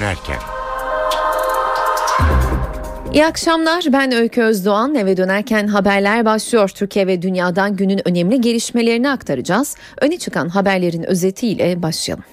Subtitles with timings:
[0.00, 0.38] dönerken.
[3.12, 6.68] İyi akşamlar ben Öykü Özdoğan eve dönerken haberler başlıyor.
[6.68, 9.76] Türkiye ve dünyadan günün önemli gelişmelerini aktaracağız.
[10.00, 12.24] Öne çıkan haberlerin özetiyle başlayalım.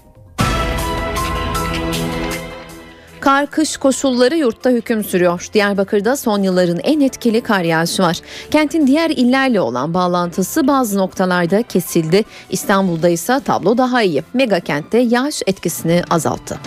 [3.20, 5.49] Kar kış koşulları yurtta hüküm sürüyor.
[5.54, 8.18] Diyarbakır'da son yılların en etkili kar yağışı var.
[8.52, 12.23] Kentin diğer illerle olan bağlantısı bazı noktalarda kesildi.
[12.49, 14.23] İstanbul'da ise tablo daha iyi.
[14.34, 16.59] Mega kentte yağış etkisini azalttı.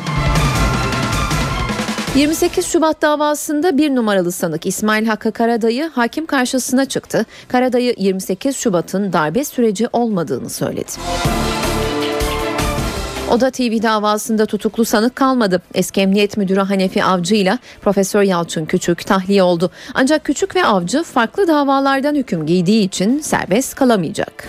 [2.17, 7.27] 28 Şubat davasında bir numaralı sanık İsmail Hakkı Karadayı hakim karşısına çıktı.
[7.49, 10.91] Karadayı 28 Şubat'ın darbe süreci olmadığını söyledi.
[13.31, 15.63] Oda TV davasında tutuklu sanık kalmadı.
[15.75, 19.71] Eski Emniyet Müdürü Hanefi Avcı ile Profesör Yalçın Küçük tahliye oldu.
[19.95, 24.49] Ancak Küçük ve Avcı farklı davalardan hüküm giydiği için serbest kalamayacak.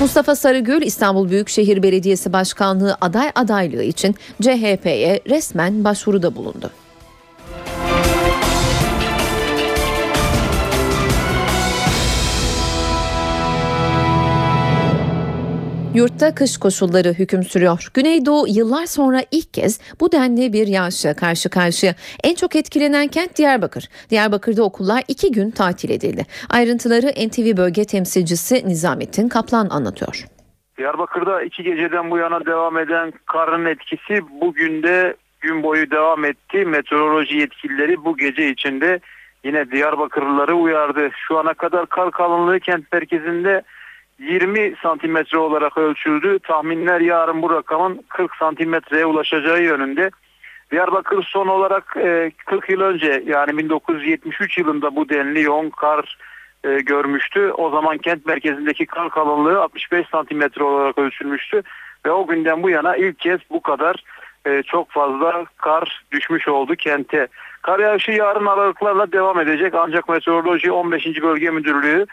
[0.00, 6.70] Mustafa Sarıgül İstanbul Büyükşehir Belediyesi Başkanlığı aday adaylığı için CHP'ye resmen başvuruda bulundu.
[15.94, 17.88] Yurtta kış koşulları hüküm sürüyor.
[17.94, 21.94] Güneydoğu yıllar sonra ilk kez bu denli bir yağışla karşı karşıya.
[22.24, 23.84] En çok etkilenen kent Diyarbakır.
[24.10, 26.22] Diyarbakır'da okullar iki gün tatil edildi.
[26.50, 30.24] Ayrıntıları NTV bölge temsilcisi Nizamettin Kaplan anlatıyor.
[30.78, 36.64] Diyarbakır'da iki geceden bu yana devam eden karın etkisi bugün de gün boyu devam etti.
[36.64, 39.00] Meteoroloji yetkilileri bu gece içinde
[39.44, 41.10] yine Diyarbakırlıları uyardı.
[41.28, 43.62] Şu ana kadar kar kalınlığı kent merkezinde
[44.20, 46.38] 20 santimetre olarak ölçüldü.
[46.38, 50.10] Tahminler yarın bu rakamın 40 santimetreye ulaşacağı yönünde.
[50.70, 51.86] Diyarbakır son olarak
[52.46, 56.18] 40 yıl önce yani 1973 yılında bu denli yoğun kar
[56.62, 57.50] görmüştü.
[57.50, 61.62] O zaman kent merkezindeki kar kalınlığı 65 santimetre olarak ölçülmüştü.
[62.06, 64.04] Ve o günden bu yana ilk kez bu kadar
[64.66, 67.28] çok fazla kar düşmüş oldu kente.
[67.62, 71.22] Kar yağışı yarın aralıklarla devam edecek ancak Meteoroloji 15.
[71.22, 72.06] Bölge Müdürlüğü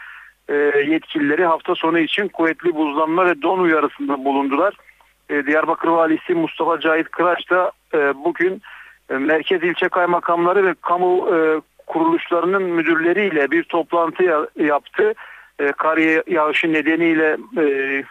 [0.86, 4.74] yetkilileri hafta sonu için kuvvetli buzlanma ve don uyarısında bulundular.
[5.46, 7.72] Diyarbakır Valisi Mustafa Cahit Kıraç da
[8.24, 8.62] bugün
[9.10, 11.28] merkez ilçe kaymakamları ve kamu
[11.86, 15.14] kuruluşlarının müdürleriyle bir toplantı yaptı.
[15.76, 17.36] Kar yağışı nedeniyle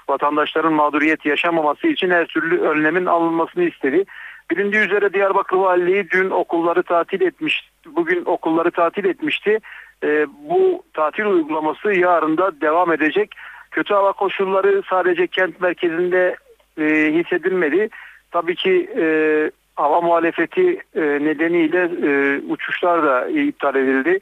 [0.09, 4.05] vatandaşların mağduriyet yaşamaması için her türlü önlemin alınmasını istedi.
[4.51, 9.59] Bilindiği üzere Diyarbakır Valiliği dün okulları tatil etmiş, bugün okulları tatil etmişti.
[10.03, 13.35] E, bu tatil uygulaması yarın da devam edecek.
[13.71, 16.35] Kötü hava koşulları sadece kent merkezinde
[16.79, 17.89] e, hissedilmedi.
[18.31, 19.05] Tabii ki e,
[19.75, 24.19] hava muhalefeti e, nedeniyle e, uçuşlar da iptal edildi.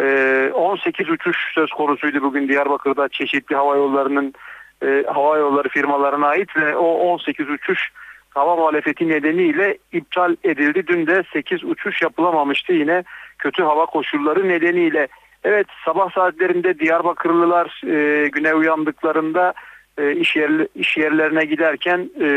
[0.00, 4.34] E, 18 uçuş söz konusuydu bugün Diyarbakır'da çeşitli hava yollarının
[4.82, 7.90] e, hava yolları firmalarına ait ve o 18 uçuş
[8.30, 10.86] hava muhalefeti nedeniyle iptal edildi.
[10.86, 13.04] Dün de 8 uçuş yapılamamıştı yine
[13.38, 15.08] kötü hava koşulları nedeniyle.
[15.44, 19.54] Evet sabah saatlerinde Diyarbakırlılar e, güne uyandıklarında
[19.98, 22.28] e, iş, yer, iş yerlerine giderken e,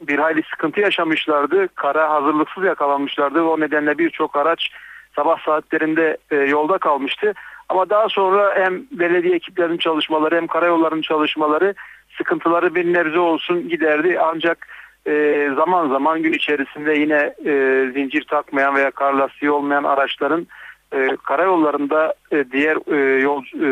[0.00, 1.68] bir hayli sıkıntı yaşamışlardı.
[1.74, 3.42] Kara hazırlıksız yakalanmışlardı.
[3.42, 4.70] O nedenle birçok araç
[5.16, 7.34] sabah saatlerinde e, yolda kalmıştı.
[7.68, 11.74] Ama daha sonra hem belediye ekiplerinin çalışmaları hem karayollarının çalışmaları
[12.18, 14.18] sıkıntıları bir nebze olsun giderdi.
[14.20, 14.66] Ancak
[15.06, 17.52] e, zaman zaman gün içerisinde yine e,
[17.92, 20.46] zincir takmayan veya kar lastiği olmayan araçların
[20.92, 23.68] e, karayollarında e, diğer e, yol e,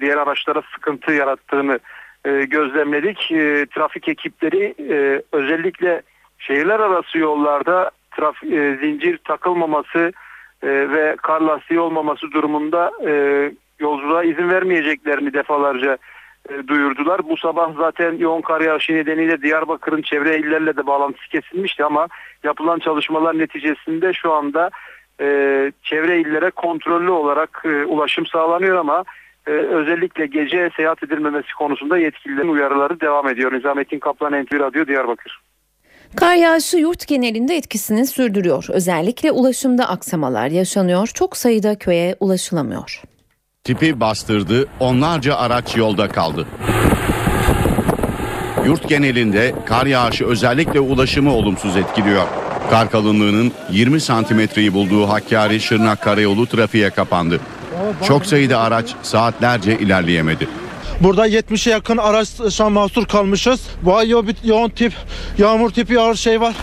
[0.00, 1.78] diğer araçlara sıkıntı yarattığını
[2.24, 3.32] e, gözlemledik.
[3.32, 6.02] E, trafik ekipleri e, özellikle
[6.38, 10.12] şehirler arası yollarda traf, e, zincir takılmaması
[10.62, 13.12] e, ve kar lastiği olmaması durumunda e,
[13.80, 15.98] yolculuğa izin vermeyeceklerini defalarca
[16.68, 17.28] duyurdular.
[17.28, 22.08] Bu sabah zaten yoğun kar yağışı nedeniyle Diyarbakır'ın çevre illerle de bağlantısı kesilmişti ama
[22.44, 24.70] yapılan çalışmalar neticesinde şu anda
[25.20, 25.26] e,
[25.82, 29.04] çevre illere kontrollü olarak e, ulaşım sağlanıyor ama
[29.46, 33.52] e, özellikle gece seyahat edilmemesi konusunda yetkililerin uyarıları devam ediyor.
[33.52, 35.40] Nizamettin Kaplan NTV Radyo Diyarbakır.
[36.16, 38.66] Kar yağışı yurt genelinde etkisini sürdürüyor.
[38.72, 41.06] Özellikle ulaşımda aksamalar yaşanıyor.
[41.14, 43.02] Çok sayıda köye ulaşılamıyor.
[43.64, 46.46] Tipi bastırdı, onlarca araç yolda kaldı.
[48.66, 52.22] Yurt genelinde kar yağışı özellikle ulaşımı olumsuz etkiliyor.
[52.70, 57.40] Kar kalınlığının 20 santimetreyi bulduğu Hakkari Şırnak Karayolu trafiğe kapandı.
[58.06, 60.48] Çok sayıda araç saatlerce ilerleyemedi.
[61.00, 62.28] Burada 70'e yakın araç
[62.70, 63.60] mahsur kalmışız.
[63.82, 64.92] Bu ay yo- yoğun tip,
[65.38, 66.54] yağmur tipi ağır şey var.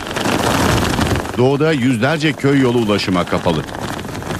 [1.38, 3.62] Doğuda yüzlerce köy yolu ulaşıma kapalı.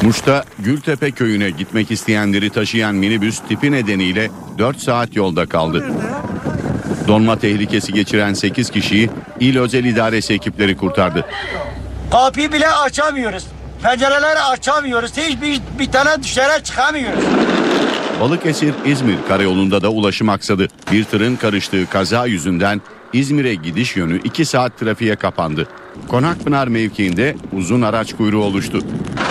[0.03, 5.85] Muş'ta Gültepe köyüne gitmek isteyenleri taşıyan minibüs tipi nedeniyle 4 saat yolda kaldı.
[7.09, 9.11] Donma tehlikesi geçiren 8 kişiyi
[9.41, 11.25] il özel idaresi ekipleri kurtardı.
[12.11, 13.47] Kapıyı bile açamıyoruz.
[13.83, 15.17] Pencereleri açamıyoruz.
[15.17, 17.25] Hiçbir bir tane dışarı çıkamıyoruz.
[18.21, 20.69] Balıkesir İzmir karayolunda da ulaşım aksadı.
[20.93, 22.81] Bir tırın karıştığı kaza yüzünden
[23.13, 25.69] İzmir'e gidiş yönü 2 saat trafiğe kapandı.
[26.09, 28.79] Konakpınar mevkiinde uzun araç kuyruğu oluştu.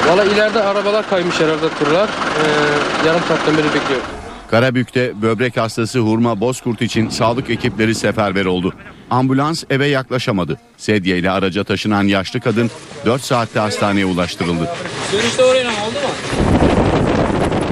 [0.07, 2.09] Valla ileride arabalar kaymış herhalde turlar.
[2.09, 4.05] Ee, yarım saatten beri bekliyorum.
[4.51, 8.73] Karabük'te böbrek hastası Hurma Bozkurt için sağlık ekipleri seferber oldu.
[9.09, 10.57] Ambulans eve yaklaşamadı.
[10.77, 12.71] Sedye ile araca taşınan yaşlı kadın
[13.05, 14.69] 4 saatte hastaneye ulaştırıldı.
[15.13, 16.09] Dönüşte oraya oldu mu?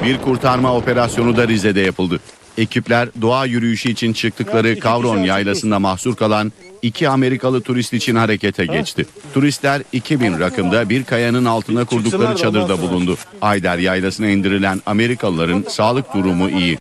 [0.04, 2.20] Bir kurtarma operasyonu da Rize'de yapıldı.
[2.58, 6.52] Ekipler doğa yürüyüşü için çıktıkları Kavron yaylasında mahsur kalan
[6.82, 9.06] iki Amerikalı turist için harekete geçti.
[9.34, 13.16] Turistler 2000 rakımda bir kayanın altına kurdukları çadırda bulundu.
[13.42, 16.78] Ayder yaylasına indirilen Amerikalıların sağlık durumu iyi.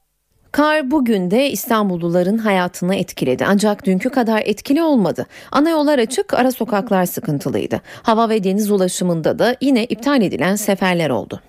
[0.52, 5.26] Kar bugün de İstanbulluların hayatını etkiledi ancak dünkü kadar etkili olmadı.
[5.52, 7.82] Ana yollar açık, ara sokaklar sıkıntılıydı.
[8.04, 11.42] Hava ve deniz ulaşımında da yine iptal edilen seferler oldu.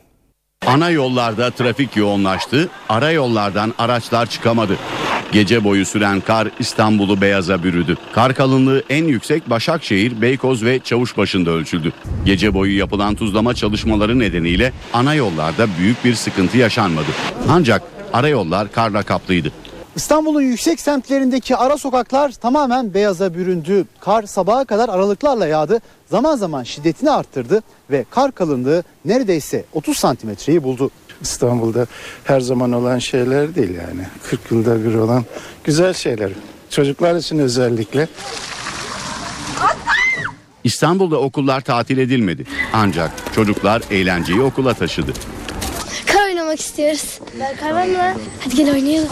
[0.67, 4.77] Ana yollarda trafik yoğunlaştı, ara yollardan araçlar çıkamadı.
[5.33, 7.97] Gece boyu süren kar İstanbul'u beyaza bürüdü.
[8.13, 11.93] Kar kalınlığı en yüksek Başakşehir, Beykoz ve Çavuşbaşı'nda ölçüldü.
[12.25, 17.09] Gece boyu yapılan tuzlama çalışmaları nedeniyle ana yollarda büyük bir sıkıntı yaşanmadı.
[17.49, 17.83] Ancak
[18.13, 19.53] ara yollar karla kaplıydı.
[19.97, 23.87] İstanbul'un yüksek semtlerindeki ara sokaklar tamamen beyaza büründü.
[24.01, 25.81] Kar sabaha kadar aralıklarla yağdı.
[26.11, 30.91] Zaman zaman şiddetini arttırdı ve kar kalınlığı neredeyse 30 santimetreyi buldu.
[31.21, 31.87] İstanbul'da
[32.25, 34.03] her zaman olan şeyler değil yani.
[34.23, 35.25] 40 yılda bir olan
[35.65, 36.31] güzel şeyler.
[36.71, 38.09] Çocuklar için özellikle.
[40.65, 42.45] İstanbul'da okullar tatil edilmedi.
[42.73, 45.13] Ancak çocuklar eğlenceyi okula taşıdı.
[46.55, 47.21] Oynamak istiyoruz.
[47.61, 48.21] Kar var mı?
[48.45, 49.09] Hadi gel oynayalım.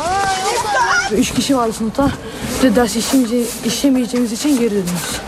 [1.12, 2.10] Üç kişi var sınıfta.
[2.62, 5.20] Bir ders işemeyece, işemeyeceğimiz için geri dönüyoruz.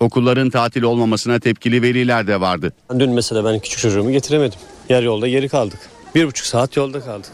[0.00, 2.72] Okulların tatil olmamasına tepkili veliler de vardı.
[2.98, 4.58] Dün mesela ben küçük çocuğumu getiremedim.
[4.88, 5.78] Yer yolda geri kaldık.
[6.14, 7.30] Bir buçuk saat yolda kaldık.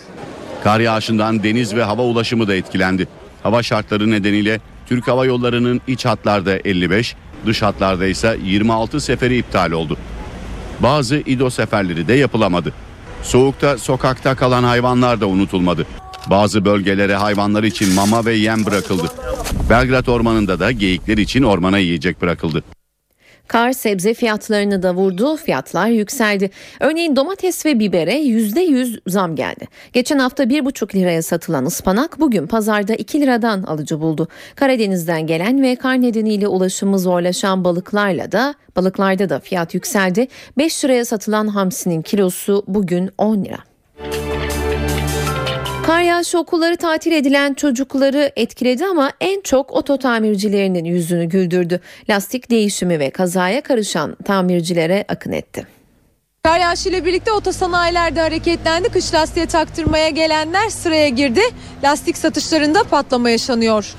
[0.65, 3.09] Kar yağışından deniz ve hava ulaşımı da etkilendi.
[3.43, 7.17] Hava şartları nedeniyle Türk Hava Yolları'nın iç hatlarda 55,
[7.47, 9.97] dış hatlarda ise 26 seferi iptal oldu.
[10.81, 12.73] Bazı İDO seferleri de yapılamadı.
[13.25, 15.87] Soğukta sokakta kalan hayvanlar da unutulmadı.
[16.31, 19.11] Bazı bölgelere hayvanlar için mama ve yem bırakıldı.
[19.71, 22.65] Belgrad Ormanı'nda da geyikler için ormana yiyecek bırakıldı.
[23.49, 26.51] Kar sebze fiyatlarını da vurdu, fiyatlar yükseldi.
[26.81, 29.69] Örneğin domates ve bibere %100 zam geldi.
[29.93, 34.29] Geçen hafta 1,5 liraya satılan ıspanak bugün pazarda 2 liradan alıcı buldu.
[34.57, 40.29] Karadeniz'den gelen ve kar nedeniyle ulaşımı zorlaşan balıklarla da balıklarda da fiyat yükseldi.
[40.59, 43.74] 5 liraya satılan hamsinin kilosu bugün 10 lira.
[45.87, 51.81] Kar yağışı okulları tatil edilen çocukları etkiledi ama en çok oto tamircilerinin yüzünü güldürdü.
[52.11, 55.67] Lastik değişimi ve kazaya karışan tamircilere akın etti.
[56.43, 58.89] Kar yağışıyla birlikte otosanayiler de hareketlendi.
[58.89, 61.41] Kış lastiğe taktırmaya gelenler sıraya girdi.
[61.83, 63.95] Lastik satışlarında patlama yaşanıyor.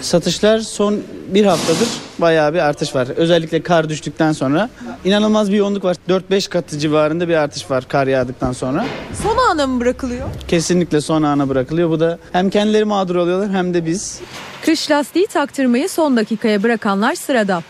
[0.00, 1.88] Satışlar son bir haftadır
[2.18, 3.08] bayağı bir artış var.
[3.16, 4.70] Özellikle kar düştükten sonra
[5.04, 5.96] inanılmaz bir yoğunluk var.
[6.08, 8.86] 4-5 katı civarında bir artış var kar yağdıktan sonra.
[9.22, 10.28] Son ana mı bırakılıyor?
[10.48, 11.90] Kesinlikle son ana bırakılıyor.
[11.90, 14.20] Bu da hem kendileri mağdur oluyorlar hem de biz.
[14.64, 17.62] Kış lastiği taktırmayı son dakikaya bırakanlar sırada.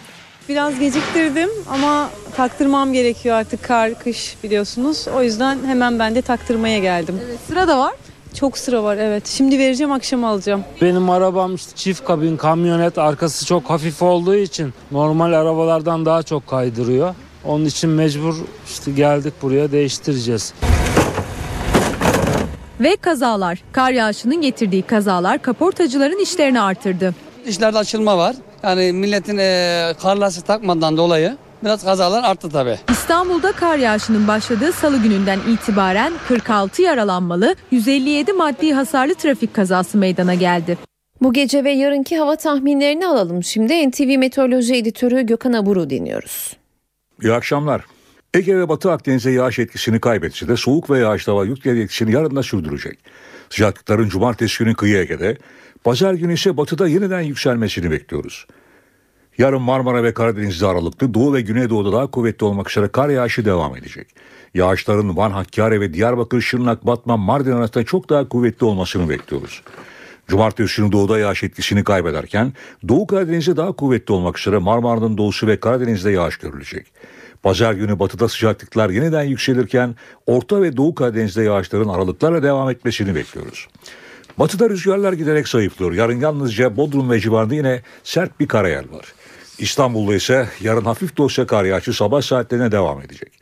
[0.49, 5.07] Biraz geciktirdim ama taktırmam gerekiyor artık kar, kış biliyorsunuz.
[5.17, 7.21] O yüzden hemen ben de taktırmaya geldim.
[7.27, 7.93] Evet, sıra da var.
[8.41, 9.27] Çok sıra var evet.
[9.27, 10.65] Şimdi vereceğim akşam alacağım.
[10.83, 16.47] Benim arabam işte çift kabin kamyonet arkası çok hafif olduğu için normal arabalardan daha çok
[16.47, 17.15] kaydırıyor.
[17.45, 18.35] Onun için mecbur
[18.69, 20.55] işte geldik buraya değiştireceğiz.
[22.81, 23.63] Ve kazalar.
[23.73, 27.15] Kar yağışının getirdiği kazalar kaportacıların işlerini artırdı.
[27.47, 28.37] İşlerde açılma var.
[28.63, 32.79] Yani milletin e, kar lastiği takmadan dolayı biraz kazalar arttı tabii.
[32.91, 40.35] İstanbul'da kar yağışının başladığı salı gününden itibaren 46 yaralanmalı, 157 maddi hasarlı trafik kazası meydana
[40.35, 40.79] geldi.
[41.21, 43.43] Bu gece ve yarınki hava tahminlerini alalım.
[43.43, 46.57] Şimdi NTV Meteoroloji Editörü Gökhan Aburu dinliyoruz.
[47.23, 47.85] İyi akşamlar.
[48.35, 52.37] Ege ve Batı Akdeniz'e yağış etkisini kaybetse de soğuk ve yağışlı hava yük etkisini yarın
[52.37, 52.99] da sürdürecek.
[53.51, 55.39] Sıcaklıkların cumartesi günü kıyı Ege'de,
[55.85, 58.47] pazar günü ise batıda yeniden yükselmesini bekliyoruz.
[59.39, 63.77] Yarın Marmara ve Karadeniz'de aralıklı, Doğu ve Güneydoğu'da daha kuvvetli olmak üzere kar yağışı devam
[63.77, 64.07] edecek.
[64.55, 69.63] Yağışların Van, Hakkari ve Diyarbakır, Şırnak, Batman, Mardin arasında çok daha kuvvetli olmasını bekliyoruz.
[70.29, 72.53] Cumartesi günü doğuda yağış etkisini kaybederken
[72.89, 76.87] Doğu Karadeniz'de daha kuvvetli olmak üzere Marmara'nın doğusu ve Karadeniz'de yağış görülecek.
[77.43, 79.95] Pazar günü batıda sıcaklıklar yeniden yükselirken
[80.27, 83.69] Orta ve Doğu Karadeniz'de yağışların aralıklarla devam etmesini bekliyoruz.
[84.39, 85.93] Batıda rüzgarlar giderek zayıflıyor.
[85.93, 89.16] Yarın yalnızca Bodrum ve civarında yine sert bir karayel var.
[89.59, 93.33] İstanbul'da ise yarın hafif de olsa kar yağışı sabah saatlerine devam edecek.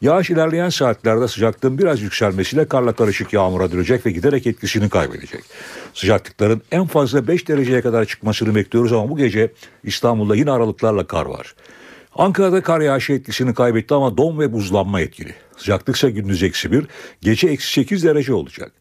[0.00, 5.44] Yağış ilerleyen saatlerde sıcaklığın biraz yükselmesiyle karla karışık yağmura dönecek ve giderek etkisini kaybedecek.
[5.94, 9.52] Sıcaklıkların en fazla 5 dereceye kadar çıkmasını bekliyoruz ama bu gece
[9.84, 11.54] İstanbul'da yine aralıklarla kar var.
[12.14, 15.34] Ankara'da kar yağışı etkisini kaybetti ama don ve buzlanma etkili.
[15.56, 16.86] Sıcaklık ise gündüz eksi 1,
[17.20, 18.72] gece eksi 8 derece olacak.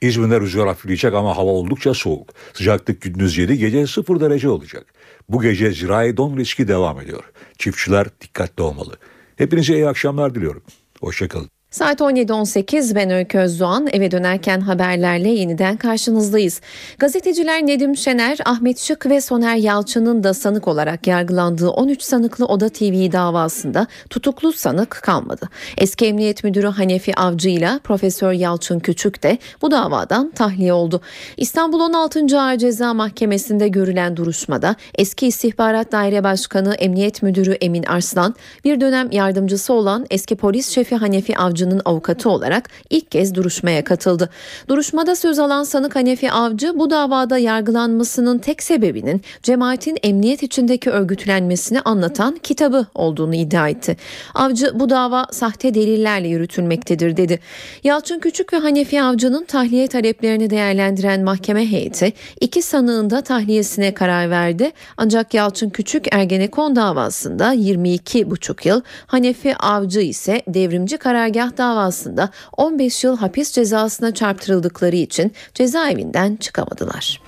[0.00, 2.28] İzmir'de rüzgar hafifleyecek ama hava oldukça soğuk.
[2.54, 4.86] Sıcaklık gündüz 7, gece 0 derece olacak.
[5.28, 7.24] Bu gece zirai don riski devam ediyor.
[7.58, 8.96] Çiftçiler dikkatli olmalı.
[9.36, 10.62] Hepinize iyi akşamlar diliyorum.
[11.00, 11.50] Hoşçakalın.
[11.70, 16.60] Saat 17.18 ben Öykü Özdoğan eve dönerken haberlerle yeniden karşınızdayız.
[16.98, 22.68] Gazeteciler Nedim Şener, Ahmet Şık ve Soner Yalçın'ın da sanık olarak yargılandığı 13 sanıklı Oda
[22.68, 25.48] TV davasında tutuklu sanık kalmadı.
[25.78, 31.00] Eski Emniyet Müdürü Hanefi Avcı ile Profesör Yalçın Küçük de bu davadan tahliye oldu.
[31.36, 32.40] İstanbul 16.
[32.40, 38.34] Ağır Ceza Mahkemesi'nde görülen duruşmada eski İstihbarat Daire Başkanı Emniyet Müdürü Emin Arslan,
[38.64, 43.84] bir dönem yardımcısı olan eski polis şefi Hanefi Avcı Avcı'nın avukatı olarak ilk kez duruşmaya
[43.84, 44.30] katıldı.
[44.68, 51.80] Duruşmada söz alan sanık Hanefi Avcı bu davada yargılanmasının tek sebebinin cemaatin emniyet içindeki örgütlenmesini
[51.80, 53.96] anlatan kitabı olduğunu iddia etti.
[54.34, 57.40] Avcı bu dava sahte delillerle yürütülmektedir dedi.
[57.84, 64.30] Yalçın Küçük ve Hanefi Avcı'nın tahliye taleplerini değerlendiren mahkeme heyeti iki sanığın da tahliyesine karar
[64.30, 64.72] verdi.
[64.96, 73.16] Ancak Yalçın Küçük Ergenekon davasında 22,5 yıl, Hanefi Avcı ise devrimci karargah davasında 15 yıl
[73.16, 77.20] hapis cezasına çarptırıldıkları için cezaevinden çıkamadılar.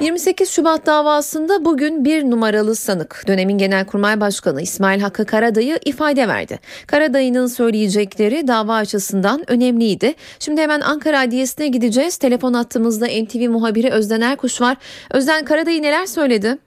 [0.00, 6.60] 28 Şubat davasında bugün bir numaralı sanık dönemin Genelkurmay Başkanı İsmail Hakkı Karadayı ifade verdi.
[6.86, 10.14] Karadayı'nın söyleyecekleri dava açısından önemliydi.
[10.38, 12.16] Şimdi hemen Ankara Adliyesi'ne gideceğiz.
[12.16, 14.76] Telefon attığımızda NTV muhabiri Özden Erkuş var.
[15.10, 16.58] Özden Karadayı neler söyledi?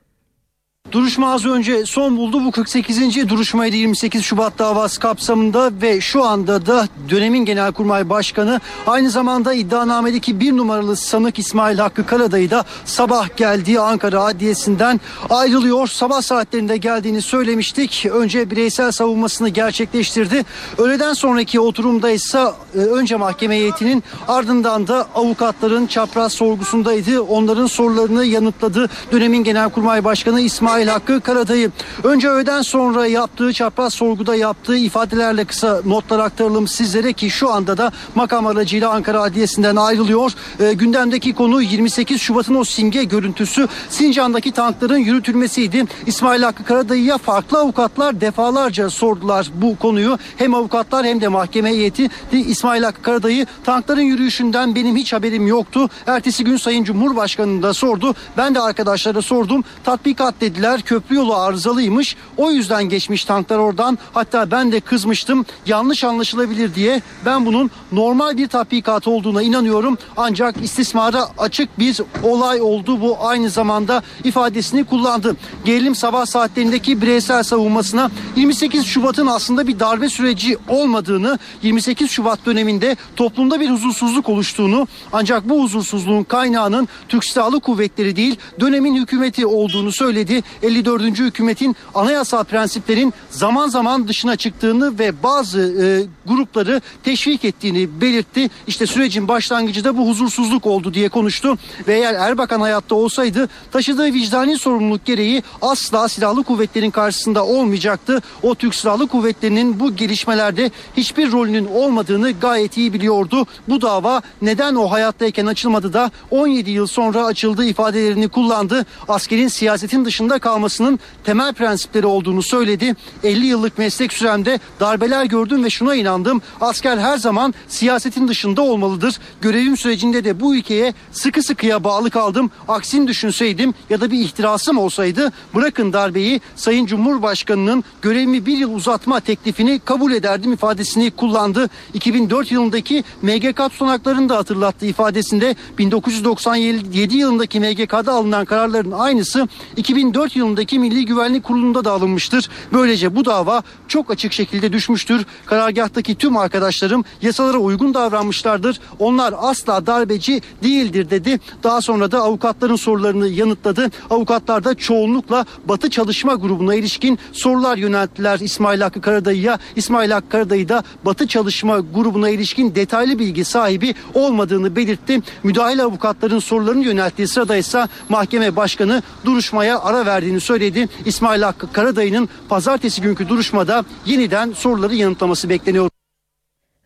[0.94, 2.46] Duruşma az önce son buldu.
[2.46, 3.30] Bu 48.
[3.30, 10.40] duruşmaydı 28 Şubat davası kapsamında ve şu anda da dönemin Genelkurmay Başkanı aynı zamanda iddianamedeki
[10.40, 15.88] bir numaralı sanık İsmail Hakkı Karadayı da sabah geldiği Ankara Adliyesi'nden ayrılıyor.
[15.88, 18.06] Sabah saatlerinde geldiğini söylemiştik.
[18.12, 20.46] Önce bireysel savunmasını gerçekleştirdi.
[20.78, 22.40] Öğleden sonraki oturumda ise
[22.76, 27.22] e, önce mahkeme heyetinin ardından da avukatların çapraz sorgusundaydı.
[27.22, 28.90] Onların sorularını yanıtladı.
[29.12, 31.72] Dönemin Genelkurmay Başkanı İsmail İsmail Hakkı Karadayı.
[32.04, 37.78] Önce öğleden sonra yaptığı çapraz sorguda yaptığı ifadelerle kısa notlar aktaralım sizlere ki şu anda
[37.78, 40.32] da makam aracıyla Ankara Adliyesi'nden ayrılıyor.
[40.60, 45.86] E, gündemdeki konu 28 Şubat'ın o simge görüntüsü Sincan'daki tankların yürütülmesiydi.
[46.06, 50.18] İsmail Hakkı Karadayı'ya farklı avukatlar defalarca sordular bu konuyu.
[50.38, 55.90] Hem avukatlar hem de mahkeme heyeti İsmail Hakkı Karadayı tankların yürüyüşünden benim hiç haberim yoktu.
[56.08, 58.16] Ertesi gün Sayın Cumhurbaşkanı da sordu.
[58.38, 59.64] Ben de arkadaşlara sordum.
[59.84, 62.16] Tatbikat dediler dediler köprü yolu arızalıymış.
[62.38, 63.98] O yüzden geçmiş tanklar oradan.
[64.14, 65.46] Hatta ben de kızmıştım.
[65.66, 67.02] Yanlış anlaşılabilir diye.
[67.26, 69.98] Ben bunun normal bir tatbikat olduğuna inanıyorum.
[70.18, 73.02] Ancak istismara açık bir olay oldu.
[73.02, 75.36] Bu aynı zamanda ifadesini kullandı.
[75.66, 82.98] Gerilim sabah saatlerindeki bireysel savunmasına 28 Şubat'ın aslında bir darbe süreci olmadığını, 28 Şubat döneminde
[83.16, 89.92] toplumda bir huzursuzluk oluştuğunu ancak bu huzursuzluğun kaynağının Türk Silahlı Kuvvetleri değil dönemin hükümeti olduğunu
[89.92, 90.44] söyledi.
[90.62, 91.20] 54.
[91.20, 95.86] hükümetin anayasal prensiplerin zaman zaman dışına çıktığını ve bazı e,
[96.30, 98.50] grupları teşvik ettiğini belirtti.
[98.68, 101.58] İşte sürecin başlangıcı da bu huzursuzluk oldu diye konuştu
[101.88, 108.22] ve eğer Erbakan hayatta olsaydı taşıdığı vicdani sorumluluk gereği asla silahlı kuvvetlerin karşısında olmayacaktı.
[108.44, 113.46] O Türk Silahlı Kuvvetleri'nin bu gelişmelerde hiçbir rolünün olmadığını gayet iyi biliyordu.
[113.70, 118.86] Bu dava neden o hayattayken açılmadı da 17 yıl sonra açıldı ifadelerini kullandı.
[119.08, 122.96] Askerin siyasetin dışında kalmasının temel prensipleri olduğunu söyledi.
[123.24, 126.42] 50 yıllık meslek süremde darbeler gördüm ve şuna inandım.
[126.62, 129.20] Asker her zaman siyasetin dışında olmalıdır.
[129.42, 132.52] Görevim sürecinde de bu ülkeye sıkı sıkıya bağlı kaldım.
[132.68, 139.20] Aksini düşünseydim ya da bir ihtirasım olsaydı bırakın darbeyi Sayın Cumhurbaşkanı'nın görevimi bir yıl uzatma
[139.20, 141.70] teklifini kabul ederdim ifadesini kullandı.
[141.94, 149.48] 2004 yılındaki MGK tutanaklarını da hatırlattı ifadesinde 1997 yılındaki MGK'da alınan kararların aynısı
[149.78, 152.50] 2004 2004 yılındaki Milli Güvenlik Kurulu'nda da alınmıştır.
[152.74, 155.26] Böylece bu dava çok açık şekilde düşmüştür.
[155.46, 158.80] Karargahtaki tüm arkadaşlarım yasalara uygun davranmışlardır.
[159.00, 161.40] Onlar asla darbeci değildir dedi.
[161.64, 163.92] Daha sonra da avukatların sorularını yanıtladı.
[164.10, 169.60] Avukatlar da çoğunlukla Batı Çalışma Grubu'na ilişkin sorular yönelttiler İsmail Hakkı Karadayı'ya.
[169.76, 175.22] İsmail Hakkı Karadayı da Batı Çalışma Grubu'na ilişkin detaylı bilgi sahibi olmadığını belirtti.
[175.44, 180.88] Müdahale avukatların sorularını yönelttiği sırada ise mahkeme başkanı duruşmaya ara verdiğini söyledi.
[181.06, 185.90] İsmail Hakkı Karadayı'nın pazartesi günkü duruşmada yeniden soruları yanıtlaması bekleniyor.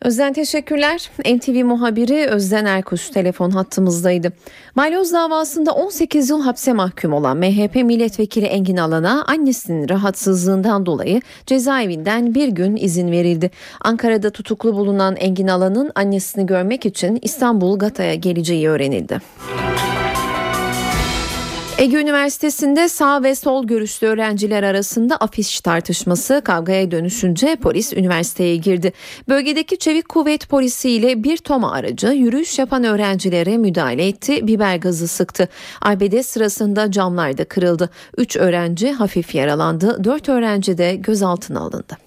[0.02, 1.12] Özden teşekkürler.
[1.26, 4.32] NTV muhabiri Özden Erkuş telefon hattımızdaydı.
[4.78, 12.36] Balyoz davasında 18 yıl hapse mahkum olan MHP milletvekili Engin Alan'a annesinin rahatsızlığından dolayı cezaevinden
[12.36, 13.52] bir gün izin verildi.
[13.82, 19.22] Ankara'da tutuklu bulunan Engin Alan'ın annesini görmek için İstanbul Gata'ya geleceği öğrenildi.
[21.78, 28.94] Ege Üniversitesi'nde sağ ve sol görüşlü öğrenciler arasında afiş tartışması kavgaya dönüşünce polis üniversiteye girdi.
[29.30, 35.08] Bölgedeki Çevik Kuvvet Polisi ile bir toma aracı yürüyüş yapan öğrencilere müdahale etti, biber gazı
[35.08, 35.48] sıktı.
[35.82, 37.90] Arbede sırasında camlar da kırıldı.
[38.18, 42.07] 3 öğrenci hafif yaralandı, 4 öğrenci de gözaltına alındı.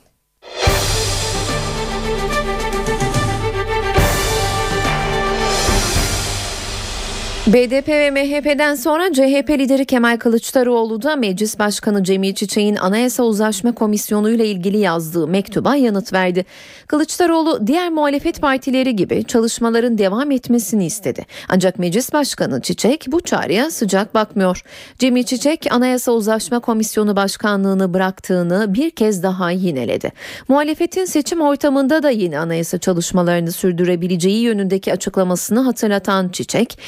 [7.52, 13.72] BDP ve MHP'den sonra CHP lideri Kemal Kılıçdaroğlu da Meclis Başkanı Cemil Çiçek'in Anayasa Uzlaşma
[13.72, 16.44] Komisyonu ile ilgili yazdığı mektuba yanıt verdi.
[16.86, 21.26] Kılıçdaroğlu diğer muhalefet partileri gibi çalışmaların devam etmesini istedi.
[21.48, 24.62] Ancak Meclis Başkanı Çiçek bu çağrıya sıcak bakmıyor.
[24.98, 30.12] Cemil Çiçek Anayasa Uzlaşma Komisyonu Başkanlığını bıraktığını bir kez daha yineledi.
[30.48, 36.78] Muhalefetin seçim ortamında da yeni anayasa çalışmalarını sürdürebileceği yönündeki açıklamasını hatırlatan Çiçek,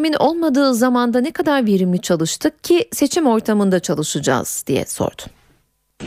[0.00, 5.22] seçimin olmadığı zamanda ne kadar verimli çalıştık ki seçim ortamında çalışacağız diye sordu.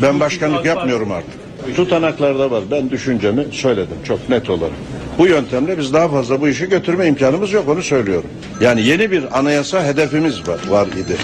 [0.02, 1.76] Ben başkanlık yapmıyorum artık.
[1.76, 2.64] Tutanaklarda var.
[2.72, 4.74] Ben düşüncemi söyledim çok net olarak.
[5.18, 8.30] Bu yöntemle biz daha fazla bu işi götürme imkanımız yok onu söylüyorum.
[8.62, 11.18] Yani yeni bir anayasa hedefimiz var, var idi.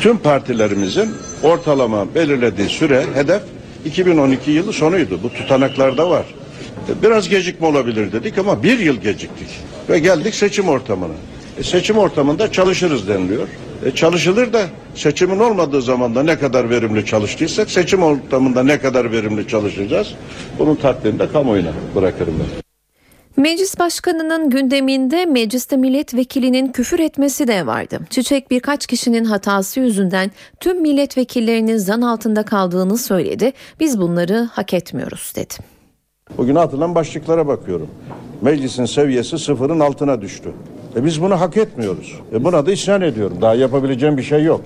[0.00, 1.10] Tüm partilerimizin
[1.42, 3.42] ortalama belirlediği süre hedef
[3.84, 5.20] 2012 yılı sonuydu.
[5.22, 6.24] Bu tutanaklarda var.
[7.02, 9.48] Biraz gecikme olabilir dedik ama bir yıl geciktik.
[9.88, 11.14] Ve geldik seçim ortamına.
[11.60, 13.48] E, seçim ortamında çalışırız deniliyor.
[13.84, 14.62] E, çalışılır da
[14.94, 20.14] seçimin olmadığı zamanda ne kadar verimli çalıştıysak seçim ortamında ne kadar verimli çalışacağız.
[20.58, 22.62] Bunun takdirini de kamuoyuna bırakırım ben.
[23.42, 27.98] Meclis Başkanı'nın gündeminde mecliste milletvekilinin küfür etmesi de vardı.
[28.10, 33.52] Çiçek birkaç kişinin hatası yüzünden tüm milletvekillerinin zan altında kaldığını söyledi.
[33.80, 35.54] Biz bunları hak etmiyoruz dedi.
[36.36, 37.88] Bugün atılan başlıklara bakıyorum.
[38.42, 40.52] Meclisin seviyesi sıfırın altına düştü.
[40.96, 42.18] E biz bunu hak etmiyoruz.
[42.34, 43.36] E buna da isyan ediyorum.
[43.40, 44.60] Daha yapabileceğim bir şey yok.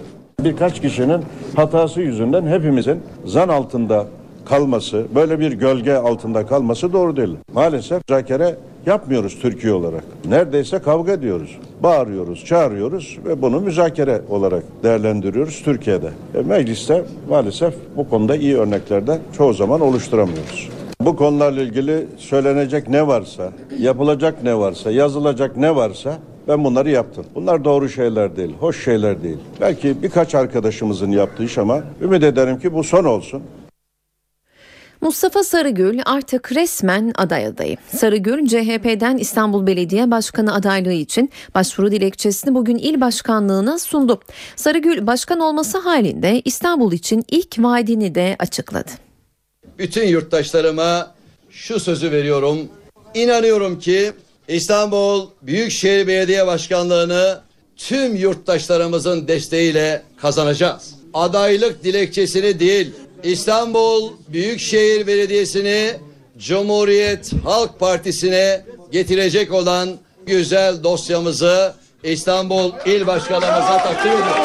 [0.44, 1.20] Birkaç kişinin
[1.56, 4.06] hatası yüzünden hepimizin zan altında
[4.44, 7.36] kalması, böyle bir gölge altında kalması doğru değil.
[7.54, 8.56] Maalesef müzakere
[8.86, 10.04] yapmıyoruz Türkiye olarak.
[10.28, 11.58] Neredeyse kavga ediyoruz.
[11.82, 16.10] Bağırıyoruz, çağırıyoruz ve bunu müzakere olarak değerlendiriyoruz Türkiye'de.
[16.34, 20.68] E mecliste maalesef bu konuda iyi örneklerde çoğu zaman oluşturamıyoruz.
[21.00, 27.26] Bu konularla ilgili söylenecek ne varsa, yapılacak ne varsa, yazılacak ne varsa ben bunları yaptım.
[27.34, 29.38] Bunlar doğru şeyler değil, hoş şeyler değil.
[29.60, 33.42] Belki birkaç arkadaşımızın yaptığı iş ama ümit ederim ki bu son olsun.
[35.00, 37.76] Mustafa Sarıgül artık resmen aday adayı.
[37.96, 44.20] Sarıgül CHP'den İstanbul Belediye Başkanı adaylığı için başvuru dilekçesini bugün il başkanlığına sundu.
[44.56, 49.03] Sarıgül başkan olması halinde İstanbul için ilk vaadini de açıkladı.
[49.78, 51.14] Bütün yurttaşlarıma
[51.50, 52.68] şu sözü veriyorum.
[53.14, 54.12] İnanıyorum ki
[54.48, 57.40] İstanbul Büyükşehir Belediye Başkanlığı'nı
[57.76, 60.94] tüm yurttaşlarımızın desteğiyle kazanacağız.
[61.14, 65.92] Adaylık dilekçesini değil, İstanbul Büyükşehir Belediyesi'ni
[66.38, 74.44] Cumhuriyet Halk Partisi'ne getirecek olan güzel dosyamızı İstanbul İl Başkanımıza takdim ediyorum.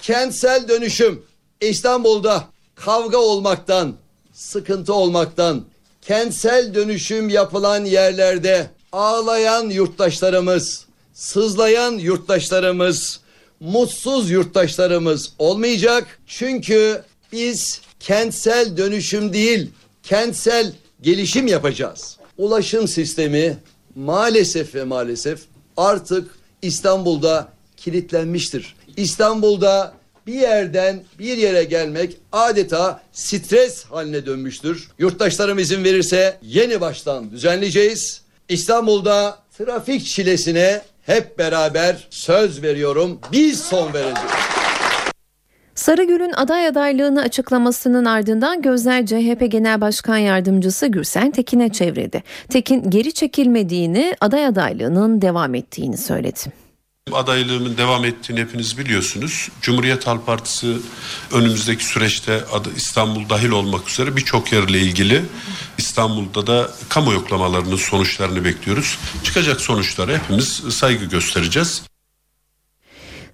[0.00, 1.22] Kentsel dönüşüm
[1.60, 3.94] İstanbul'da kavga olmaktan,
[4.32, 5.64] sıkıntı olmaktan,
[6.02, 13.20] kentsel dönüşüm yapılan yerlerde ağlayan yurttaşlarımız, sızlayan yurttaşlarımız,
[13.60, 16.18] mutsuz yurttaşlarımız olmayacak.
[16.26, 19.70] Çünkü biz kentsel dönüşüm değil,
[20.02, 22.16] kentsel gelişim yapacağız.
[22.38, 23.56] Ulaşım sistemi
[23.94, 25.40] maalesef ve maalesef
[25.76, 26.30] artık
[26.62, 28.76] İstanbul'da kilitlenmiştir.
[28.96, 29.94] İstanbul'da
[30.26, 34.88] bir yerden bir yere gelmek adeta stres haline dönmüştür.
[34.98, 38.22] Yurttaşlarım izin verirse yeni baştan düzenleyeceğiz.
[38.48, 44.30] İstanbul'da trafik çilesine hep beraber söz veriyorum biz son vereceğiz.
[45.74, 52.22] Sarıgül'ün aday adaylığını açıklamasının ardından gözler CHP Genel Başkan Yardımcısı Gürsen Tekin'e çevrildi.
[52.48, 56.63] Tekin geri çekilmediğini, aday adaylığının devam ettiğini söyledi.
[57.12, 59.48] Adaylığımın devam ettiğini hepiniz biliyorsunuz.
[59.62, 60.76] Cumhuriyet Halk Partisi
[61.32, 62.44] önümüzdeki süreçte
[62.76, 65.22] İstanbul dahil olmak üzere birçok yerle ilgili
[65.78, 68.98] İstanbul'da da kamu yoklamalarının sonuçlarını bekliyoruz.
[69.24, 71.82] Çıkacak sonuçlara hepimiz saygı göstereceğiz.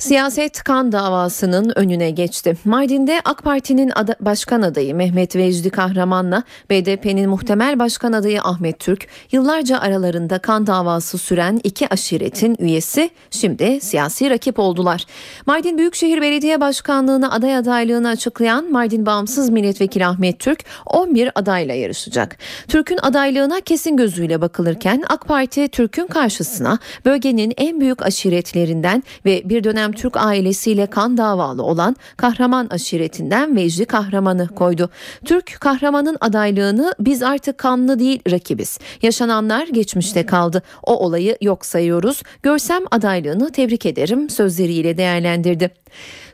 [0.01, 2.57] Siyaset kan davasının önüne geçti.
[2.65, 9.07] Mardin'de AK Parti'nin ada- başkan adayı Mehmet Vecdi Kahraman'la BDP'nin muhtemel başkan adayı Ahmet Türk
[9.33, 15.05] yıllarca aralarında kan davası süren iki aşiretin üyesi şimdi siyasi rakip oldular.
[15.47, 22.37] Mardin Büyükşehir Belediye Başkanlığı'na aday adaylığını açıklayan Mardin Bağımsız Milletvekili Ahmet Türk 11 adayla yarışacak.
[22.69, 29.65] Türk'ün adaylığına kesin gözüyle bakılırken AK Parti Türk'ün karşısına bölgenin en büyük aşiretlerinden ve bir
[29.65, 34.91] dönem Türk ailesiyle kan davalı olan Kahraman aşiretinden Vecdi Kahraman'ı koydu.
[35.25, 38.79] Türk Kahraman'ın adaylığını biz artık kanlı değil rakibiz.
[39.03, 40.63] Yaşananlar geçmişte kaldı.
[40.83, 42.23] O olayı yok sayıyoruz.
[42.43, 45.71] Görsem adaylığını tebrik ederim sözleriyle değerlendirdi.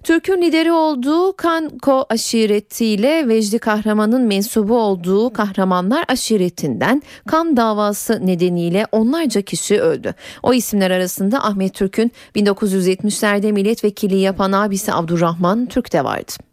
[0.03, 9.43] Türk'ün lideri olduğu Kanko aşiretiyle Vecdi Kahraman'ın mensubu olduğu Kahramanlar aşiretinden kan davası nedeniyle onlarca
[9.43, 10.15] kişi öldü.
[10.43, 16.46] O isimler arasında Ahmet Türk'ün 1970'lerde milletvekili yapan abisi Abdurrahman Türk de vardı.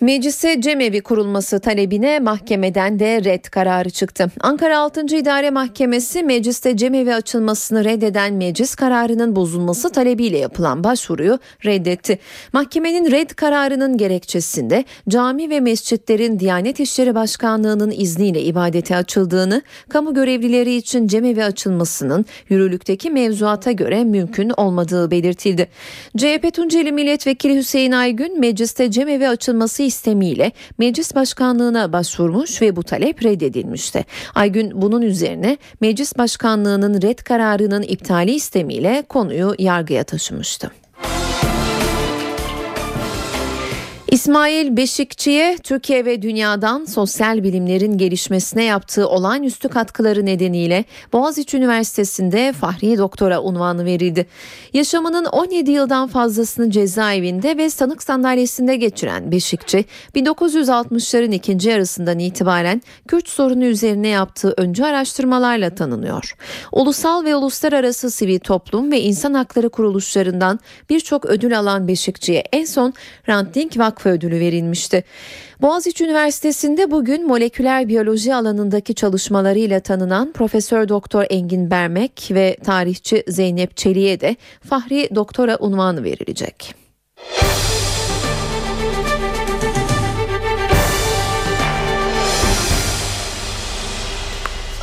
[0.00, 4.30] Meclise cemevi kurulması talebine mahkemeden de red kararı çıktı.
[4.40, 5.16] Ankara 6.
[5.16, 12.18] İdare Mahkemesi mecliste cemevi açılmasını reddeden meclis kararının bozulması talebiyle yapılan başvuruyu reddetti.
[12.52, 20.74] Mahkemenin red kararının gerekçesinde cami ve mescitlerin Diyanet İşleri Başkanlığı'nın izniyle ibadete açıldığını, kamu görevlileri
[20.74, 25.68] için cemevi açılmasının yürürlükteki mevzuata göre mümkün olmadığı belirtildi.
[26.16, 33.24] CHP Tunceli Milletvekili Hüseyin Aygün mecliste cemevi açılması istemiyle meclis başkanlığına başvurmuş ve bu talep
[33.24, 34.04] reddedilmişti.
[34.34, 40.70] Aygün bunun üzerine meclis başkanlığının red kararının iptali istemiyle konuyu yargıya taşımıştı.
[44.10, 52.98] İsmail Beşikçi'ye Türkiye ve dünyadan sosyal bilimlerin gelişmesine yaptığı olağanüstü katkıları nedeniyle Boğaziçi Üniversitesi'nde Fahri
[52.98, 54.26] Doktora unvanı verildi.
[54.72, 63.28] Yaşamının 17 yıldan fazlasını cezaevinde ve sanık sandalyesinde geçiren Beşikçi, 1960'ların ikinci yarısından itibaren Kürt
[63.28, 66.34] sorunu üzerine yaptığı öncü araştırmalarla tanınıyor.
[66.72, 72.94] Ulusal ve uluslararası sivil toplum ve insan hakları kuruluşlarından birçok ödül alan Beşikçi'ye en son
[73.22, 75.04] Hrant Dink Vakfı ödülü verilmişti.
[75.62, 83.76] Boğaziçi Üniversitesi'nde bugün moleküler biyoloji alanındaki çalışmalarıyla tanınan Profesör Doktor Engin Bermek ve tarihçi Zeynep
[83.76, 84.36] Çelik'e de
[84.68, 86.74] Fahri Doktora unvanı verilecek.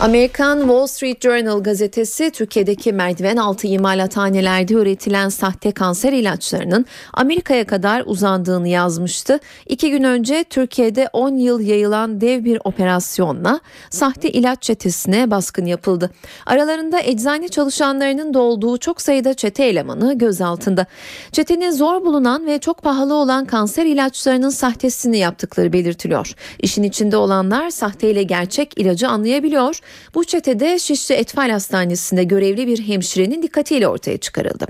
[0.02, 8.04] Amerikan Wall Street Journal gazetesi Türkiye'deki merdiven altı imalathanelerde üretilen sahte kanser ilaçlarının Amerika'ya kadar
[8.06, 9.40] uzandığını yazmıştı.
[9.66, 16.10] İki gün önce Türkiye'de 10 yıl yayılan dev bir operasyonla sahte ilaç çetesine baskın yapıldı.
[16.46, 20.86] Aralarında eczane çalışanlarının da olduğu çok sayıda çete elemanı gözaltında.
[21.32, 26.34] Çetenin zor bulunan ve çok pahalı olan kanser ilaçlarının sahtesini yaptıkları belirtiliyor.
[26.60, 29.80] İşin içinde olanlar sahteyle gerçek ilacı anlayabiliyor.
[30.16, 34.66] Bu çetede Şişli Etfal Hastanesi'nde görevli bir hemşirenin dikkatiyle ortaya çıkarıldı.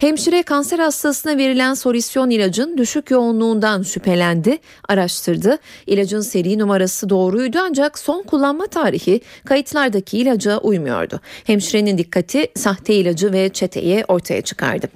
[0.00, 5.58] Hemşire kanser hastasına verilen solisyon ilacın düşük yoğunluğundan şüphelendi, araştırdı.
[5.86, 11.20] İlacın seri numarası doğruydu ancak son kullanma tarihi kayıtlardaki ilaca uymuyordu.
[11.44, 14.88] Hemşirenin dikkati sahte ilacı ve çeteyi ortaya çıkardı.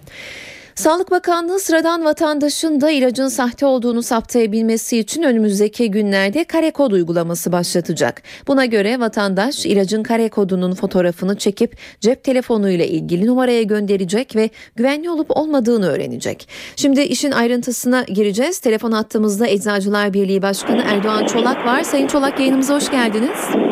[0.77, 7.53] Sağlık Bakanlığı sıradan vatandaşın da ilacın sahte olduğunu saptayabilmesi için önümüzdeki günlerde kare kod uygulaması
[7.53, 8.23] başlatacak.
[8.47, 15.11] Buna göre vatandaş ilacın kare kodunun fotoğrafını çekip cep telefonuyla ilgili numaraya gönderecek ve güvenli
[15.11, 16.49] olup olmadığını öğrenecek.
[16.77, 18.59] Şimdi işin ayrıntısına gireceğiz.
[18.59, 21.83] Telefon hattımızda Eczacılar Birliği Başkanı Erdoğan Çolak var.
[21.83, 23.66] Sayın Çolak yayınımıza hoş geldiniz.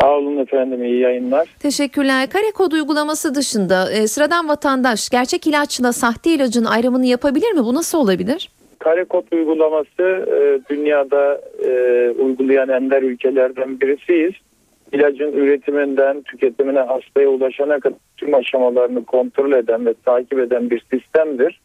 [0.00, 1.48] Sağ olun efendim iyi yayınlar.
[1.58, 2.30] Teşekkürler.
[2.30, 7.60] Kare kod uygulaması dışında e, sıradan vatandaş gerçek ilaçla sahte ilacın ayrımını yapabilir mi?
[7.64, 8.50] Bu nasıl olabilir?
[8.78, 11.70] Kare kod uygulaması e, dünyada e,
[12.10, 14.32] uygulayan ender ülkelerden birisiyiz.
[14.92, 21.60] İlacın üretiminden tüketimine hastaya ulaşana kadar tüm aşamalarını kontrol eden ve takip eden bir sistemdir.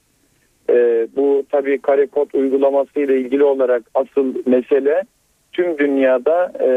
[0.70, 5.04] E, bu tabii kare kod uygulaması ile ilgili olarak asıl mesele
[5.58, 6.70] tüm dünyada e,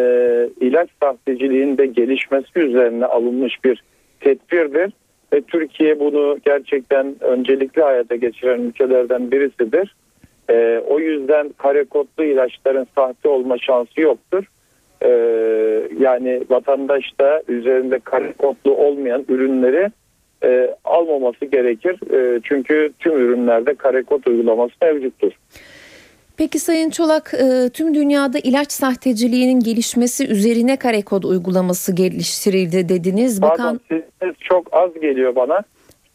[0.60, 3.82] ilaç sahteciliğinin de gelişmesi üzerine alınmış bir
[4.20, 4.92] tedbirdir.
[5.32, 9.94] Ve Türkiye bunu gerçekten öncelikli hayata geçiren ülkelerden birisidir.
[10.50, 14.44] E, o yüzden kare kodlu ilaçların sahte olma şansı yoktur.
[15.02, 15.08] E,
[15.98, 19.90] yani vatandaş da üzerinde kare kodlu olmayan ürünleri
[20.44, 22.12] e, almaması gerekir.
[22.14, 25.32] E, çünkü tüm ürünlerde kare kod uygulaması mevcuttur.
[26.40, 33.42] Peki Sayın Çolak e, tüm dünyada ilaç sahteciliğinin gelişmesi üzerine kare kod uygulaması geliştirildi dediniz.
[33.42, 35.62] Bakan Pardon sesiniz çok az geliyor bana.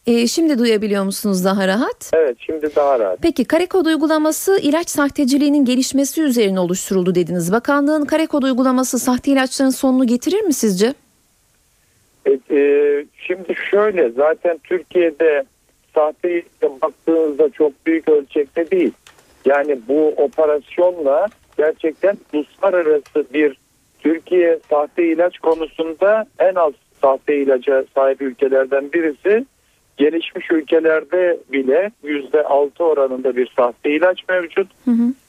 [0.06, 2.10] e, şimdi duyabiliyor musunuz daha rahat?
[2.12, 3.18] Evet şimdi daha rahat.
[3.22, 7.52] Peki kare kod uygulaması ilaç sahteciliğinin gelişmesi üzerine oluşturuldu dediniz.
[7.52, 10.94] Bakanlığın kare kod uygulaması sahte ilaçların sonunu getirir mi sizce?
[12.26, 15.44] E, e, şimdi şöyle zaten Türkiye'de
[15.94, 16.42] sahte
[16.82, 18.92] baktığınızda çok büyük ölçekte değil.
[19.46, 23.56] Yani bu operasyonla gerçekten uluslararası bir
[23.98, 29.44] Türkiye sahte ilaç konusunda en az sahte ilaca sahip ülkelerden birisi.
[29.96, 34.68] Gelişmiş ülkelerde bile yüzde altı oranında bir sahte ilaç mevcut.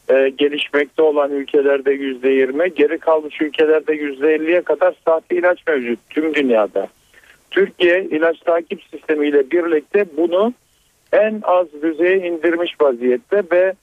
[0.09, 5.99] Ee, gelişmekte olan ülkelerde yüzde yirmi, geri kalmış ülkelerde yüzde elliye kadar sahte ilaç mevcut
[6.09, 6.87] tüm dünyada.
[7.51, 10.53] Türkiye ilaç takip sistemiyle birlikte bunu
[11.11, 13.73] en az düzeye indirmiş vaziyette ve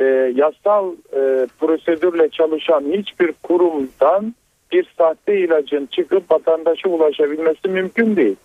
[0.00, 0.04] e,
[0.34, 4.34] yasal e, prosedürle çalışan hiçbir kurumdan
[4.72, 8.36] bir sahte ilacın çıkıp vatandaşa ulaşabilmesi mümkün değil.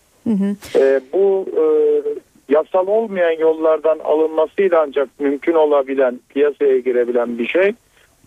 [0.75, 1.63] E, bu e,
[2.49, 7.73] yasal olmayan yollardan alınmasıyla ancak mümkün olabilen, piyasaya girebilen bir şey.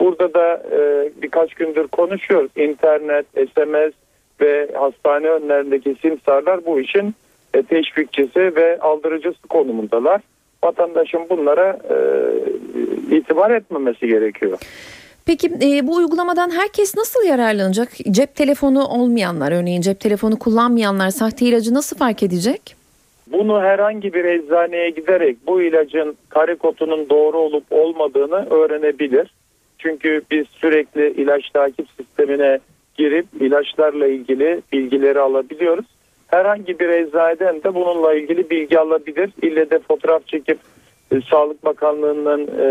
[0.00, 2.50] Burada da e, birkaç gündür konuşuyoruz.
[2.56, 3.92] İnternet, SMS
[4.40, 7.14] ve hastane önlerindeki simsarlar bu işin
[7.54, 10.20] e, teşvikçisi ve aldırıcısı konumundalar.
[10.64, 11.96] Vatandaşın bunlara e,
[13.16, 14.58] itibar etmemesi gerekiyor.
[15.26, 17.88] Peki e, bu uygulamadan herkes nasıl yararlanacak?
[18.10, 22.76] Cep telefonu olmayanlar örneğin cep telefonu kullanmayanlar sahte ilacı nasıl fark edecek?
[23.26, 29.34] Bunu herhangi bir eczaneye giderek bu ilacın kare kodunun doğru olup olmadığını öğrenebilir.
[29.78, 32.58] Çünkü biz sürekli ilaç takip sistemine
[32.94, 35.86] girip ilaçlarla ilgili bilgileri alabiliyoruz.
[36.32, 39.30] Herhangi bir eczaneden de bununla ilgili bilgi alabilir.
[39.42, 40.58] İlle de fotoğraf çekip
[41.12, 42.66] e, Sağlık Bakanlığı'nın e,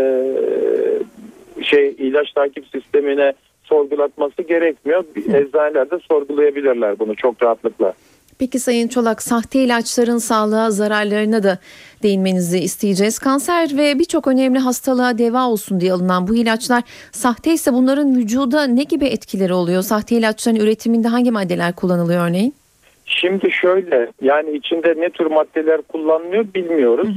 [1.64, 3.32] şey ilaç takip sistemine
[3.64, 5.04] sorgulatması gerekmiyor.
[5.16, 7.92] Eczaneler de sorgulayabilirler bunu çok rahatlıkla.
[8.38, 11.58] Peki Sayın Çolak sahte ilaçların sağlığa zararlarına da
[12.02, 13.18] değinmenizi isteyeceğiz.
[13.18, 18.64] Kanser ve birçok önemli hastalığa deva olsun diye alınan bu ilaçlar sahte ise bunların vücuda
[18.64, 19.82] ne gibi etkileri oluyor?
[19.82, 22.54] Sahte ilaçların üretiminde hangi maddeler kullanılıyor örneğin?
[23.14, 27.08] Şimdi şöyle yani içinde ne tür maddeler kullanılıyor bilmiyoruz.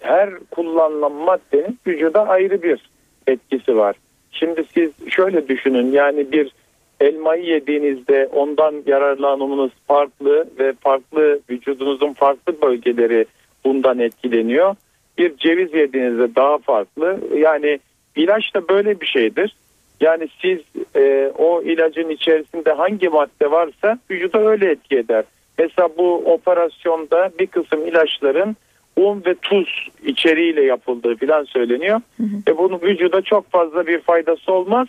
[0.00, 2.90] Her kullanılan maddenin vücuda ayrı bir
[3.26, 3.96] etkisi var.
[4.30, 6.52] Şimdi siz şöyle düşünün yani bir
[7.00, 13.26] elmayı yediğinizde ondan yararlanımınız farklı ve farklı vücudunuzun farklı bölgeleri
[13.64, 14.76] bundan etkileniyor.
[15.18, 17.18] Bir ceviz yediğinizde daha farklı.
[17.36, 17.78] Yani
[18.16, 19.56] ilaç da böyle bir şeydir.
[20.00, 20.58] Yani siz
[20.96, 25.24] e, o ilacın içerisinde hangi madde varsa vücuda öyle etki eder.
[25.58, 28.56] Mesela bu operasyonda bir kısım ilaçların
[28.96, 32.00] un ve tuz içeriğiyle yapıldığı filan söyleniyor.
[32.48, 34.88] E bunun vücuda çok fazla bir faydası olmaz.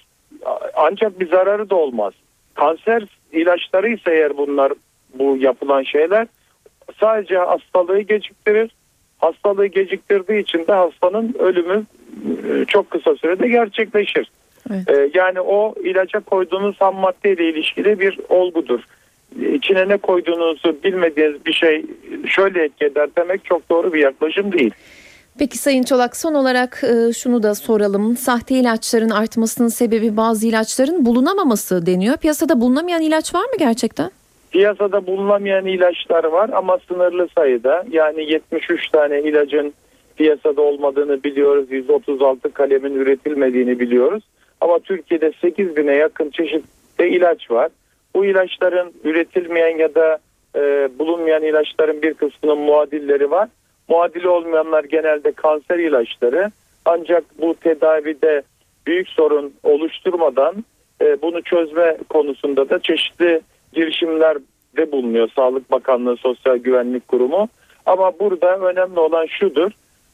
[0.76, 2.14] Ancak bir zararı da olmaz.
[2.54, 4.74] Kanser ilaçları ise eğer bunlar
[5.20, 6.28] bu yapılan şeyler
[7.00, 8.72] sadece hastalığı geciktirir.
[9.18, 11.84] Hastalığı geciktirdiği için de hastanın ölümü
[12.50, 14.32] e, çok kısa sürede gerçekleşir.
[14.88, 18.82] E, Yani o ilaca koyduğunuz ham maddeyle ilişkili bir olgudur.
[19.54, 21.86] İçine ne koyduğunuzu bilmediğiniz bir şey
[22.28, 24.72] şöyle etki eder demek çok doğru bir yaklaşım değil.
[25.40, 28.18] Peki Sayın Çolak son olarak e, şunu da soralım.
[28.18, 32.18] Sahte ilaçların artmasının sebebi bazı ilaçların bulunamaması deniyor.
[32.18, 34.12] Piyasada bulunamayan ilaç var mı gerçekten?
[34.52, 37.86] Piyasada bulunamayan ilaçlar var ama sınırlı sayıda.
[37.92, 39.74] Yani 73 tane ilacın
[40.18, 41.66] piyasada olmadığını biliyoruz.
[41.70, 44.24] 136 kalemin üretilmediğini biliyoruz.
[44.62, 47.70] Ama Türkiye'de 8 bine yakın çeşitli ilaç var.
[48.16, 50.18] Bu ilaçların üretilmeyen ya da
[50.56, 53.50] e, bulunmayan ilaçların bir kısmının muadilleri var.
[53.88, 56.52] Muadili olmayanlar genelde kanser ilaçları.
[56.86, 58.42] Ancak bu tedavide
[58.88, 60.56] büyük sorun oluşturmadan
[61.02, 63.42] e, bunu çözme konusunda da çeşitli
[63.74, 67.48] girişimlerde bulunuyor Sağlık Bakanlığı Sosyal Güvenlik Kurumu.
[67.86, 69.72] Ama burada önemli olan şudur.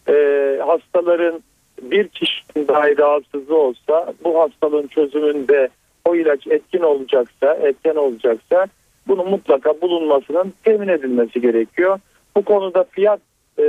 [0.07, 0.15] E,
[0.61, 1.43] hastaların
[1.81, 5.69] bir kişinin dahi rahatsızlığı olsa bu hastalığın çözümünde
[6.05, 8.67] o ilaç etkin olacaksa, etken olacaksa
[9.07, 11.99] bunun mutlaka bulunmasının temin edilmesi gerekiyor.
[12.35, 13.19] Bu konuda fiyat
[13.59, 13.63] e,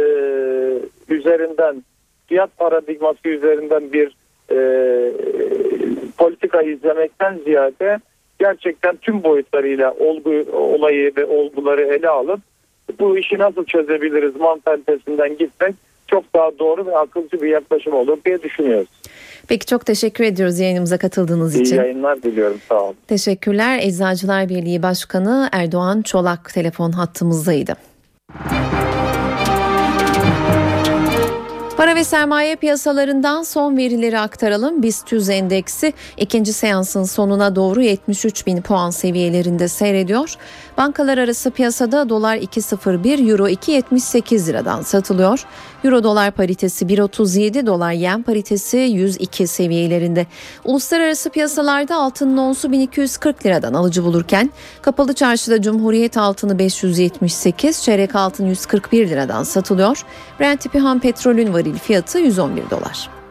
[1.09, 1.83] üzerinden,
[2.27, 4.17] fiyat paradigması üzerinden bir
[4.51, 4.59] e,
[6.19, 7.99] politika izlemekten ziyade
[8.39, 12.41] gerçekten tüm boyutlarıyla olgu, olayı ve olguları ele alıp
[12.99, 15.75] bu işi nasıl çözebiliriz mantalitesinden gitmek
[16.13, 18.89] çok daha doğru ve akılcı bir yaklaşım olur diye düşünüyoruz.
[19.49, 21.77] Peki çok teşekkür ediyoruz yayınımıza katıldığınız İyi için.
[21.77, 22.61] yayınlar diliyorum.
[22.69, 22.95] Sağ olun.
[23.09, 23.79] Teşekkürler.
[23.83, 27.77] Eczacılar Birliği Başkanı Erdoğan Çolak telefon hattımızdaydı.
[31.77, 34.83] Para ve sermaye piyasalarından son verileri aktaralım.
[34.83, 40.35] BIST endeksi ikinci seansın sonuna doğru 73 bin puan seviyelerinde seyrediyor.
[40.77, 45.45] Bankalar arası piyasada dolar 2.01, euro 2.78 liradan satılıyor.
[45.85, 50.27] Euro dolar paritesi 1.37, dolar yen paritesi 102 seviyelerinde.
[50.65, 54.51] Uluslararası piyasalarda altının onsu 1240 liradan alıcı bulurken
[54.83, 60.03] kapalı çarşıda Cumhuriyet altını 578, çeyrek altın 141 liradan satılıyor.
[60.41, 63.22] Brent tipi ham petrolün varil fiyatı 111 dolar.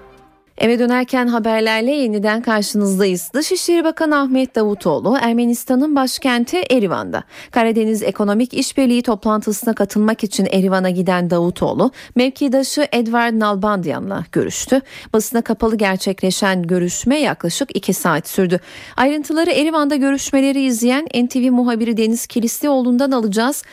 [0.62, 3.32] Eve dönerken haberlerle yeniden karşınızdayız.
[3.34, 7.24] Dışişleri Bakanı Ahmet Davutoğlu Ermenistan'ın başkenti Erivan'da.
[7.52, 14.82] Karadeniz Ekonomik İşbirliği toplantısına katılmak için Erivan'a giden Davutoğlu mevkidaşı Edward Nalbandyan'la görüştü.
[15.14, 18.60] Basına kapalı gerçekleşen görüşme yaklaşık 2 saat sürdü.
[18.98, 23.64] Ayrıntıları Erivan'da görüşmeleri izleyen NTV muhabiri Deniz Kilislioğlu'ndan alacağız.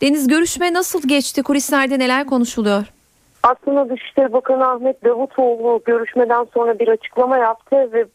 [0.00, 1.42] Deniz görüşme nasıl geçti?
[1.42, 2.97] Kulislerde neler konuşuluyor?
[3.42, 8.06] Aslında Dışişleri Bakanı Ahmet Davutoğlu görüşmeden sonra bir açıklama yaptı ve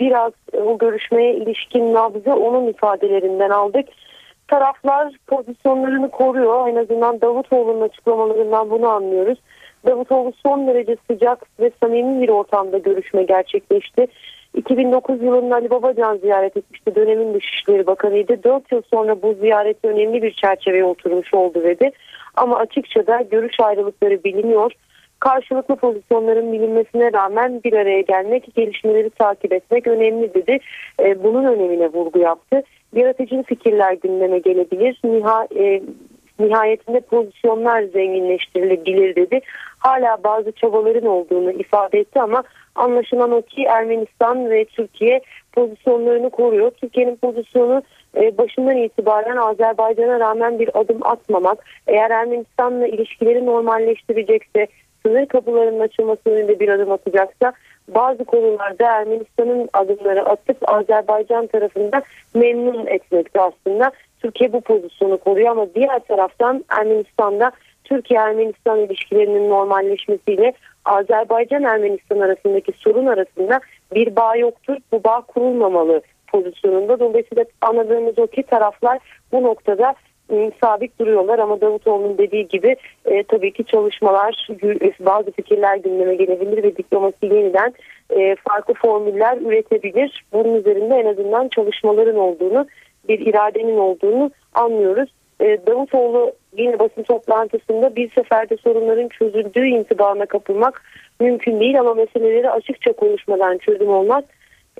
[0.00, 3.88] biraz o görüşmeye ilişkin nabzı onun ifadelerinden aldık.
[4.48, 6.68] Taraflar pozisyonlarını koruyor.
[6.68, 9.38] En azından Davutoğlu'nun açıklamalarından bunu anlıyoruz.
[9.86, 14.06] Davutoğlu son derece sıcak ve samimi bir ortamda görüşme gerçekleşti.
[14.54, 16.94] 2009 yılında Ali Babacan ziyaret etmişti.
[16.94, 18.42] Dönemin Dışişleri Bakanı'ydı.
[18.42, 21.90] 4 yıl sonra bu ziyaret önemli bir çerçeveye oturmuş oldu dedi.
[22.38, 24.72] Ama açıkça da görüş ayrılıkları biliniyor.
[25.20, 30.58] Karşılıklı pozisyonların bilinmesine rağmen bir araya gelmek, gelişmeleri takip etmek önemli dedi.
[31.00, 32.62] E, bunun önemine vurgu yaptı.
[32.96, 35.00] Yaratıcı fikirler gündeme gelebilir.
[35.04, 35.82] Niha, e,
[36.38, 39.40] nihayetinde pozisyonlar zenginleştirilebilir dedi.
[39.78, 42.42] Hala bazı çabaların olduğunu ifade etti ama
[42.74, 45.20] anlaşılan o ki Ermenistan ve Türkiye
[45.52, 46.70] pozisyonlarını koruyor.
[46.70, 47.82] Türkiye'nin pozisyonu
[48.14, 51.64] başından itibaren Azerbaycan'a rağmen bir adım atmamak.
[51.86, 54.66] Eğer Ermenistan'la ilişkileri normalleştirecekse,
[55.06, 57.52] sınır kapılarının açılması yönünde bir adım atacaksa
[57.88, 62.02] bazı konularda Ermenistan'ın adımları atıp Azerbaycan tarafında
[62.34, 63.92] memnun etmekte aslında.
[64.22, 67.52] Türkiye bu pozisyonu koruyor ama diğer taraftan Ermenistan'da
[67.84, 70.52] Türkiye-Ermenistan ilişkilerinin normalleşmesiyle
[70.84, 73.60] Azerbaycan-Ermenistan arasındaki sorun arasında
[73.94, 74.76] bir bağ yoktur.
[74.92, 77.00] Bu bağ kurulmamalı pozisyonunda.
[77.00, 78.98] Dolayısıyla anladığımız o ki taraflar
[79.32, 79.94] bu noktada
[80.32, 84.48] e, sabit duruyorlar ama Davutoğlu'nun dediği gibi e, tabii ki çalışmalar,
[85.00, 87.74] bazı fikirler gündeme gelebilir ve diplomasi yeniden
[88.10, 90.24] e, farklı formüller üretebilir.
[90.32, 92.66] Bunun üzerinde en azından çalışmaların olduğunu,
[93.08, 95.10] bir iradenin olduğunu anlıyoruz.
[95.40, 100.82] E, Davutoğlu yine basın toplantısında bir seferde sorunların çözüldüğü intibarına kapılmak
[101.20, 104.24] mümkün değil ama meseleleri açıkça konuşmadan çözüm olmaz.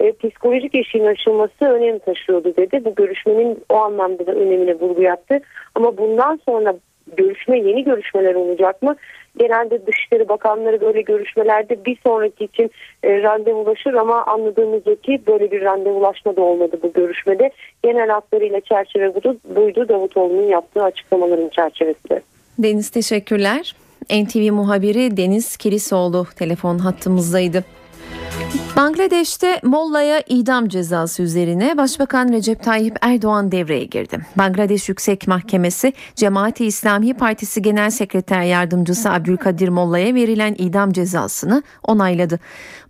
[0.00, 2.84] E, psikolojik eşiğin aşılması önem taşıyordu dedi.
[2.84, 5.40] Bu görüşmenin o anlamda da önemine vurgu yaptı.
[5.74, 6.74] Ama bundan sonra
[7.16, 8.96] görüşme yeni görüşmeler olacak mı?
[9.38, 12.70] Genelde Dışişleri Bakanları böyle görüşmelerde bir sonraki için
[13.02, 17.50] e, randevulaşır ama anladığımız ki böyle bir randevulaşma da olmadı bu görüşmede.
[17.82, 22.22] Genel hatlarıyla çerçeve buydu, buydu Davutoğlu'nun yaptığı açıklamaların çerçevesinde.
[22.58, 23.74] Deniz teşekkürler.
[24.10, 27.64] NTV muhabiri Deniz Kilisoğlu telefon hattımızdaydı.
[28.78, 34.26] Bangladeş'te Molla'ya idam cezası üzerine Başbakan Recep Tayyip Erdoğan devreye girdi.
[34.36, 42.40] Bangladeş Yüksek Mahkemesi Cemaati İslami Partisi Genel Sekreter Yardımcısı Abdülkadir Molla'ya verilen idam cezasını onayladı.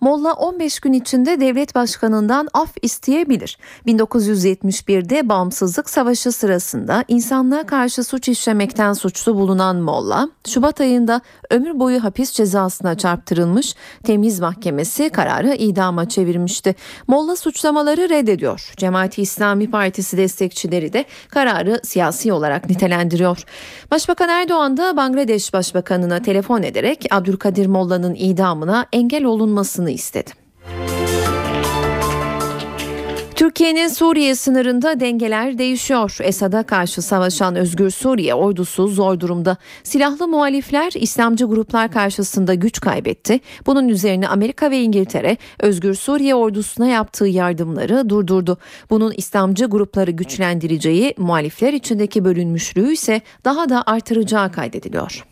[0.00, 3.58] Molla 15 gün içinde devlet başkanından af isteyebilir.
[3.86, 11.20] 1971'de bağımsızlık savaşı sırasında insanlığa karşı suç işlemekten suçlu bulunan Molla, Şubat ayında
[11.50, 13.74] ömür boyu hapis cezasına çarptırılmış.
[14.04, 16.74] Temiz Mahkemesi kararı idama çevirmişti.
[17.06, 18.72] Molla suçlamaları reddediyor.
[18.76, 23.44] Cemaati İslami Partisi destekçileri de kararı siyasi olarak nitelendiriyor.
[23.90, 30.47] Başbakan Erdoğan da Bangladeş Başbakanına telefon ederek Abdülkadir Molla'nın idamına engel olunmasını istedi.
[33.48, 36.16] Türkiye'nin Suriye sınırında dengeler değişiyor.
[36.20, 39.56] Esad'a karşı savaşan Özgür Suriye ordusu zor durumda.
[39.82, 43.40] Silahlı muhalifler İslamcı gruplar karşısında güç kaybetti.
[43.66, 48.58] Bunun üzerine Amerika ve İngiltere Özgür Suriye ordusuna yaptığı yardımları durdurdu.
[48.90, 55.24] Bunun İslamcı grupları güçlendireceği, muhalifler içindeki bölünmüşlüğü ise daha da artıracağı kaydediliyor.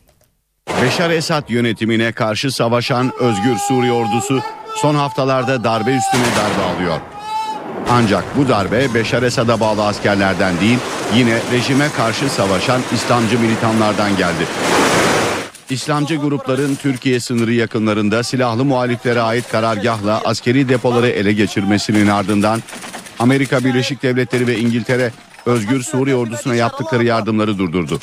[0.82, 4.40] Beşar Esad yönetimine karşı savaşan Özgür Suriye ordusu
[4.76, 7.15] son haftalarda darbe üstüne darbe alıyor.
[7.90, 10.78] Ancak bu darbe Beşar Esad'a bağlı askerlerden değil
[11.14, 14.46] yine rejime karşı savaşan İslamcı militanlardan geldi.
[15.70, 22.62] İslamcı grupların Türkiye sınırı yakınlarında silahlı muhaliflere ait karargahla askeri depoları ele geçirmesinin ardından
[23.18, 25.12] Amerika Birleşik Devletleri ve İngiltere
[25.46, 28.00] Özgür Suriye ordusuna yaptıkları yardımları durdurdu.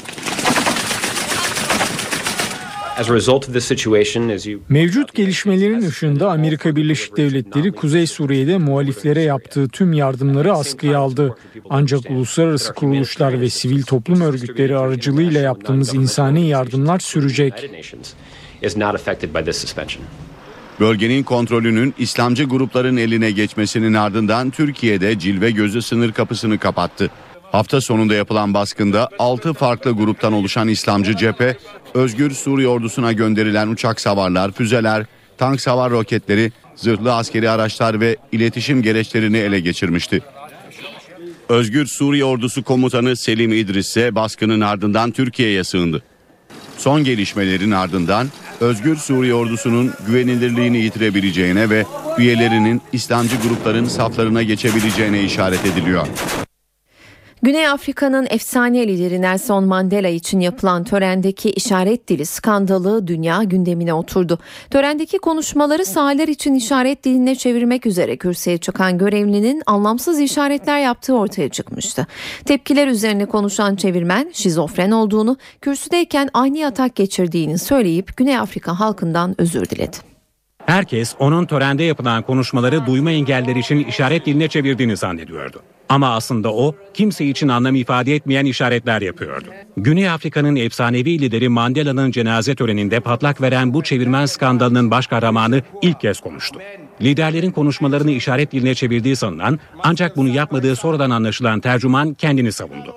[4.70, 11.36] Mevcut gelişmelerin ışığında Amerika Birleşik Devletleri Kuzey Suriye'de muhaliflere yaptığı tüm yardımları askıya aldı.
[11.70, 17.72] Ancak uluslararası kuruluşlar ve sivil toplum örgütleri aracılığıyla yaptığımız insani yardımlar sürecek.
[20.80, 27.10] Bölgenin kontrolünün İslamcı grupların eline geçmesinin ardından Türkiye'de cilve gözü sınır kapısını kapattı.
[27.54, 31.58] Hafta sonunda yapılan baskında 6 farklı gruptan oluşan İslamcı cephe,
[31.94, 35.06] Özgür Suriye ordusuna gönderilen uçak savarlar, füzeler,
[35.38, 40.22] tank savar roketleri, zırhlı askeri araçlar ve iletişim gereçlerini ele geçirmişti.
[41.50, 46.04] Özgür Suriye ordusu komutanı Selim İdris ise baskının ardından Türkiye'ye sığındı.
[46.78, 48.28] Son gelişmelerin ardından
[48.60, 51.86] Özgür Suriye ordusunun güvenilirliğini yitirebileceğine ve
[52.18, 56.08] üyelerinin İslamcı grupların saflarına geçebileceğine işaret ediliyor.
[57.44, 64.40] Güney Afrika'nın efsane lideri Nelson Mandela için yapılan törendeki işaret dili skandalı dünya gündemine oturdu.
[64.70, 71.50] Törendeki konuşmaları sahalar için işaret diline çevirmek üzere kürsüye çıkan görevlinin anlamsız işaretler yaptığı ortaya
[71.50, 72.08] çıkmıştı.
[72.46, 79.66] Tepkiler üzerine konuşan çevirmen şizofren olduğunu, kürsüdeyken ani atak geçirdiğini söyleyip Güney Afrika halkından özür
[79.70, 79.98] diledi.
[80.66, 85.62] Herkes onun törende yapılan konuşmaları duyma engelleri için işaret diline çevirdiğini zannediyordu.
[85.90, 89.48] Ama aslında o kimse için anlam ifade etmeyen işaretler yapıyordu.
[89.78, 96.00] Güney Afrika'nın efsanevi lideri Mandela'nın cenaze töreninde patlak veren bu çevirmen skandalının baş kahramanı ilk
[96.00, 96.60] kez konuştu.
[97.02, 102.96] Liderlerin konuşmalarını işaret diline çevirdiği sanılan ancak bunu yapmadığı sonradan anlaşılan tercüman kendini savundu.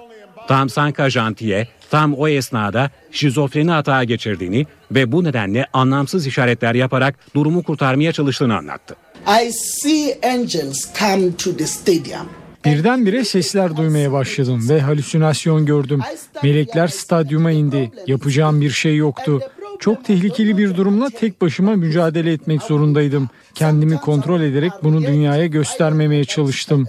[0.48, 7.34] Tam Sanka Jantiye tam o esnada şizofreni hata geçirdiğini ve bu nedenle anlamsız işaretler yaparak
[7.34, 8.96] durumu kurtarmaya çalıştığını anlattı.
[9.44, 12.28] I see angels come to the stadium.
[12.66, 16.00] Birdenbire sesler duymaya başladım ve halüsinasyon gördüm.
[16.42, 17.92] Melekler stadyuma indi.
[18.06, 19.40] Yapacağım bir şey yoktu.
[19.80, 23.28] Çok tehlikeli bir durumla tek başıma mücadele etmek zorundaydım.
[23.54, 26.86] Kendimi kontrol ederek bunu dünyaya göstermemeye çalıştım.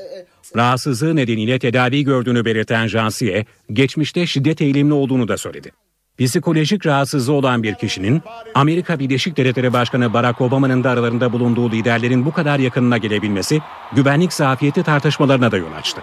[0.55, 5.71] Rahatsızlığı nedeniyle tedavi gördüğünü belirten Jansiye, geçmişte şiddet eğilimli olduğunu da söyledi.
[6.19, 8.21] Psikolojik rahatsızlığı olan bir kişinin
[8.55, 13.61] Amerika Birleşik Devletleri Başkanı Barack Obama'nın da aralarında bulunduğu liderlerin bu kadar yakınına gelebilmesi
[13.95, 16.01] güvenlik zafiyeti tartışmalarına da yol açtı.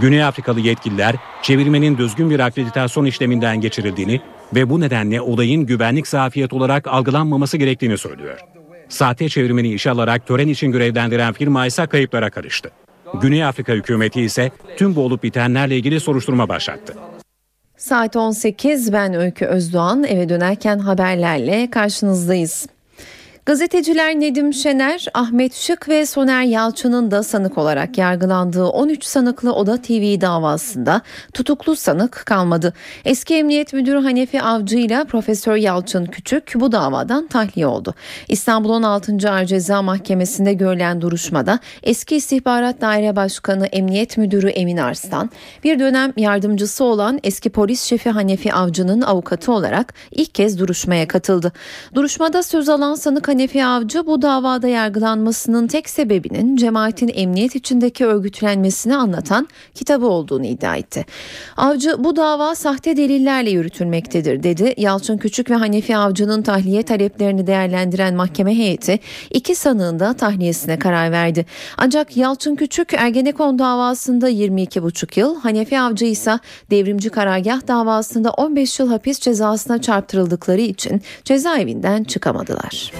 [0.00, 4.20] Güney Afrikalı yetkililer çevirmenin düzgün bir akreditasyon işleminden geçirildiğini
[4.54, 8.38] ve bu nedenle olayın güvenlik zafiyet olarak algılanmaması gerektiğini söylüyor.
[8.88, 12.70] Sahte çevirmeni işe alarak tören için görevlendiren firma ise kayıplara karıştı.
[13.20, 16.94] Güney Afrika hükümeti ise tüm bu olup bitenlerle ilgili soruşturma başlattı.
[17.84, 22.66] Saat 18 ben Öykü Özdoğan eve dönerken haberlerle karşınızdayız.
[23.46, 29.82] Gazeteciler Nedim Şener, Ahmet Şık ve Soner Yalçın'ın da sanık olarak yargılandığı 13 sanıklı Oda
[29.82, 31.00] TV davasında
[31.34, 32.74] tutuklu sanık kalmadı.
[33.04, 37.94] Eski Emniyet Müdürü Hanefi Avcı ile Profesör Yalçın Küçük bu davadan tahliye oldu.
[38.28, 39.30] İstanbul 16.
[39.30, 45.30] Ağır Ceza Mahkemesi'nde görülen duruşmada eski İstihbarat Daire Başkanı Emniyet Müdürü Emin Arslan,
[45.64, 51.52] bir dönem yardımcısı olan eski polis şefi Hanefi Avcı'nın avukatı olarak ilk kez duruşmaya katıldı.
[51.94, 58.96] Duruşmada söz alan sanık Hanefi Avcı bu davada yargılanmasının tek sebebinin cemaatin emniyet içindeki örgütlenmesini
[58.96, 61.06] anlatan kitabı olduğunu iddia etti.
[61.56, 64.74] Avcı bu dava sahte delillerle yürütülmektedir dedi.
[64.76, 71.12] Yalçın Küçük ve Hanefi Avcı'nın tahliye taleplerini değerlendiren mahkeme heyeti iki sanığın da tahliyesine karar
[71.12, 71.46] verdi.
[71.78, 76.38] Ancak Yalçın Küçük Ergenekon davasında 22,5 yıl, Hanefi Avcı ise
[76.70, 82.92] devrimci karargah davasında 15 yıl hapis cezasına çarptırıldıkları için cezaevinden çıkamadılar.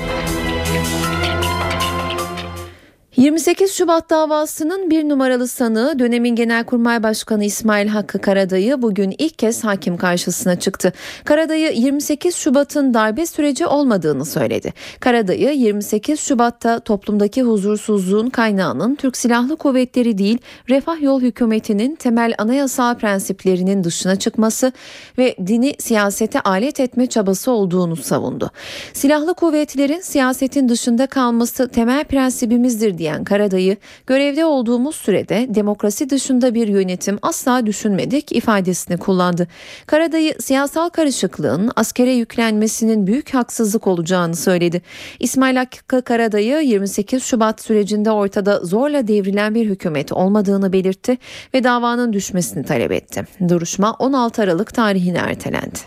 [3.17, 9.65] 28 Şubat davasının bir numaralı sanığı dönemin Genelkurmay Başkanı İsmail Hakkı Karadayı bugün ilk kez
[9.65, 10.93] hakim karşısına çıktı.
[11.25, 14.73] Karadayı 28 Şubat'ın darbe süreci olmadığını söyledi.
[15.01, 20.39] Karadayı 28 Şubat'ta toplumdaki huzursuzluğun kaynağının Türk Silahlı Kuvvetleri değil
[20.69, 24.73] Refah Yol Hükümeti'nin temel anayasal prensiplerinin dışına çıkması
[25.19, 28.51] ve dini siyasete alet etme çabası olduğunu savundu.
[28.93, 33.77] Silahlı kuvvetlerin siyasetin dışında kalması temel prensibimizdir diye diyen Karadayı,
[34.07, 39.49] görevde olduğumuz sürede demokrasi dışında bir yönetim asla düşünmedik ifadesini kullandı.
[39.87, 44.83] Karadayı siyasal karışıklığın askere yüklenmesinin büyük haksızlık olacağını söyledi.
[45.21, 51.19] İsmail Hakkı Karadayı 28 Şubat sürecinde ortada zorla devrilen bir hükümet olmadığını belirtti
[51.55, 53.25] ve davanın düşmesini talep etti.
[53.49, 55.79] Duruşma 16 Aralık tarihine ertelendi.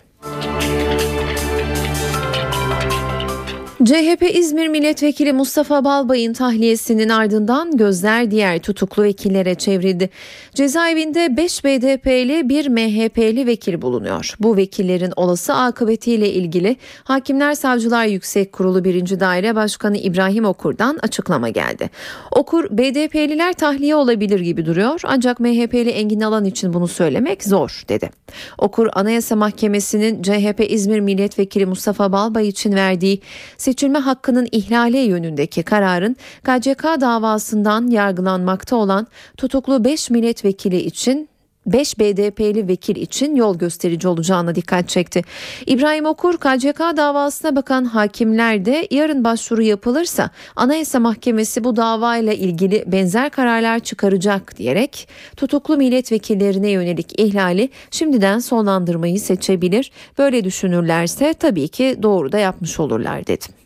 [3.85, 10.09] CHP İzmir Milletvekili Mustafa Balbay'ın tahliyesinin ardından gözler diğer tutuklu vekillere çevrildi.
[10.53, 14.35] Cezaevinde 5 BDP'li bir MHP'li vekil bulunuyor.
[14.39, 19.19] Bu vekillerin olası akıbetiyle ilgili Hakimler Savcılar Yüksek Kurulu 1.
[19.19, 21.89] Daire Başkanı İbrahim Okur'dan açıklama geldi.
[22.31, 28.09] Okur BDP'liler tahliye olabilir gibi duruyor ancak MHP'li Engin Alan için bunu söylemek zor dedi.
[28.57, 33.21] Okur Anayasa Mahkemesi'nin CHP İzmir Milletvekili Mustafa Balbay için verdiği
[33.67, 36.13] seçilme hakkının ihlali yönündeki kararın
[36.43, 39.07] KCK davasından yargılanmakta olan
[39.37, 41.29] tutuklu 5 milletvekili için
[41.65, 45.21] 5 BDP'li vekil için yol gösterici olacağına dikkat çekti.
[45.65, 52.83] İbrahim Okur KCK davasına bakan hakimler de yarın başvuru yapılırsa Anayasa Mahkemesi bu davayla ilgili
[52.87, 55.07] benzer kararlar çıkaracak diyerek
[55.37, 59.91] tutuklu milletvekillerine yönelik ihlali şimdiden sonlandırmayı seçebilir.
[60.17, 63.56] Böyle düşünürlerse tabii ki doğru da yapmış olurlar dedi.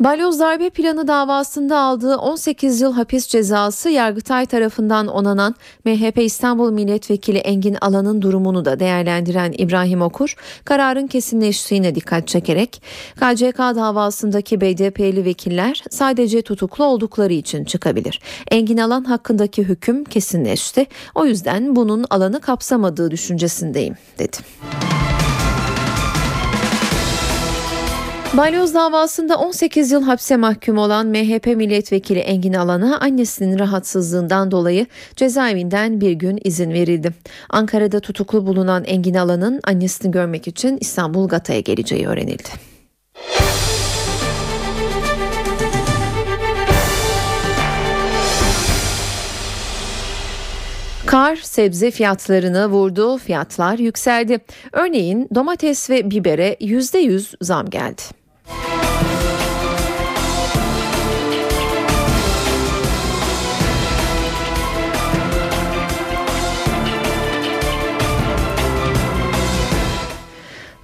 [0.00, 7.38] Balyoz darbe planı davasında aldığı 18 yıl hapis cezası Yargıtay tarafından onanan MHP İstanbul Milletvekili
[7.38, 10.34] Engin Alan'ın durumunu da değerlendiren İbrahim Okur,
[10.64, 12.82] kararın kesinleştiğine dikkat çekerek
[13.14, 18.20] KCK davasındaki BDP'li vekiller sadece tutuklu oldukları için çıkabilir.
[18.50, 20.86] Engin Alan hakkındaki hüküm kesinleşti.
[21.14, 24.36] O yüzden bunun alanı kapsamadığı düşüncesindeyim dedi.
[28.38, 34.86] Balyoz davasında 18 yıl hapse mahkum olan MHP milletvekili Engin Alan'a annesinin rahatsızlığından dolayı
[35.16, 37.12] cezaevinden bir gün izin verildi.
[37.50, 42.48] Ankara'da tutuklu bulunan Engin Alan'ın annesini görmek için İstanbul Gata'ya geleceği öğrenildi.
[51.06, 54.38] Kar sebze fiyatlarını vurdu, fiyatlar yükseldi.
[54.72, 58.17] Örneğin domates ve bibere %100 zam geldi.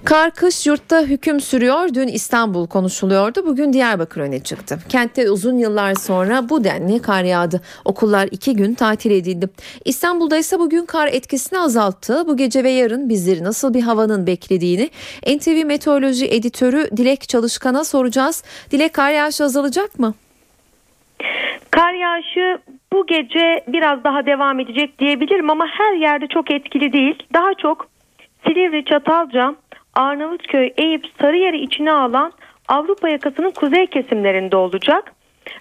[0.05, 1.93] Kar kış yurtta hüküm sürüyor.
[1.93, 3.45] Dün İstanbul konuşuluyordu.
[3.45, 4.79] Bugün Diyarbakır öne çıktı.
[4.89, 7.61] Kentte uzun yıllar sonra bu denli kar yağdı.
[7.85, 9.49] Okullar iki gün tatil edildi.
[9.85, 12.23] İstanbul'da ise bugün kar etkisini azalttı.
[12.27, 14.89] Bu gece ve yarın bizleri nasıl bir havanın beklediğini
[15.37, 18.43] NTV Meteoroloji Editörü Dilek Çalışkan'a soracağız.
[18.71, 20.13] Dilek kar yağışı azalacak mı?
[21.71, 22.57] Kar yağışı
[22.93, 27.23] bu gece biraz daha devam edecek diyebilirim ama her yerde çok etkili değil.
[27.33, 27.87] Daha çok
[28.47, 29.55] Silivri, Çatalca,
[29.95, 32.33] Arnavutköy, Eyüp, Sarıyer'i içine alan
[32.67, 35.13] Avrupa yakasının kuzey kesimlerinde olacak.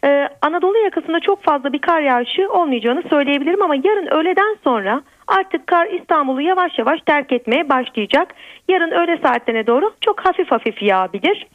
[0.04, 5.66] Ee, Anadolu yakasında çok fazla bir kar yağışı olmayacağını söyleyebilirim ama yarın öğleden sonra artık
[5.66, 8.34] kar İstanbul'u yavaş yavaş terk etmeye başlayacak.
[8.68, 11.46] Yarın öğle saatlerine doğru çok hafif hafif yağabilir.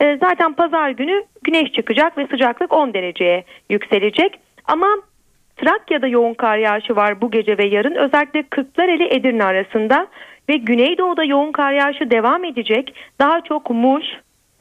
[0.00, 4.40] Ee, zaten pazar günü güneş çıkacak ve sıcaklık 10 dereceye yükselecek.
[4.64, 4.88] Ama
[5.56, 10.06] Trakya'da yoğun kar yağışı var bu gece ve yarın özellikle Kırklareli Edirne arasında
[10.48, 12.94] ve Güneydoğu'da yoğun kar yağışı devam edecek.
[13.18, 14.04] Daha çok Muş,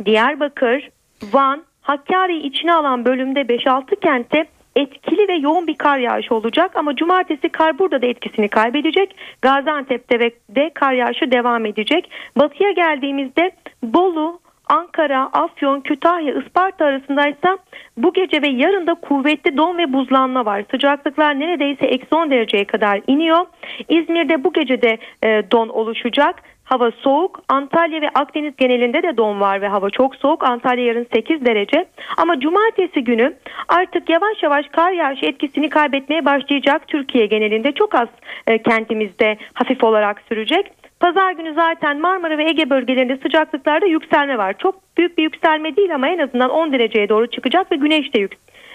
[0.06, 0.90] Diyarbakır,
[1.34, 6.96] Van, Hakkari'yi içine alan bölümde 5-6 kentte etkili ve yoğun bir kar yağışı olacak ama
[6.96, 9.16] cumartesi kar burada da etkisini kaybedecek.
[9.42, 10.20] Gaziantep'te
[10.50, 12.12] de kar yağışı devam edecek.
[12.38, 13.52] Batıya geldiğimizde
[13.84, 14.40] Bolu,
[14.72, 17.58] Ankara, Afyon, Kütahya, Isparta arasındaysa
[17.98, 20.64] bu gece ve yarın da kuvvetli don ve buzlanma var.
[20.72, 23.46] Sıcaklıklar neredeyse eksi 10 dereceye kadar iniyor.
[23.90, 26.36] İzmir'de bu gece de e, don oluşacak.
[26.64, 27.40] Hava soğuk.
[27.50, 30.44] Antalya ve Akdeniz genelinde de don var ve hava çok soğuk.
[30.44, 31.86] Antalya yarın 8 derece.
[32.18, 33.34] Ama cumartesi günü
[33.68, 36.88] artık yavaş yavaş kar yağışı etkisini kaybetmeye başlayacak.
[36.88, 38.08] Türkiye genelinde çok az
[38.48, 40.81] e, kentimizde hafif olarak sürecek.
[41.02, 44.56] Pazar günü zaten Marmara ve Ege bölgelerinde sıcaklıklarda yükselme var.
[44.58, 48.20] Çok büyük bir yükselme değil ama en azından 10 dereceye doğru çıkacak ve güneş de
[48.20, 48.32] yük,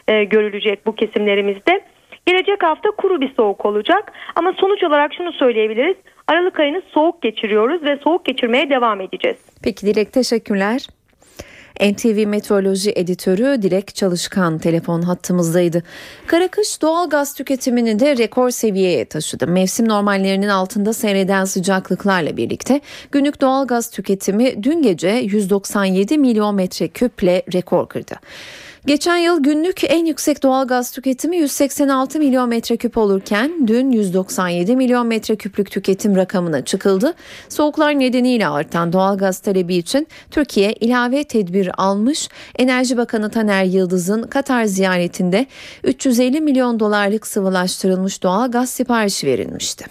[0.09, 1.81] e, görülecek bu kesimlerimizde.
[2.27, 5.97] Gelecek hafta kuru bir soğuk olacak ama sonuç olarak şunu söyleyebiliriz.
[6.29, 9.39] Aralık ayını soğuk geçiriyoruz ve soğuk geçirmeye devam edeceğiz.
[9.65, 10.87] Peki Dilek teşekkürler.
[11.81, 15.83] NTV Meteoroloji Editörü Dilek Çalışkan telefon hattımızdaydı.
[16.27, 19.47] Karakış doğal gaz tüketimini de rekor seviyeye taşıdı.
[19.47, 22.81] Mevsim normallerinin altında seyreden sıcaklıklarla birlikte
[23.13, 28.15] günlük doğal gaz tüketimi dün gece 197 milyon metreküple rekor kırdı.
[28.87, 35.07] Geçen yıl günlük en yüksek doğal gaz tüketimi 186 milyon metreküp olurken dün 197 milyon
[35.07, 37.15] metreküplük tüketim rakamına çıkıldı.
[37.49, 42.29] Soğuklar nedeniyle artan doğal gaz talebi için Türkiye ilave tedbir almış.
[42.59, 45.47] Enerji Bakanı Taner Yıldız'ın Katar ziyaretinde
[45.85, 49.85] 350 milyon dolarlık sıvılaştırılmış doğal gaz siparişi verilmişti.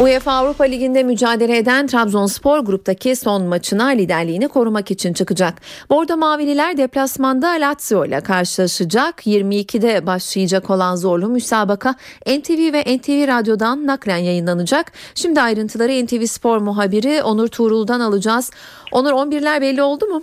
[0.00, 5.60] UEFA Avrupa Ligi'nde mücadele eden Trabzonspor gruptaki son maçına liderliğini korumak için çıkacak.
[5.90, 9.26] Bordo Mavililer deplasmanda Lazio ile karşılaşacak.
[9.26, 11.94] 22'de başlayacak olan zorlu müsabaka
[12.26, 14.92] NTV ve NTV Radyo'dan naklen yayınlanacak.
[15.14, 18.50] Şimdi ayrıntıları NTV Spor muhabiri Onur Tuğrul'dan alacağız.
[18.92, 20.22] Onur 11'ler belli oldu mu?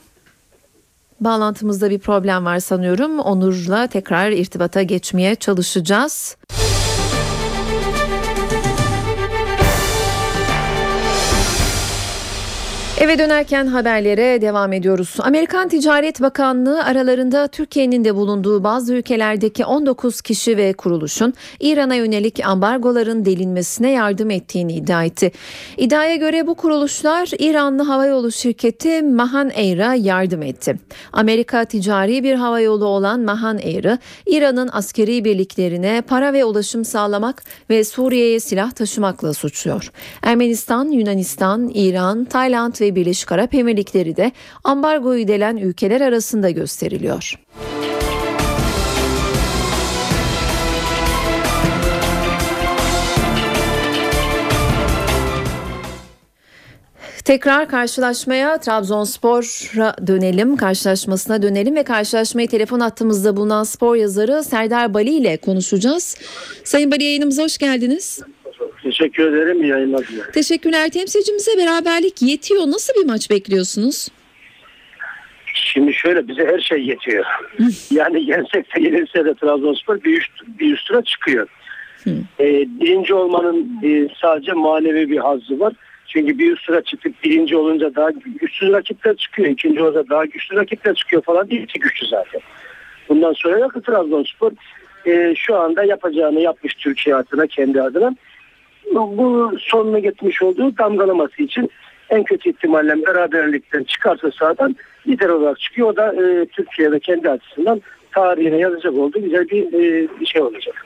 [1.20, 3.20] Bağlantımızda bir problem var sanıyorum.
[3.20, 6.36] Onur'la tekrar irtibata geçmeye çalışacağız.
[13.02, 15.16] Eve dönerken haberlere devam ediyoruz.
[15.20, 22.46] Amerikan Ticaret Bakanlığı aralarında Türkiye'nin de bulunduğu bazı ülkelerdeki 19 kişi ve kuruluşun İran'a yönelik
[22.46, 25.32] ambargoların delinmesine yardım ettiğini iddia etti.
[25.78, 30.76] İddiaya göre bu kuruluşlar İranlı havayolu şirketi Mahan Air'a yardım etti.
[31.14, 37.84] Amerika ticari bir havayolu olan Mahan Air'ı İran'ın askeri birliklerine para ve ulaşım sağlamak ve
[37.84, 39.92] Suriye'ye silah taşımakla suçluyor.
[40.24, 44.32] Ermenistan, Yunanistan, İran, Tayland ve Birleşik Arap Emirlikleri de
[44.64, 47.36] ambargoyu delen ülkeler arasında gösteriliyor.
[57.26, 65.10] Tekrar karşılaşmaya Trabzonspor'a dönelim, karşılaşmasına dönelim ve karşılaşmayı telefon hattımızda bulunan spor yazarı Serdar Bali
[65.10, 66.18] ile konuşacağız.
[66.64, 68.20] Sayın Bali yayınımıza hoş geldiniz.
[68.84, 69.64] Teşekkür ederim.
[69.64, 70.32] İyi yayınlar dilerim.
[70.34, 70.90] Teşekkürler.
[70.90, 72.62] Temsilcimize beraberlik yetiyor.
[72.62, 74.08] Nasıl bir maç bekliyorsunuz?
[75.54, 77.26] Şimdi şöyle bize her şey yetiyor.
[77.92, 81.48] yani yensek de yenilse de Trabzonspor bir üst, bir üst tura çıkıyor.
[82.40, 85.74] Ee, birinci olmanın e, sadece manevi bir hazzı var.
[86.08, 89.50] Çünkü bir üst tura çıktık birinci olunca daha güçsüz rakipler çıkıyor.
[89.50, 92.42] ikinci olunca daha güçlü rakipler çıkıyor falan değil ki güçlü zaten.
[93.10, 94.52] Bundan sonra yok Trabzonspor
[95.06, 98.16] e, şu anda yapacağını yapmış Türkiye adına kendi adına.
[98.94, 101.70] Bu sonuna getirmiş olduğu damgalaması için
[102.10, 104.76] en kötü ihtimalle beraberlikten çıkarsa sahadan
[105.08, 105.90] lider olarak çıkıyor.
[105.90, 110.86] O da e, Türkiye'de kendi açısından tarihine yazacak olduğu güzel bir, e, bir şey olacak.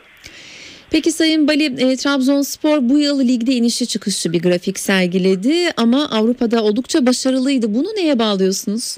[0.92, 6.64] Peki Sayın Bali, e, Trabzonspor bu yıl ligde inişi çıkışı bir grafik sergiledi ama Avrupa'da
[6.64, 7.74] oldukça başarılıydı.
[7.76, 8.98] Bunu neye bağlıyorsunuz?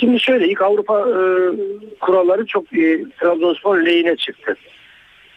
[0.00, 1.18] Şimdi şöyle ilk Avrupa e,
[2.00, 4.56] kuralları çok e, Trabzonspor lehine çıktı.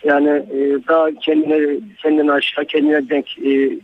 [0.04, 3.80] Yani e, daha kendine kendine aşağı kendine denk e,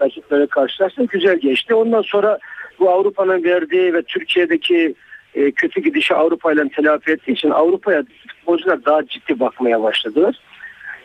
[0.00, 1.04] rakiplere karşılaştı.
[1.04, 1.74] Güzel geçti.
[1.74, 2.38] Ondan sonra
[2.78, 4.94] bu Avrupa'nın verdiği ve Türkiye'deki
[5.34, 10.40] e, kötü gidişi Avrupa ile telafi ettiği için Avrupa'ya futbolcular daha ciddi bakmaya başladılar.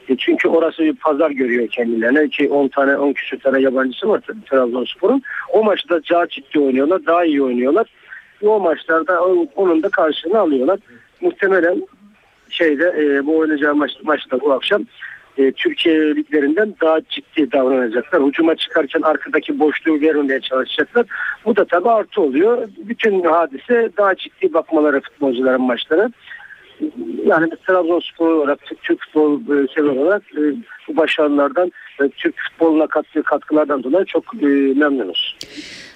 [0.09, 4.21] E, çünkü orası bir pazar görüyor kendilerine ki 10 tane 10 küsur tane yabancısı var
[4.49, 5.21] Trabzonspor'un.
[5.53, 7.87] O maçta daha ciddi oynuyorlar, daha iyi oynuyorlar.
[8.43, 9.23] Ve o maçlarda
[9.55, 10.79] onun da karşılığını alıyorlar.
[11.21, 11.81] Muhtemelen
[12.49, 14.83] şeyde e, bu oynayacağı maç, maçta bu akşam
[15.37, 18.23] e, Türkiye liglerinden daha ciddi davranacaklar.
[18.23, 21.05] Hücuma çıkarken arkadaki boşluğu vermeye çalışacaklar.
[21.45, 22.69] Bu da tabii artı oluyor.
[22.77, 26.11] Bütün hadise daha ciddi bakmaları futbolcuların maçları.
[27.25, 30.41] Yani Trabzonspor olarak, Türk futbol e, sever olarak e,
[30.87, 31.71] bu başarılardan,
[32.17, 35.37] Türk futboluna kattığı katkılardan dolayı çok e, memnunuz.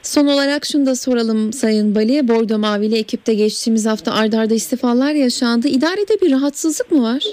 [0.02, 2.28] Son olarak şunu da soralım Sayın Bali.
[2.28, 5.68] Bordo Mavili ekipte geçtiğimiz hafta ardarda arda istifalar yaşandı.
[5.68, 7.24] İdarede bir rahatsızlık mı var?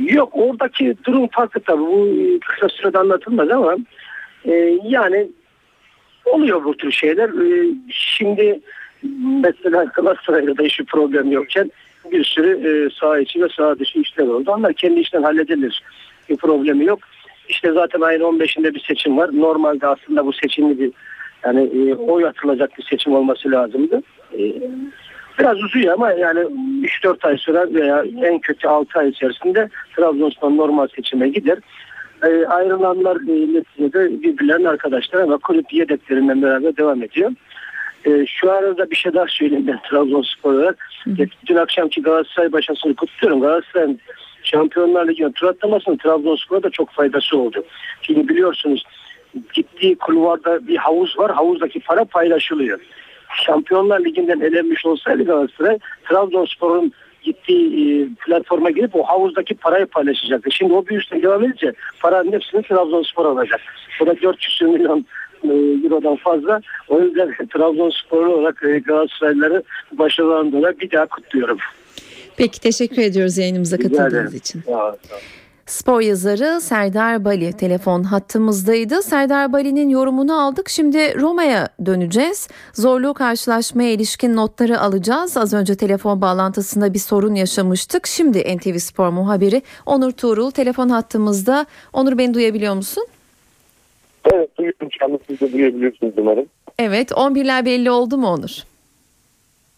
[0.00, 1.82] Yok oradaki durum farklı tabii.
[1.82, 2.08] Bu
[2.46, 3.76] kısa sürede anlatılmaz ama
[4.44, 5.28] e, yani
[6.24, 7.28] oluyor bu tür şeyler.
[7.28, 8.60] E, şimdi
[9.42, 11.70] mesela Galatasaray'da da hiçbir problem yokken
[12.12, 14.50] bir sürü e, sağ içi ve sağ dışı işler oldu.
[14.50, 15.82] Onlar kendi işten halledilir.
[16.28, 16.98] Bir problemi yok.
[17.48, 19.30] İşte zaten ayın 15'inde bir seçim var.
[19.32, 20.92] Normalde aslında bu seçimli bir
[21.44, 24.02] yani e, oy atılacak bir seçim olması lazımdı.
[24.32, 24.38] E,
[25.38, 30.86] biraz uzuyor ama yani 3-4 ay sürer veya en kötü 6 ay içerisinde Trabzonspor normal
[30.96, 31.58] seçime gider.
[32.22, 37.32] E, ayrılanlar e, neticede birbirlerinin arkadaşlar ama kulüp yedeklerinden beraber devam ediyor.
[38.06, 40.88] E, şu arada bir şey daha söyleyeyim ben Trabzonspor olarak.
[41.46, 43.40] Dün akşamki Galatasaray başarısını kutluyorum.
[43.40, 44.00] Galatasaray'ın
[44.42, 47.64] Şampiyonlar Ligi'ne tur atlamasının Trabzonspor'a da çok faydası oldu.
[48.02, 48.84] Şimdi biliyorsunuz
[49.54, 51.34] gittiği kulvarda bir havuz var.
[51.34, 52.80] Havuzdaki para paylaşılıyor.
[53.46, 55.78] Şampiyonlar Ligi'nden elenmiş olsaydı Galatasaray
[56.08, 56.92] Trabzonspor'un
[57.22, 60.50] gittiği e, platforma girip o havuzdaki parayı paylaşacaktı.
[60.50, 63.60] Şimdi o bir üstten devam edince paranın hepsini Trabzonspor alacak.
[64.02, 65.04] O da 400 milyon e,
[65.54, 66.60] Euro'dan fazla.
[66.88, 71.58] O yüzden Trabzonspor olarak e, Galatasaraylıları başarılarından dolayı bir daha kutluyorum.
[72.36, 74.62] Peki teşekkür ediyoruz yayınımıza katıldığınız için.
[75.66, 79.02] Spor yazarı Serdar Bali telefon hattımızdaydı.
[79.02, 80.68] Serdar Bali'nin yorumunu aldık.
[80.68, 82.48] Şimdi Roma'ya döneceğiz.
[82.72, 85.36] Zorlu karşılaşmaya ilişkin notları alacağız.
[85.36, 88.06] Az önce telefon bağlantısında bir sorun yaşamıştık.
[88.06, 91.66] Şimdi NTV Spor muhabiri Onur Tuğrul telefon hattımızda.
[91.92, 93.06] Onur beni duyabiliyor musun?
[94.32, 96.46] Evet duyuyorum şu anda siz de duyabiliyorsunuz umarım.
[96.78, 98.62] Evet 11'ler belli oldu mu Onur?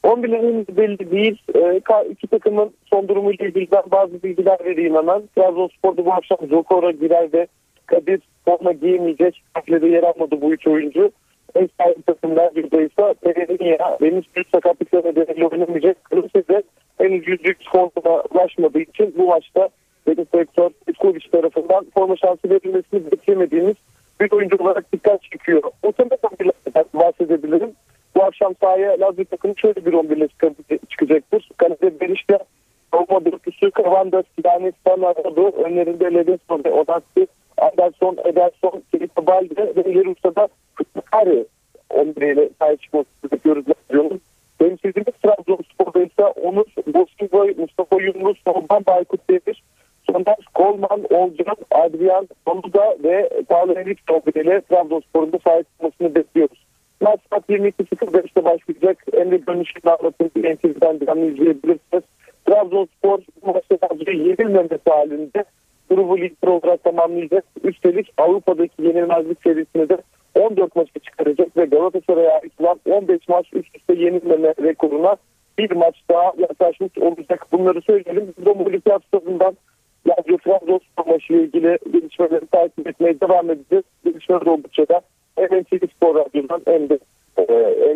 [0.05, 1.43] 11'lerimiz belli değil.
[1.55, 1.81] Ee,
[2.11, 5.23] iki takımın son durumuyla ilgili ben bazı bilgiler vereyim hemen.
[5.37, 7.47] Trabzonspor'da bu akşam Zokora girer ve
[7.87, 9.43] Kadir forma giyemeyecek.
[9.55, 11.13] Takviyede yer almadı bu üç oyuncu.
[11.55, 16.05] Ev sahibi takımlar ise Pereira ve Müslü sakatlıkla nedeniyle oynamayacak.
[16.05, 16.63] Kılıçı da
[16.99, 19.69] henüz yüzlük formuna ulaşmadığı için bu maçta
[20.05, 23.77] Teknik Direktör Petkovic tarafından forma şansı verilmesini beklemediğimiz
[24.21, 25.63] bir oyuncu olarak dikkat çekiyor.
[25.85, 26.51] Muhtemelen bir
[26.95, 27.73] bahsedebilirim.
[28.17, 30.29] Bu akşam sahaya Lazio takımı şöyle bir 11 ile
[30.89, 31.49] çıkacaktır.
[31.57, 32.39] Kalede Berişte,
[32.95, 37.27] Roma dörtlüsü, Kavanda, Silani, Stanardo, önlerinde Levenson ve Odaklı,
[37.59, 40.49] Anderson, Ederson, Felipe Balde ve Yerusa'da
[41.11, 41.47] Kari
[41.91, 44.21] 11 ile sahaya çıkmasını bekliyoruz Lazio'nun.
[44.59, 49.48] Temsilcimiz Trabzonspor'da ise Onur, Bosniboy, Mustafa Yunus, Orhan Baykut Sondaj,
[50.59, 56.65] Kolman, Olcan, Adrian, Sonduda ve Henrique ile Trabzonspor'un sahip olmasını bekliyoruz.
[57.01, 59.05] Maç saat 22.05'te başlayacak.
[59.13, 62.03] Emre Gönüş'ün anlatıldığı NTV'den canlı izleyebilirsiniz.
[62.47, 65.45] Trabzonspor bu maçta sadece yenilmemesi halinde
[65.91, 67.45] grubu lider olarak tamamlayacak.
[67.65, 69.99] Üstelik Avrupa'daki yenilmezlik serisini de
[70.35, 75.17] 14 maçı çıkaracak ve Galatasaray'a ait olan 15 maç üst üste yenilmeme rekoruna
[75.59, 77.47] bir maç daha yaklaşmış olacak.
[77.53, 78.35] Bunları söyleyelim.
[79.09, 79.68] Stadından Lazio
[80.49, 83.85] Trabzonspor maçı ile ilgili gelişmeleri takip etmeye devam edeceğiz.
[84.05, 85.01] Gelişmeler oldukça da
[85.37, 86.99] hem NTV Spor Radyo'dan hem de
[87.37, 87.43] e,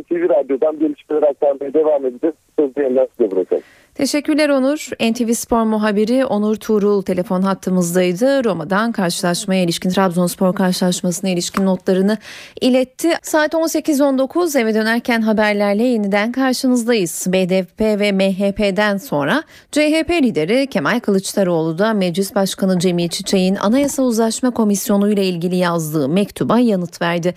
[0.00, 2.36] NTV Radyo'dan gelişmeleri aktarmaya devam edeceğiz.
[2.58, 3.62] Sözü yeniden size bırakalım.
[4.02, 4.88] Teşekkürler Onur.
[5.00, 8.44] NTV Spor muhabiri Onur Tuğrul telefon hattımızdaydı.
[8.44, 12.18] Roma'dan karşılaşmaya ilişkin Trabzonspor karşılaşmasına ilişkin notlarını
[12.60, 13.10] iletti.
[13.22, 17.26] Saat 18.19 eve dönerken haberlerle yeniden karşınızdayız.
[17.28, 19.42] BDP ve MHP'den sonra
[19.72, 26.08] CHP lideri Kemal Kılıçdaroğlu da Meclis Başkanı Cemil Çiçek'in Anayasa Uzlaşma Komisyonu ile ilgili yazdığı
[26.08, 27.34] mektuba yanıt verdi.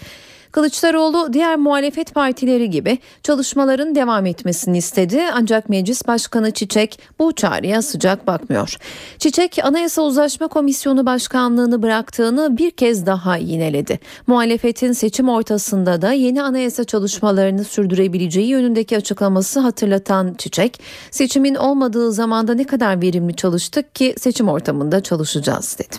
[0.56, 7.82] Kılıçdaroğlu diğer muhalefet partileri gibi çalışmaların devam etmesini istedi ancak Meclis Başkanı Çiçek bu çağrıya
[7.82, 8.78] sıcak bakmıyor.
[9.18, 13.99] Çiçek Anayasa Uzlaşma Komisyonu Başkanlığını bıraktığını bir kez daha yineledi.
[14.28, 20.80] Muhalefetin seçim ortasında da yeni anayasa çalışmalarını sürdürebileceği yönündeki açıklaması hatırlatan Çiçek,
[21.12, 25.95] seçimin olmadığı zamanda ne kadar verimli çalıştık ki seçim ortamında çalışacağız dedi.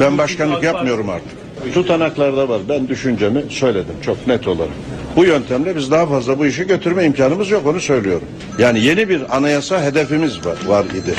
[0.00, 1.51] Ben başkanlık yapmıyorum artık.
[1.70, 2.60] Tutanaklarda var.
[2.68, 4.72] Ben düşüncemi söyledim çok net olarak.
[5.16, 8.28] Bu yöntemle biz daha fazla bu işi götürme imkanımız yok onu söylüyorum.
[8.58, 11.14] Yani yeni bir anayasa hedefimiz var, var idi.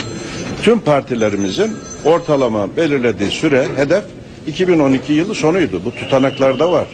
[0.63, 1.71] Tüm partilerimizin
[2.05, 4.03] ortalama belirlediği süre hedef
[4.47, 5.81] 2012 yılı sonuydu.
[5.85, 6.87] Bu tutanaklarda var.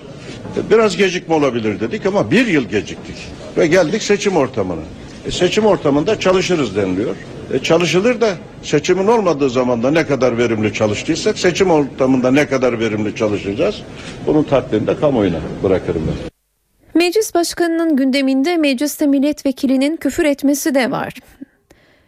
[0.72, 3.16] Biraz gecikme olabilir dedik ama bir yıl geciktik.
[3.58, 4.82] Ve geldik seçim ortamına.
[5.30, 7.16] E, seçim ortamında çalışırız deniliyor.
[7.54, 8.30] E, çalışılır da
[8.64, 13.82] seçimin olmadığı zamanda ne kadar verimli çalıştıysak seçim ortamında ne kadar verimli çalışacağız.
[14.28, 16.30] Bunun takdirini de kamuoyuna bırakırım ben.
[17.02, 21.14] Meclis Başkanı'nın gündeminde mecliste milletvekilinin küfür etmesi de var.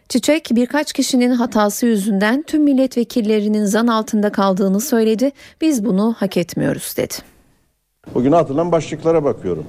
[0.10, 5.32] Çiçek birkaç kişinin hatası yüzünden tüm milletvekillerinin zan altında kaldığını söyledi.
[5.62, 7.14] Biz bunu hak etmiyoruz dedi.
[8.14, 9.66] Bugün atılan başlıklara bakıyorum.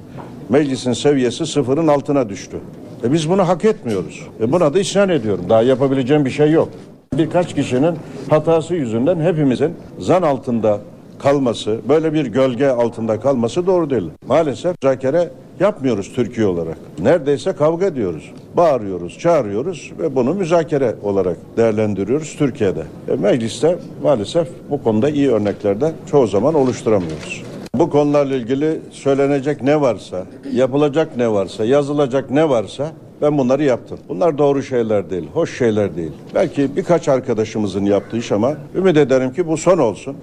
[0.48, 2.57] Meclisin seviyesi sıfırın altına düştü.
[3.05, 4.26] E biz bunu hak etmiyoruz.
[4.40, 5.44] E buna da isyan ediyorum.
[5.48, 6.68] Daha yapabileceğim bir şey yok.
[7.14, 7.94] Birkaç kişinin
[8.30, 10.80] hatası yüzünden hepimizin zan altında
[11.18, 14.11] kalması, böyle bir gölge altında kalması doğru değil.
[14.26, 15.30] Maalesef müzakere
[15.61, 16.76] yapmıyoruz Türkiye olarak.
[16.98, 18.30] Neredeyse kavga ediyoruz.
[18.57, 22.82] Bağırıyoruz, çağırıyoruz ve bunu müzakere olarak değerlendiriyoruz Türkiye'de.
[23.09, 27.42] E mecliste maalesef bu konuda iyi örneklerde çoğu zaman oluşturamıyoruz.
[27.74, 32.92] Bu konularla ilgili söylenecek ne varsa, yapılacak ne varsa, yazılacak ne varsa
[33.22, 33.98] ben bunları yaptım.
[34.08, 36.12] Bunlar doğru şeyler değil, hoş şeyler değil.
[36.34, 40.16] Belki birkaç arkadaşımızın yaptığı iş ama ümit ederim ki bu son olsun.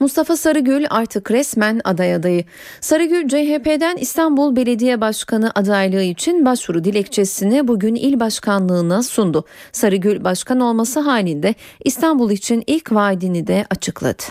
[0.00, 2.44] Mustafa Sarıgül artık resmen aday adayı.
[2.80, 9.44] Sarıgül CHP'den İstanbul Belediye Başkanı adaylığı için başvuru dilekçesini bugün il başkanlığına sundu.
[9.72, 11.54] Sarıgül başkan olması halinde
[11.84, 14.22] İstanbul için ilk vaadini de açıkladı.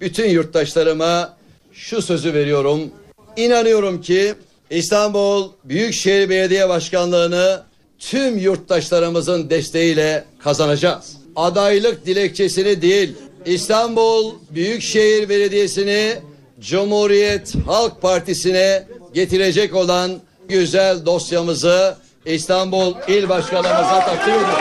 [0.00, 1.33] Bütün yurttaşlarıma
[1.74, 2.90] şu sözü veriyorum.
[3.36, 4.34] İnanıyorum ki
[4.70, 7.62] İstanbul Büyükşehir Belediye Başkanlığı'nı
[7.98, 11.16] tüm yurttaşlarımızın desteğiyle kazanacağız.
[11.36, 13.12] Adaylık dilekçesini değil,
[13.46, 16.14] İstanbul Büyükşehir Belediyesi'ni
[16.60, 20.12] Cumhuriyet Halk Partisi'ne getirecek olan
[20.48, 21.96] güzel dosyamızı
[22.26, 24.58] İstanbul İl Başkanımıza takdim ediyorum.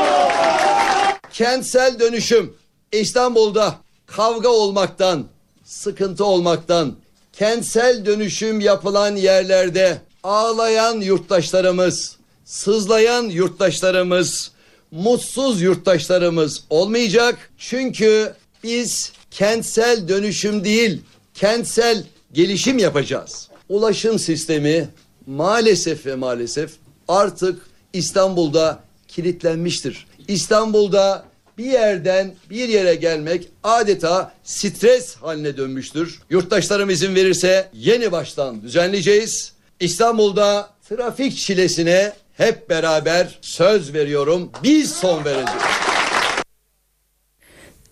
[1.34, 2.54] Kentsel dönüşüm
[2.92, 5.26] İstanbul'da kavga olmaktan,
[5.64, 6.96] sıkıntı olmaktan,
[7.34, 14.52] kentsel dönüşüm yapılan yerlerde ağlayan yurttaşlarımız, sızlayan yurttaşlarımız,
[14.92, 17.52] mutsuz yurttaşlarımız olmayacak.
[17.58, 21.02] Çünkü biz kentsel dönüşüm değil,
[21.34, 22.04] kentsel
[22.34, 23.50] gelişim yapacağız.
[23.70, 24.90] Ulaşım sistemi
[25.28, 26.72] maalesef ve maalesef
[27.08, 27.62] artık
[27.94, 30.08] İstanbul'da kilitlenmiştir.
[30.28, 31.26] İstanbul'da
[31.58, 36.20] bir yerden bir yere gelmek adeta stres haline dönmüştür.
[36.30, 39.54] Yurttaşlarım izin verirse yeni baştan düzenleyeceğiz.
[39.80, 45.64] İstanbul'da trafik çilesine hep beraber söz veriyorum biz son vereceğiz.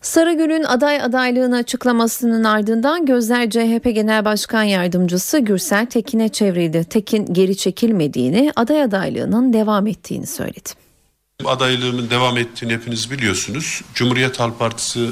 [0.02, 6.84] Sarıgül'ün aday adaylığını açıklamasının ardından gözler CHP Genel Başkan Yardımcısı Gürsel Tekin'e çevrildi.
[6.84, 10.70] Tekin geri çekilmediğini, aday adaylığının devam ettiğini söyledi.
[11.46, 13.82] Adaylığımın devam ettiğini hepiniz biliyorsunuz.
[13.96, 15.10] Cumhuriyet Halk Partisi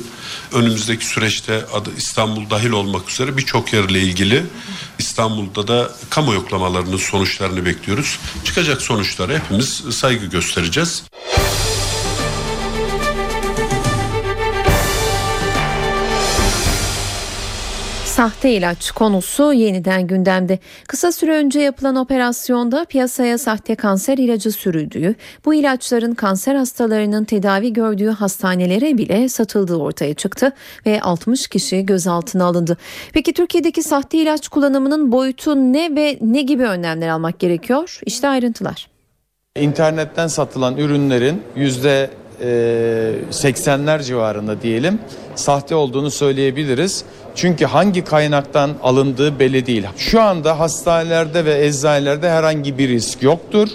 [0.54, 1.66] önümüzdeki süreçte
[1.98, 4.44] İstanbul dahil olmak üzere birçok yerle ilgili
[5.00, 8.20] İstanbul'da da kamu yoklamalarının sonuçlarını bekliyoruz.
[8.46, 11.04] Çıkacak sonuçlara hepimiz saygı göstereceğiz.
[18.20, 20.60] Sahte ilaç konusu yeniden gündemde.
[20.88, 25.16] Kısa süre önce yapılan operasyonda piyasaya sahte kanser ilacı sürüldüğü,
[25.46, 30.52] bu ilaçların kanser hastalarının tedavi gördüğü hastanelere bile satıldığı ortaya çıktı
[30.86, 32.78] ve 60 kişi gözaltına alındı.
[33.14, 38.00] Peki Türkiye'deki sahte ilaç kullanımının boyutu ne ve ne gibi önlemler almak gerekiyor?
[38.06, 38.88] İşte ayrıntılar.
[39.60, 42.10] İnternetten satılan ürünlerin yüzde
[43.32, 45.00] 80'ler civarında diyelim
[45.36, 47.04] sahte olduğunu söyleyebiliriz.
[47.36, 49.86] Çünkü hangi kaynaktan alındığı belli değil.
[49.98, 53.70] Şu anda hastanelerde ve eczanelerde herhangi bir risk yoktur.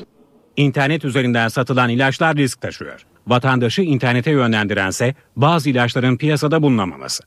[0.56, 3.06] İnternet üzerinden satılan ilaçlar risk taşıyor.
[3.26, 7.22] Vatandaşı internete yönlendirense bazı ilaçların piyasada bulunamaması.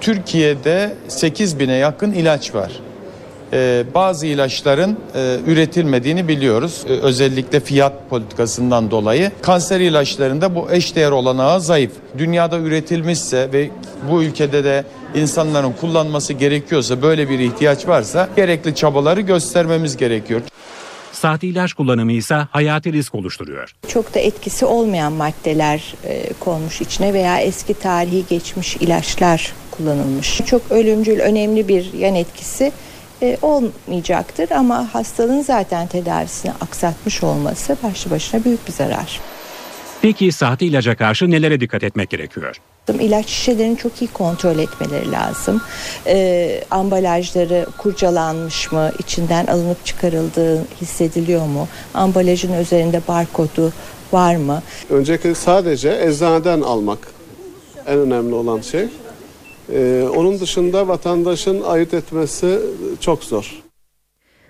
[0.00, 2.72] Türkiye'de 8 bine yakın ilaç var.
[3.52, 6.84] Ee, bazı ilaçların e, üretilmediğini biliyoruz.
[6.88, 9.30] Ee, özellikle fiyat politikasından dolayı.
[9.42, 11.92] Kanser ilaçlarında bu eşdeğer olanağı zayıf.
[12.18, 13.70] Dünyada üretilmişse ve
[14.10, 14.84] bu ülkede de
[15.14, 20.40] insanların kullanması gerekiyorsa böyle bir ihtiyaç varsa gerekli çabaları göstermemiz gerekiyor.
[21.12, 23.74] Sahte ilaç kullanımı ise hayati risk oluşturuyor.
[23.88, 30.40] Çok da etkisi olmayan maddeler e, konmuş içine veya eski tarihi geçmiş ilaçlar kullanılmış.
[30.46, 32.72] Çok ölümcül önemli bir yan etkisi
[33.22, 39.20] e, olmayacaktır ama hastalığın zaten tedavisini aksatmış olması başlı başına büyük bir zarar.
[40.02, 42.56] Peki sahte ilaca karşı nelere dikkat etmek gerekiyor?
[43.00, 45.62] İlaç şişelerini çok iyi kontrol etmeleri lazım.
[46.06, 51.68] Ee, ambalajları kurcalanmış mı, içinden alınıp çıkarıldığı hissediliyor mu?
[51.94, 53.72] Ambalajın üzerinde barkodu
[54.12, 54.62] var mı?
[54.90, 56.98] Öncelikle sadece eczaneden almak
[57.86, 58.88] en önemli olan şey.
[59.72, 62.60] Ee, onun dışında vatandaşın ayırt etmesi
[63.00, 63.62] çok zor.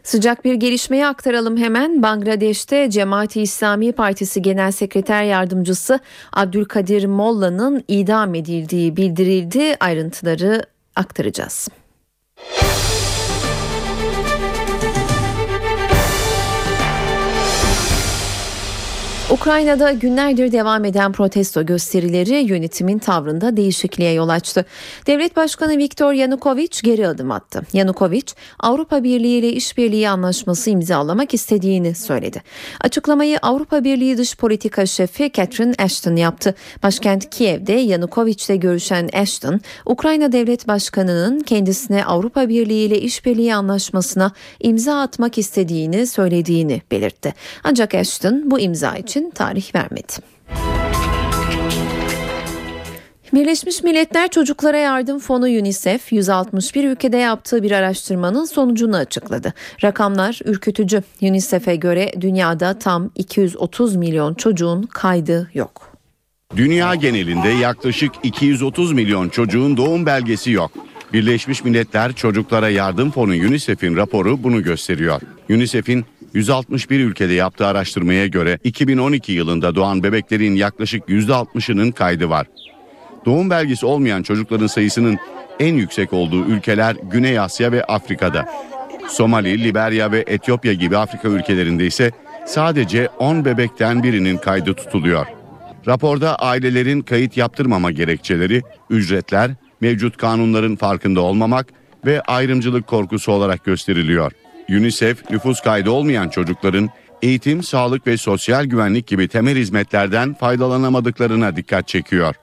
[0.02, 2.02] Sıcak bir gelişmeyi aktaralım hemen.
[2.02, 6.00] Bangladeş'te Cemaati İslami Partisi Genel Sekreter Yardımcısı
[6.32, 9.76] Abdülkadir Molla'nın idam edildiği bildirildi.
[9.80, 10.62] Ayrıntıları
[10.96, 11.68] aktaracağız.
[19.30, 24.64] Ukrayna'da günlerdir devam eden protesto gösterileri yönetimin tavrında değişikliğe yol açtı.
[25.06, 27.62] Devlet Başkanı Viktor Yanukovych geri adım attı.
[27.72, 32.42] Yanukovych Avrupa Birliği ile işbirliği anlaşması imzalamak istediğini söyledi.
[32.80, 36.54] Açıklamayı Avrupa Birliği Dış Politika Şefi Catherine Ashton yaptı.
[36.82, 44.32] Başkent Kiev'de Yanukovych ile görüşen Ashton, Ukrayna Devlet Başkanı'nın kendisine Avrupa Birliği ile işbirliği anlaşmasına
[44.60, 47.34] imza atmak istediğini söylediğini belirtti.
[47.64, 50.12] Ancak Ashton bu imza için için tarih vermedi.
[53.34, 59.54] Birleşmiş Milletler Çocuklara Yardım Fonu UNICEF 161 ülkede yaptığı bir araştırmanın sonucunu açıkladı.
[59.84, 61.02] Rakamlar ürkütücü.
[61.22, 65.98] UNICEF'e göre dünyada tam 230 milyon çocuğun kaydı yok.
[66.56, 70.70] Dünya genelinde yaklaşık 230 milyon çocuğun doğum belgesi yok.
[71.12, 75.20] Birleşmiş Milletler Çocuklara Yardım Fonu UNICEF'in raporu bunu gösteriyor.
[75.50, 76.04] UNICEF'in
[76.34, 82.46] 161 ülkede yaptığı araştırmaya göre 2012 yılında doğan bebeklerin yaklaşık %60'ının kaydı var.
[83.26, 85.18] Doğum belgesi olmayan çocukların sayısının
[85.60, 88.48] en yüksek olduğu ülkeler Güney Asya ve Afrika'da.
[89.08, 92.10] Somali, Liberya ve Etiyopya gibi Afrika ülkelerinde ise
[92.46, 95.26] sadece 10 bebekten birinin kaydı tutuluyor.
[95.86, 99.50] Raporda ailelerin kayıt yaptırmama gerekçeleri, ücretler,
[99.80, 101.66] mevcut kanunların farkında olmamak
[102.06, 104.32] ve ayrımcılık korkusu olarak gösteriliyor.
[104.70, 106.90] UNICEF nüfus kaydı olmayan çocukların
[107.22, 112.34] eğitim, sağlık ve sosyal güvenlik gibi temel hizmetlerden faydalanamadıklarına dikkat çekiyor.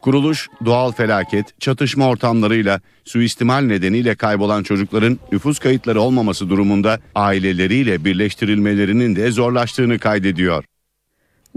[0.00, 9.16] Kuruluş doğal felaket, çatışma ortamlarıyla suistimal nedeniyle kaybolan çocukların nüfus kayıtları olmaması durumunda aileleriyle birleştirilmelerinin
[9.16, 10.64] de zorlaştığını kaydediyor.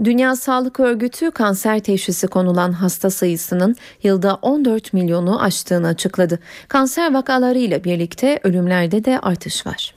[0.04, 6.38] Dünya Sağlık Örgütü kanser teşhisi konulan hasta sayısının yılda 14 milyonu aştığını açıkladı.
[6.68, 9.94] Kanser vakalarıyla birlikte ölümlerde de artış var.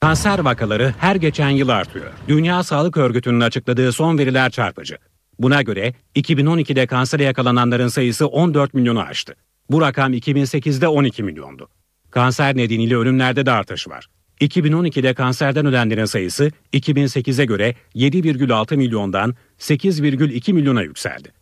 [0.00, 2.06] Kanser vakaları her geçen yıl artıyor.
[2.28, 4.98] Dünya Sağlık Örgütü'nün açıkladığı son veriler çarpıcı.
[5.38, 9.34] Buna göre 2012'de kansere yakalananların sayısı 14 milyonu aştı.
[9.70, 11.68] Bu rakam 2008'de 12 milyondu.
[12.10, 14.08] Kanser nedeniyle ölümlerde de artış var.
[14.40, 21.32] 2012'de kanserden ölenlerin sayısı 2008'e göre 7,6 milyondan 8,2 milyona yükseldi.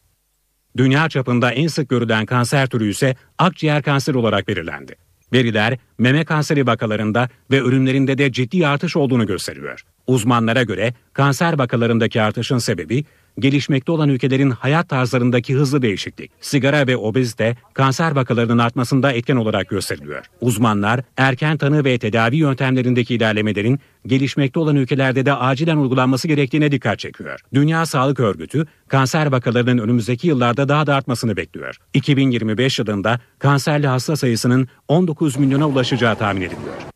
[0.77, 4.95] Dünya çapında en sık görülen kanser türü ise akciğer kanseri olarak belirlendi.
[5.33, 9.85] Veriler meme kanseri vakalarında ve ölümlerinde de ciddi artış olduğunu gösteriyor.
[10.07, 13.05] Uzmanlara göre kanser vakalarındaki artışın sebebi
[13.39, 19.69] gelişmekte olan ülkelerin hayat tarzlarındaki hızlı değişiklik, sigara ve obezite kanser vakalarının artmasında etken olarak
[19.69, 20.25] gösteriliyor.
[20.41, 26.99] Uzmanlar erken tanı ve tedavi yöntemlerindeki ilerlemelerin gelişmekte olan ülkelerde de acilen uygulanması gerektiğine dikkat
[26.99, 27.41] çekiyor.
[27.55, 31.77] Dünya Sağlık Örgütü kanser vakalarının önümüzdeki yıllarda daha da artmasını bekliyor.
[31.95, 36.96] 2025 yılında kanserli hasta sayısının 19 milyona ulaşacağı tahmin ediliyor.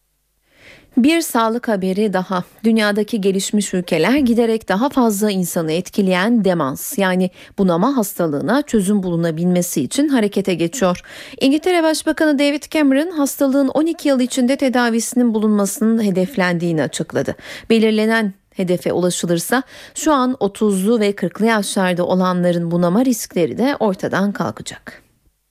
[0.97, 2.45] Bir sağlık haberi daha.
[2.64, 10.09] Dünyadaki gelişmiş ülkeler giderek daha fazla insanı etkileyen demans yani bunama hastalığına çözüm bulunabilmesi için
[10.09, 11.01] harekete geçiyor.
[11.41, 17.36] İngiltere Başbakanı David Cameron hastalığın 12 yıl içinde tedavisinin bulunmasının hedeflendiğini açıkladı.
[17.70, 19.62] Belirlenen hedefe ulaşılırsa
[19.95, 25.03] şu an 30'lu ve 40'lı yaşlarda olanların bunama riskleri de ortadan kalkacak.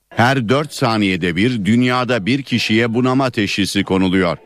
[0.08, 4.38] Her 4 saniyede bir dünyada bir kişiye bunama teşhisi konuluyor.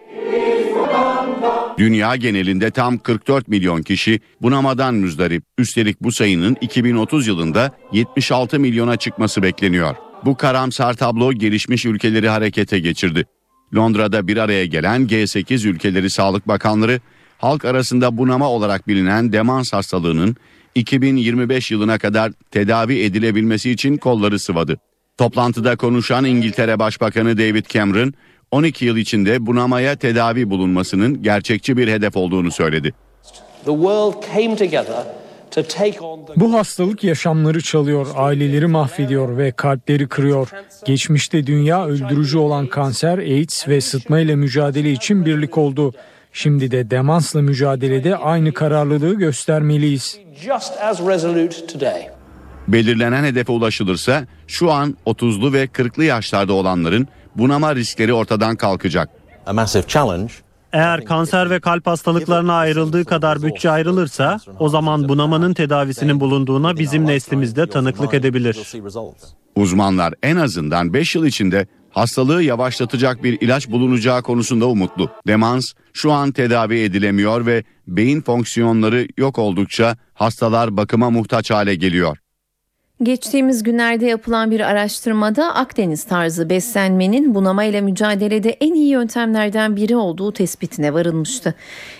[1.78, 5.44] Dünya genelinde tam 44 milyon kişi bunamadan müzdarip.
[5.58, 9.96] Üstelik bu sayının 2030 yılında 76 milyona çıkması bekleniyor.
[10.24, 13.26] Bu karamsar tablo gelişmiş ülkeleri harekete geçirdi.
[13.74, 17.00] Londra'da bir araya gelen G8 ülkeleri sağlık bakanları
[17.38, 20.36] halk arasında bunama olarak bilinen demans hastalığının
[20.74, 24.78] 2025 yılına kadar tedavi edilebilmesi için kolları sıvadı.
[25.18, 28.14] Toplantıda konuşan İngiltere Başbakanı David Cameron
[28.54, 32.94] 12 yıl içinde bunamaya tedavi bulunmasının gerçekçi bir hedef olduğunu söyledi.
[36.36, 40.48] Bu hastalık yaşamları çalıyor, aileleri mahvediyor ve kalpleri kırıyor.
[40.84, 45.92] Geçmişte dünya öldürücü olan kanser, AIDS ve sıtma ile mücadele için birlik oldu.
[46.32, 50.18] Şimdi de demansla mücadelede aynı kararlılığı göstermeliyiz.
[52.68, 59.08] Belirlenen hedefe ulaşılırsa şu an 30'lu ve 40'lı yaşlarda olanların bunama riskleri ortadan kalkacak.
[60.72, 67.06] Eğer kanser ve kalp hastalıklarına ayrıldığı kadar bütçe ayrılırsa o zaman bunamanın tedavisinin bulunduğuna bizim
[67.06, 68.58] neslimizde tanıklık edebilir.
[69.56, 75.10] Uzmanlar en azından 5 yıl içinde hastalığı yavaşlatacak bir ilaç bulunacağı konusunda umutlu.
[75.26, 82.18] Demans şu an tedavi edilemiyor ve beyin fonksiyonları yok oldukça hastalar bakıma muhtaç hale geliyor.
[83.02, 89.96] Geçtiğimiz günlerde yapılan bir araştırmada Akdeniz tarzı beslenmenin bunama ile mücadelede en iyi yöntemlerden biri
[89.96, 91.54] olduğu tespitine varılmıştı.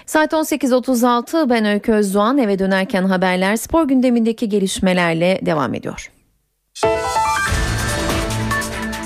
[0.06, 6.13] Saat 18.36 ben Öykü Özdoğan eve dönerken haberler spor gündemindeki gelişmelerle devam ediyor.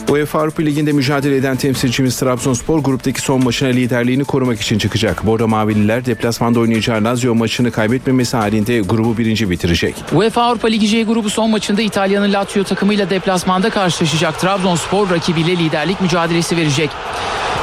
[0.08, 5.26] UEFA Avrupa Ligi'nde mücadele eden temsilcimiz Trabzonspor gruptaki son maçına liderliğini korumak için çıkacak.
[5.26, 9.94] Bordo Mavililer deplasmanda oynayacağı Lazio maçını kaybetmemesi halinde grubu birinci bitirecek.
[10.12, 14.40] UEFA Avrupa Ligi C grubu son maçında İtalya'nın Lazio takımıyla deplasmanda karşılaşacak.
[14.40, 16.90] Trabzonspor rakibiyle liderlik mücadelesi verecek.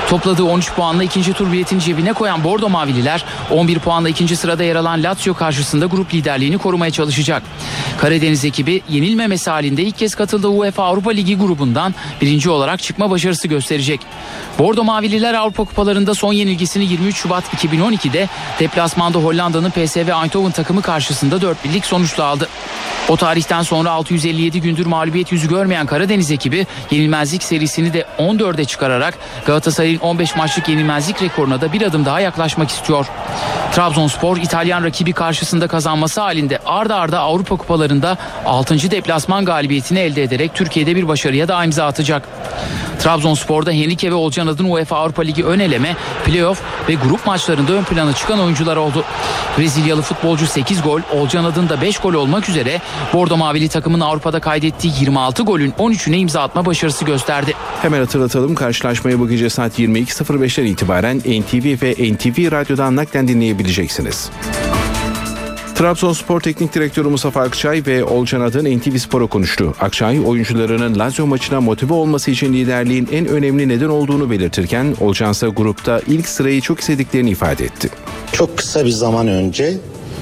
[0.10, 4.76] Topladığı 13 puanla ikinci tur biletini cebine koyan Bordo Mavililer 11 puanla ikinci sırada yer
[4.76, 7.44] alan Lazio karşısında grup liderliğini korumaya çalışacak.
[7.98, 13.48] Karadeniz ekibi yenilmemesi halinde ilk kez katıldığı UEFA Avrupa Ligi grubundan birinci olarak çıkma başarısı
[13.48, 14.02] gösterecek.
[14.60, 18.30] Bordo Mavililer Avrupa Kupalarında son yenilgisini 23 Şubat 2012'de
[18.60, 22.50] deplasmanda Hollanda'nın PSV Eindhoven takımı karşısında 4 birlik sonuçla aldı.
[23.10, 29.18] O tarihten sonra 657 gündür mağlubiyet yüzü görmeyen Karadeniz ekibi yenilmezlik serisini de 14'e çıkararak
[29.96, 33.06] Galatasaray'ın 15 maçlık yenilmezlik rekoruna da bir adım daha yaklaşmak istiyor.
[33.72, 38.92] Trabzonspor İtalyan rakibi karşısında kazanması halinde arda arda Avrupa kupalarında 6.
[38.92, 42.28] deplasman galibiyetini elde ederek Türkiye'de bir başarıya da imza atacak.
[43.00, 47.84] Trabzonspor'da Henrique ve Olcan Adın UEFA Avrupa Ligi ön eleme, playoff ve grup maçlarında ön
[47.84, 49.04] plana çıkan oyuncular oldu.
[49.58, 52.82] Brezilyalı futbolcu 8 gol, Olcan Adın da 5 gol olmak üzere
[53.14, 57.54] Bordo Mavili takımın Avrupa'da kaydettiği 26 golün 13'üne imza atma başarısı gösterdi.
[57.82, 64.30] Hemen hatırlatalım karşılaşmayı bu gece saat 22.05'ten itibaren NTV ve NTV Radyo'dan naklen dinleyebileceksiniz.
[65.76, 69.76] Trabzonspor Teknik Direktörü Mustafa Akçay ve Olcan Adın NTV Spor'a konuştu.
[69.80, 75.48] Akçay oyuncularının Lazio maçına motive olması için liderliğin en önemli neden olduğunu belirtirken Olcan ise
[75.48, 77.90] grupta ilk sırayı çok istediklerini ifade etti.
[78.32, 79.78] Çok kısa bir zaman önce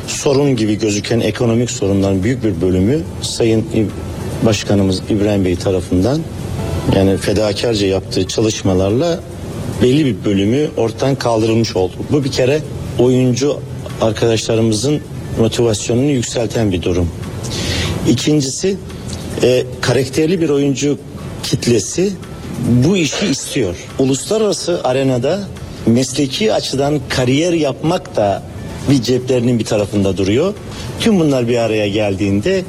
[0.07, 3.66] sorun gibi gözüken ekonomik sorunların büyük bir bölümü Sayın
[4.45, 6.22] Başkanımız İbrahim Bey tarafından
[6.95, 9.20] yani fedakarca yaptığı çalışmalarla
[9.82, 11.93] belli bir bölümü ortadan kaldırılmış oldu.
[12.11, 12.61] Bu bir kere
[12.99, 13.59] oyuncu
[14.01, 15.01] arkadaşlarımızın
[15.39, 17.09] motivasyonunu yükselten bir durum.
[18.09, 18.78] İkincisi
[19.43, 20.97] e, karakterli bir oyuncu
[21.43, 22.11] kitlesi
[22.70, 23.76] bu işi istiyor.
[23.99, 25.47] Uluslararası arenada
[25.86, 28.43] mesleki açıdan kariyer yapmak da
[28.89, 30.53] bir ceplerinin bir tarafında duruyor.
[30.99, 32.64] Tüm bunlar bir araya geldiğinde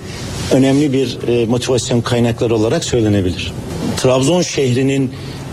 [0.53, 3.53] önemli bir e, motivasyon kaynakları olarak söylenebilir.
[3.97, 5.11] Trabzon şehrinin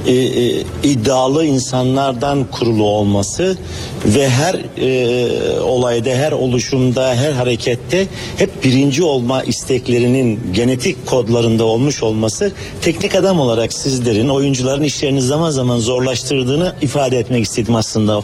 [0.08, 3.58] e, e, iddialı insanlardan kurulu olması
[4.06, 12.04] ve her e, olayda, her oluşumda, her harekette hep birinci olma isteklerinin genetik kodlarında olmuş
[12.04, 18.24] olması teknik adam olarak sizlerin, oyuncuların işlerini zaman zaman zorlaştırdığını ifade etmek istedim aslında.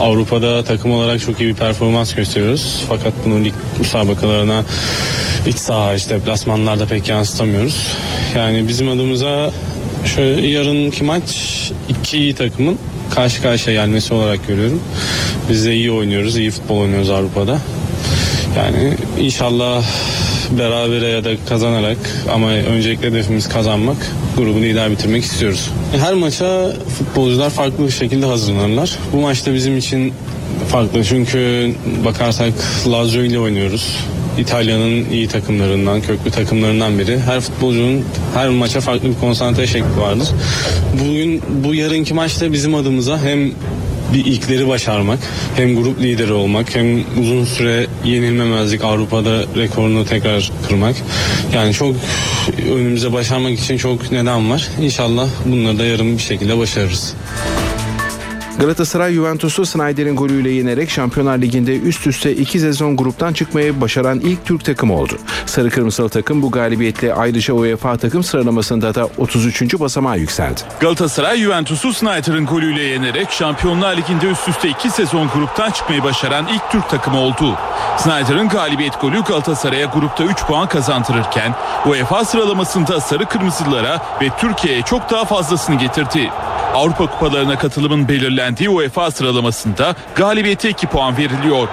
[0.00, 2.84] Avrupa'da takım olarak çok iyi bir performans gösteriyoruz.
[2.88, 4.64] Fakat bunu lig müsabakalarına
[5.46, 7.86] iç saha işte deplasmanlarda pek yansıtamıyoruz.
[8.36, 9.50] Yani bizim adımıza
[10.04, 11.22] şöyle yarınki maç
[11.88, 12.78] iki iyi takımın
[13.14, 14.80] karşı karşıya gelmesi olarak görüyorum.
[15.50, 17.58] Biz de iyi oynuyoruz, iyi futbol oynuyoruz Avrupa'da.
[18.56, 19.84] Yani inşallah
[20.50, 21.98] berabere ya da kazanarak
[22.32, 23.96] ama öncelikle hedefimiz kazanmak
[24.36, 25.70] grubu lider bitirmek istiyoruz.
[25.96, 28.98] Her maça futbolcular farklı bir şekilde hazırlanırlar.
[29.12, 30.12] Bu maçta bizim için
[30.68, 31.72] farklı çünkü
[32.04, 32.52] bakarsak
[32.86, 33.96] Lazio ile oynuyoruz.
[34.38, 37.20] İtalya'nın iyi takımlarından, köklü takımlarından biri.
[37.20, 40.28] Her futbolcunun her maça farklı bir konsantre şekli vardır.
[41.04, 43.50] Bugün bu yarınki maçta bizim adımıza hem
[44.14, 45.18] bir ilkleri başarmak,
[45.56, 50.96] hem grup lideri olmak, hem uzun süre yenilmemezlik Avrupa'da rekorunu tekrar kırmak.
[51.54, 51.94] Yani çok
[52.72, 54.68] önümüze başarmak için çok neden var.
[54.82, 57.14] İnşallah bunları da yarın bir şekilde başarırız.
[58.58, 64.44] Galatasaray Juventus'u Snyder'in golüyle yenerek Şampiyonlar Ligi'nde üst üste iki sezon gruptan çıkmayı başaran ilk
[64.44, 65.12] Türk takımı oldu.
[65.46, 69.80] Sarı Kırmızılı takım bu galibiyetle ayrıca UEFA takım sıralamasında da 33.
[69.80, 70.60] basamağa yükseldi.
[70.80, 76.70] Galatasaray Juventus'u Snyder'in golüyle yenerek Şampiyonlar Ligi'nde üst üste iki sezon gruptan çıkmayı başaran ilk
[76.70, 77.56] Türk takımı oldu.
[77.98, 81.54] Snyder'in galibiyet golü Galatasaray'a grupta 3 puan kazandırırken
[81.86, 86.30] UEFA sıralamasında Sarı Kırmızılara ve Türkiye'ye çok daha fazlasını getirdi.
[86.74, 91.68] Avrupa kupalarına katılımın belirlendiği UEFA sıralamasında galibiyete 2 puan veriliyor.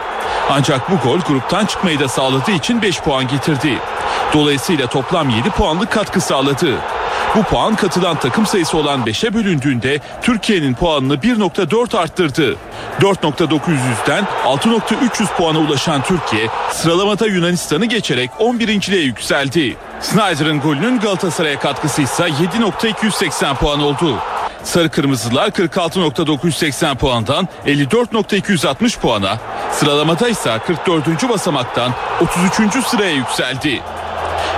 [0.49, 3.79] Ancak bu gol gruptan çıkmayı da sağladığı için 5 puan getirdi.
[4.33, 6.77] Dolayısıyla toplam 7 puanlık katkı sağladı.
[7.35, 12.55] Bu puan katılan takım sayısı olan 5'e bölündüğünde Türkiye'nin puanını 1.4 arttırdı.
[13.01, 19.77] 4.900'den 6.300 puana ulaşan Türkiye sıralamada Yunanistan'ı geçerek 11.liğe yükseldi.
[19.99, 24.15] Snyder'ın golünün Galatasaray'a katkısı ise 7.280 puan oldu.
[24.65, 29.37] Sarı Kırmızılar 46.980 puandan 54.260 puana,
[29.71, 31.29] sıralamada ise 44.
[31.29, 31.91] basamaktan
[32.21, 32.85] 33.
[32.85, 33.81] sıraya yükseldi.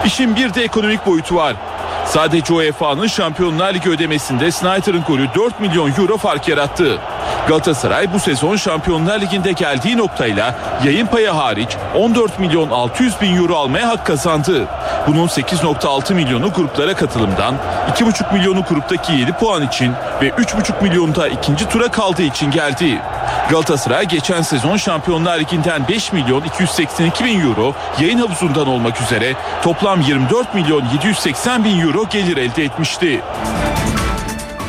[0.05, 1.55] İşin bir de ekonomik boyutu var.
[2.05, 6.99] Sadece UEFA'nın Şampiyonlar Ligi ödemesinde Snyder'ın golü 4 milyon euro fark yarattı.
[7.47, 13.55] Galatasaray bu sezon Şampiyonlar Ligi'nde geldiği noktayla yayın payı hariç 14 milyon 600 bin euro
[13.55, 14.67] almaya hak kazandı.
[15.07, 17.55] Bunun 8.6 milyonu gruplara katılımdan,
[17.91, 23.01] 2.5 milyonu gruptaki 7 puan için ve 3.5 milyonu da ikinci tura kaldığı için geldi.
[23.49, 30.01] Galatasaray geçen sezon Şampiyonlar Ligi'nden 5 milyon 282 bin euro yayın havuzundan olmak üzere toplam
[30.01, 33.21] 24 milyon 780 bin euro gelir elde etmişti.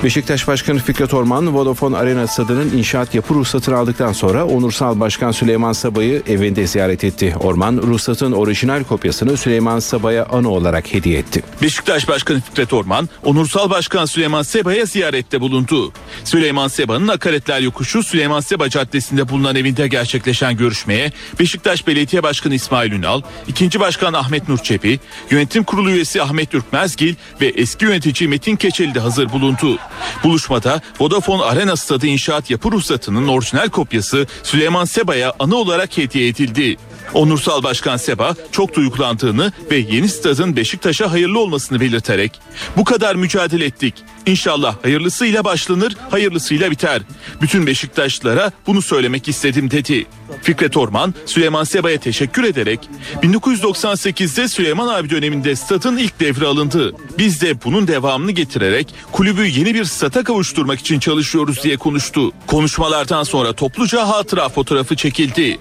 [0.05, 5.72] Beşiktaş Başkanı Fikret Orman, Vodafone Arena stadının inşaat yapı ruhsatını aldıktan sonra Onursal Başkan Süleyman
[5.72, 7.34] Sabah'ı evinde ziyaret etti.
[7.40, 11.42] Orman, ruhsatın orijinal kopyasını Süleyman Sabah'a anı olarak hediye etti.
[11.62, 15.92] Beşiktaş Başkanı Fikret Orman, Onursal Başkan Süleyman Seba'ya ziyarette bulundu.
[16.25, 22.92] Süleyman Seba'nın Akaretler Yokuşu Süleyman Seba Caddesi'nde bulunan evinde gerçekleşen görüşmeye Beşiktaş Belediye Başkanı İsmail
[22.92, 25.00] Ünal, ikinci Başkan Ahmet Nur Çepi,
[25.30, 29.79] Yönetim Kurulu üyesi Ahmet Ürkmezgil ve eski yönetici Metin Keçeli de hazır bulundu.
[30.25, 36.77] Buluşmada Vodafone Arena Stadı inşaat yapı ruhsatının orijinal kopyası Süleyman Seba'ya anı olarak hediye edildi.
[37.14, 42.41] Onursal Başkan Seba çok duygulandığını ve yeni stadın Beşiktaş'a hayırlı olmasını belirterek
[42.76, 43.95] bu kadar mücadele ettik.
[44.26, 47.03] İnşallah hayırlısıyla başlanır, hayırlısıyla biter.
[47.43, 50.07] Bütün Beşiktaşlılara bunu söylemek istedim dedi.
[50.43, 52.80] Fikret Orman, Süleyman Seba'ya teşekkür ederek
[53.22, 56.93] 1998'de Süleyman abi döneminde stadın ilk devri alındı.
[57.18, 62.33] Biz de bunun devamını getirerek kulübü yeni bir stada kavuşturmak için çalışıyoruz diye konuştu.
[62.47, 65.59] Konuşmalardan sonra topluca hatıra fotoğrafı çekildi.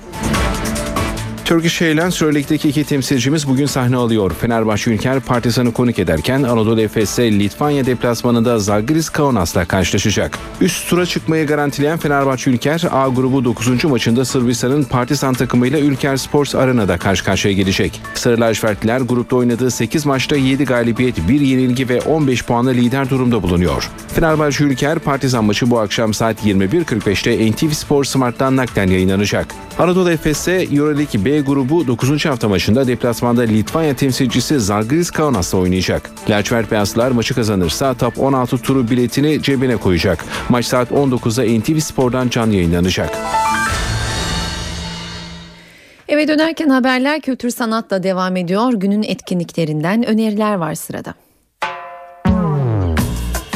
[1.47, 4.31] Turkish Airlines Euroleague'deki iki temsilcimiz bugün sahne alıyor.
[4.41, 10.39] Fenerbahçe Ülker Partizan'ı konuk ederken Anadolu Efes Litvanya deplasmanında Zalgiris Kaunas'la karşılaşacak.
[10.61, 13.83] Üst tura çıkmayı garantileyen Fenerbahçe Ülker A grubu 9.
[13.83, 18.01] maçında Sırbistan'ın Partizan takımıyla Ülker Sports Arena'da karşı karşıya gelecek.
[18.13, 23.43] Sarı lacivertliler grupta oynadığı 8 maçta 7 galibiyet, 1 yenilgi ve 15 puanla lider durumda
[23.43, 23.89] bulunuyor.
[24.07, 29.47] Fenerbahçe Ülker Partizan maçı bu akşam saat 21.45'te NTV Spor Smart'tan naklen yayınlanacak.
[29.79, 32.25] Anadolu Efes'e Euroleague B grubu 9.
[32.25, 36.11] hafta maçında deplasmanda Litvanya temsilcisi Zalgiris Kaunas'la oynayacak.
[36.29, 40.25] Lacivert Beyazlılar maçı kazanırsa top 16 turu biletini cebine koyacak.
[40.49, 43.09] Maç saat 19'da NTV Spor'dan canlı yayınlanacak.
[46.07, 48.73] Eve dönerken haberler kültür sanatla devam ediyor.
[48.73, 51.26] Günün etkinliklerinden öneriler var sırada.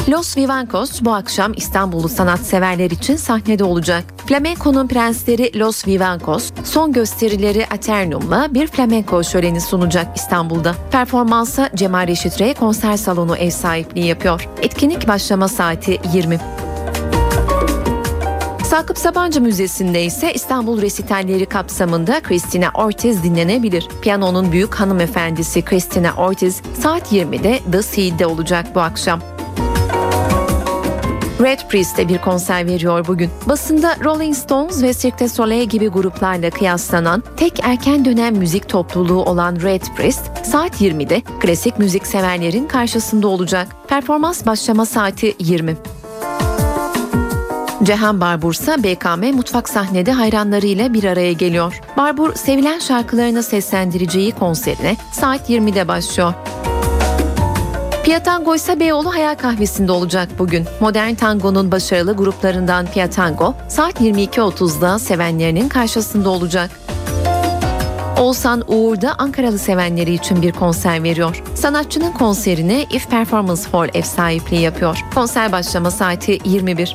[0.08, 4.04] Los Vivancos bu akşam İstanbullu sanatseverler için sahnede olacak.
[4.26, 10.74] Flamenco'nun prensleri Los Vivancos son gösterileri Aternum'la bir flamenco şöleni sunacak İstanbul'da.
[10.90, 14.48] Performansa Cemal Reşit Rey konser salonu ev sahipliği yapıyor.
[14.62, 16.38] Etkinlik başlama saati 20.
[18.64, 23.88] Sakıp Sabancı Müzesi'nde ise İstanbul resitalleri kapsamında Christina Ortiz dinlenebilir.
[24.02, 29.20] Piyanonun büyük hanımefendisi Christina Ortiz saat 20'de The Seed'de olacak bu akşam.
[31.40, 33.30] Red Priest'te bir konser veriyor bugün.
[33.48, 39.24] Basında Rolling Stones ve Cirque du Soleil gibi gruplarla kıyaslanan tek erken dönem müzik topluluğu
[39.24, 43.68] olan Red Priest saat 20'de klasik müzik severlerin karşısında olacak.
[43.88, 45.76] Performans başlama saati 20.
[47.82, 51.80] Cehan Barbur ise BKM mutfak sahnede hayranlarıyla bir araya geliyor.
[51.96, 56.34] Barbur sevilen şarkılarını seslendireceği konserine saat 20'de başlıyor.
[58.04, 60.66] Piyatango ise Beyoğlu Hayal Kahvesi'nde olacak bugün.
[60.80, 66.70] Modern tangonun başarılı gruplarından Piyatango saat 22.30'da sevenlerinin karşısında olacak.
[68.20, 71.42] Oğuzhan Uğur da Ankaralı sevenleri için bir konser veriyor.
[71.54, 74.98] Sanatçının konserini If Performance Hall ev sahipliği yapıyor.
[75.14, 76.94] Konser başlama saati 21.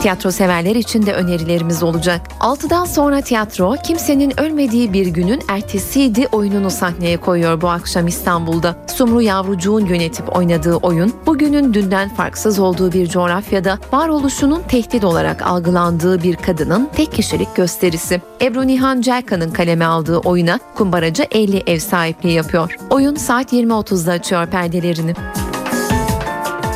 [0.00, 2.20] Tiyatro severler için de önerilerimiz olacak.
[2.40, 8.76] 6'dan sonra tiyatro Kimsenin Ölmediği Bir Günün Ertesiydi oyununu sahneye koyuyor bu akşam İstanbul'da.
[8.86, 16.22] Sumru Yavrucuğun yönetip oynadığı oyun bugünün dünden farksız olduğu bir coğrafyada varoluşunun tehdit olarak algılandığı
[16.22, 18.20] bir kadının tek kişilik gösterisi.
[18.42, 22.76] Ebru Nihan Celkan'ın kaleme aldığı oyuna kumbaracı 50 ev sahipliği yapıyor.
[22.90, 25.14] Oyun saat 20.30'da açıyor perdelerini.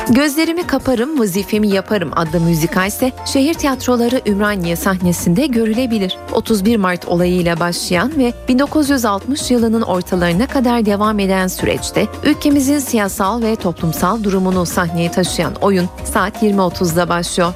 [0.09, 6.17] Gözlerimi kaparım, vazifemi yaparım adlı müzikal ise şehir tiyatroları Ümraniye sahnesinde görülebilir.
[6.31, 13.55] 31 Mart olayıyla başlayan ve 1960 yılının ortalarına kadar devam eden süreçte ülkemizin siyasal ve
[13.55, 17.53] toplumsal durumunu sahneye taşıyan oyun saat 20.30'da başlıyor.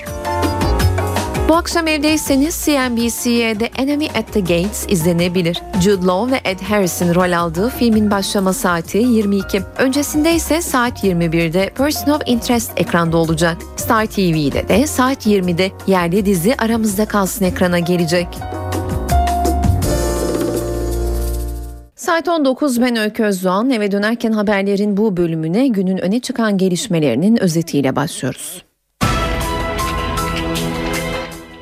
[1.49, 5.61] Bu akşam evdeyseniz CNBC'ye The Enemy at the Gates izlenebilir.
[5.83, 9.61] Jude Law ve Ed Harris'in rol aldığı filmin başlama saati 22.
[9.77, 13.57] Öncesinde ise saat 21'de Person of Interest ekranda olacak.
[13.75, 18.27] Star TV'de de saat 20'de yerli dizi Aramızda Kalsın ekrana gelecek.
[21.95, 27.95] Saat 19 ben Öykü Özdoğan eve dönerken haberlerin bu bölümüne günün öne çıkan gelişmelerinin özetiyle
[27.95, 28.68] başlıyoruz.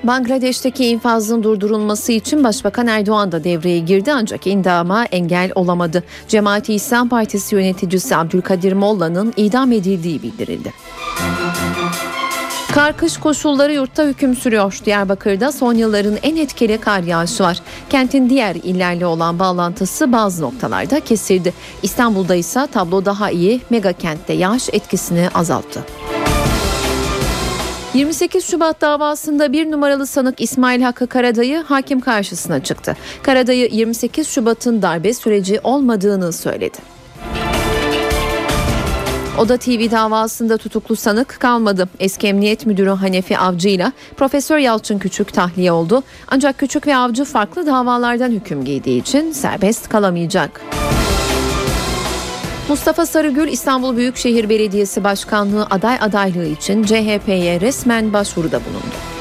[0.07, 6.03] Bangladeş'teki infazın durdurulması için Başbakan Erdoğan da devreye girdi ancak indama engel olamadı.
[6.27, 10.73] Cemaati İslam Partisi yöneticisi Abdülkadir Molla'nın idam edildiği bildirildi.
[12.73, 14.79] Kar kış koşulları yurtta hüküm sürüyor.
[14.85, 17.61] Diyarbakır'da son yılların en etkili kar yağışı var.
[17.89, 21.53] Kentin diğer illerle olan bağlantısı bazı noktalarda kesildi.
[21.84, 23.61] İstanbul'da ise tablo daha iyi.
[23.69, 25.84] Mega kentte yağış etkisini azalttı.
[27.97, 32.97] 28 Şubat davasında bir numaralı sanık İsmail Hakkı Karadayı hakim karşısına çıktı.
[33.23, 36.77] Karadayı 28 Şubat'ın darbe süreci olmadığını söyledi.
[39.37, 41.89] Oda TV davasında tutuklu sanık kalmadı.
[41.99, 46.03] Eski Emniyet Müdürü Hanefi Avcı ile Profesör Yalçın Küçük tahliye oldu.
[46.27, 50.61] Ancak Küçük ve Avcı farklı davalardan hüküm giydiği için serbest kalamayacak.
[52.69, 59.16] Mustafa Sarıgül İstanbul Büyükşehir Belediyesi Başkanlığı aday adaylığı için CHP'ye resmen başvuruda bulundu.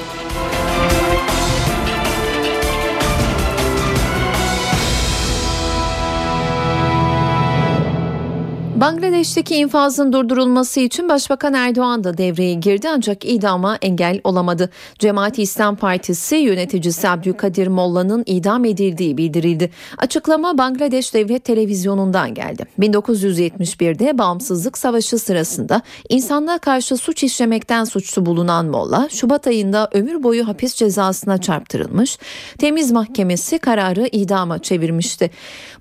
[8.80, 14.70] Bangladeş'teki infazın durdurulması için Başbakan Erdoğan da devreye girdi ancak idama engel olamadı.
[14.98, 19.70] Cemaat İslam Partisi yöneticisi Abdülkadir Molla'nın idam edildiği bildirildi.
[19.98, 22.66] Açıklama Bangladeş Devlet Televizyonu'ndan geldi.
[22.78, 30.48] 1971'de Bağımsızlık Savaşı sırasında insanlığa karşı suç işlemekten suçlu bulunan Molla, Şubat ayında ömür boyu
[30.48, 32.18] hapis cezasına çarptırılmış.
[32.58, 35.30] Temiz Mahkemesi kararı idama çevirmişti.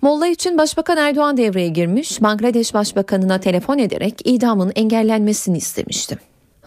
[0.02, 2.22] Molla için Başbakan Erdoğan devreye girmiş.
[2.22, 6.18] Bangladeş Başbakanına telefon ederek idamın engellenmesini istemişti.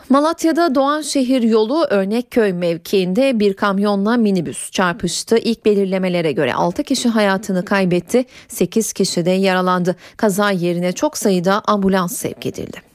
[0.09, 5.39] Malatya'da Doğanşehir yolu Örnekköy mevkiinde bir kamyonla minibüs çarpıştı.
[5.39, 9.97] İlk belirlemelere göre 6 kişi hayatını kaybetti, 8 kişi de yaralandı.
[10.17, 12.88] Kaza yerine çok sayıda ambulans sevk edildi.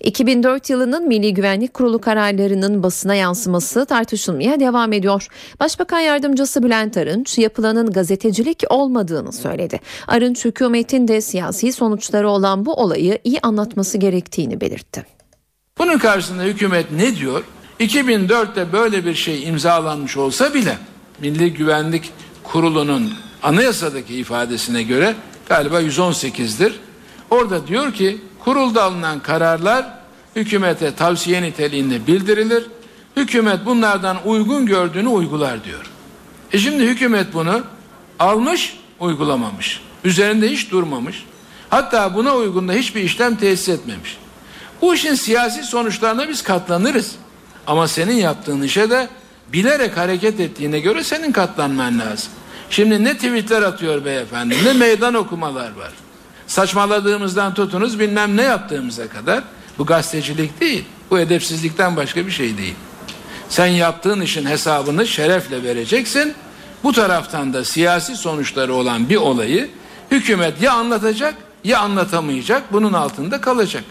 [0.00, 5.26] 2004 yılının Milli Güvenlik Kurulu kararlarının basına yansıması tartışılmaya devam ediyor.
[5.60, 9.80] Başbakan Yardımcısı Bülent Arınç yapılanın gazetecilik olmadığını söyledi.
[10.06, 15.06] Arınç hükümetin de siyasi sonuçları olan bu olayı iyi anlatması gerektiğini belirtti.
[15.78, 17.44] Bunun karşısında hükümet ne diyor?
[17.80, 20.78] 2004'te böyle bir şey imzalanmış olsa bile
[21.20, 22.12] Milli Güvenlik
[22.42, 23.12] Kurulu'nun
[23.42, 25.14] anayasadaki ifadesine göre
[25.48, 26.72] galiba 118'dir.
[27.30, 29.86] Orada diyor ki kurulda alınan kararlar
[30.36, 32.66] hükümete tavsiye niteliğinde bildirilir.
[33.16, 35.90] Hükümet bunlardan uygun gördüğünü uygular diyor.
[36.52, 37.62] E şimdi hükümet bunu
[38.18, 39.80] almış, uygulamamış.
[40.04, 41.24] Üzerinde hiç durmamış.
[41.70, 44.18] Hatta buna uygun da hiçbir işlem tesis etmemiş.
[44.82, 47.14] Bu işin siyasi sonuçlarına biz katlanırız.
[47.66, 49.08] Ama senin yaptığın işe de
[49.52, 52.30] bilerek hareket ettiğine göre senin katlanman lazım.
[52.70, 55.92] Şimdi ne tweetler atıyor beyefendi, ne meydan okumalar var.
[56.50, 59.42] Saçmaladığımızdan tutunuz bilmem ne yaptığımıza kadar
[59.78, 60.84] bu gazetecilik değil.
[61.10, 62.74] Bu edepsizlikten başka bir şey değil.
[63.48, 66.34] Sen yaptığın işin hesabını şerefle vereceksin.
[66.84, 69.70] Bu taraftan da siyasi sonuçları olan bir olayı
[70.10, 72.72] hükümet ya anlatacak ya anlatamayacak.
[72.72, 73.84] Bunun altında kalacak.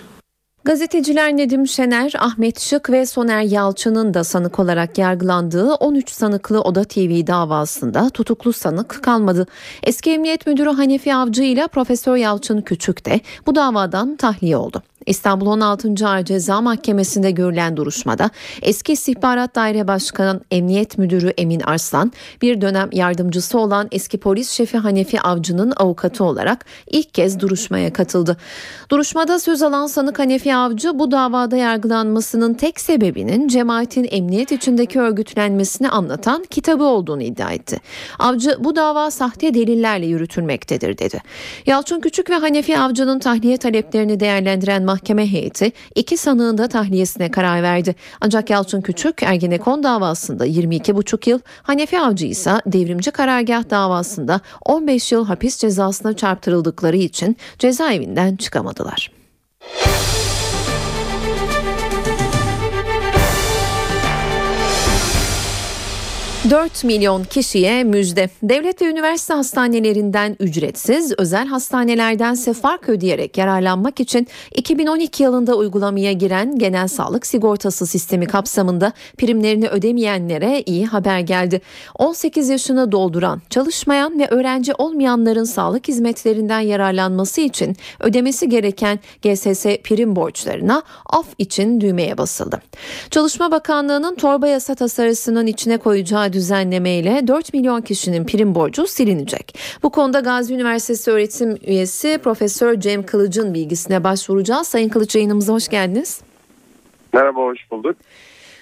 [0.64, 6.84] Gazeteciler Nedim Şener, Ahmet Şık ve Soner Yalçın'ın da sanık olarak yargılandığı 13 sanıklı Oda
[6.84, 9.48] TV davasında tutuklu sanık kalmadı.
[9.84, 14.84] Eski Emniyet Müdürü Hanefi Avcı ile Profesör Yalçın Küçük de bu davadan tahliye oldu.
[15.05, 16.07] İstanbul 16.
[16.07, 18.30] Ağır Ceza Mahkemesi'nde görülen duruşmada
[18.61, 22.11] eski İstihbarat Daire Başkanı Emniyet Müdürü Emin Arslan
[22.41, 28.38] bir dönem yardımcısı olan eski polis şefi Hanefi Avcı'nın avukatı olarak ilk kez duruşmaya katıldı.
[28.91, 35.89] Duruşmada söz alan sanık Hanefi Avcı bu davada yargılanmasının tek sebebinin cemaatin emniyet içindeki örgütlenmesini
[35.89, 37.80] anlatan kitabı olduğunu iddia etti.
[38.19, 41.21] Avcı bu dava sahte delillerle yürütülmektedir dedi.
[41.65, 47.63] Yalçın Küçük ve Hanefi Avcı'nın tahliye taleplerini değerlendiren mahkeme heyeti iki sanığın da tahliyesine karar
[47.63, 47.95] verdi.
[48.21, 55.25] Ancak Yalçın Küçük Ergenekon davasında 22,5 yıl, Hanefi Avcı ise devrimci karargah davasında 15 yıl
[55.25, 59.11] hapis cezasına çarptırıldıkları için cezaevinden çıkamadılar.
[66.49, 68.30] 4 milyon kişiye müjde.
[68.43, 76.57] Devlet ve üniversite hastanelerinden ücretsiz, özel hastanelerdense fark ödeyerek yararlanmak için 2012 yılında uygulamaya giren
[76.59, 81.61] genel sağlık sigortası sistemi kapsamında primlerini ödemeyenlere iyi haber geldi.
[81.97, 90.15] 18 yaşını dolduran, çalışmayan ve öğrenci olmayanların sağlık hizmetlerinden yararlanması için ödemesi gereken GSS prim
[90.15, 92.61] borçlarına af için düğmeye basıldı.
[93.11, 99.59] Çalışma Bakanlığı'nın torba yasa tasarısının içine koyacağı düzenlemeyle 4 milyon kişinin prim borcu silinecek.
[99.83, 104.67] Bu konuda Gazi Üniversitesi öğretim üyesi Profesör Cem Kılıç'ın bilgisine başvuracağız.
[104.67, 106.21] Sayın Kılıç yayınımıza hoş geldiniz.
[107.13, 107.95] Merhaba, hoş bulduk.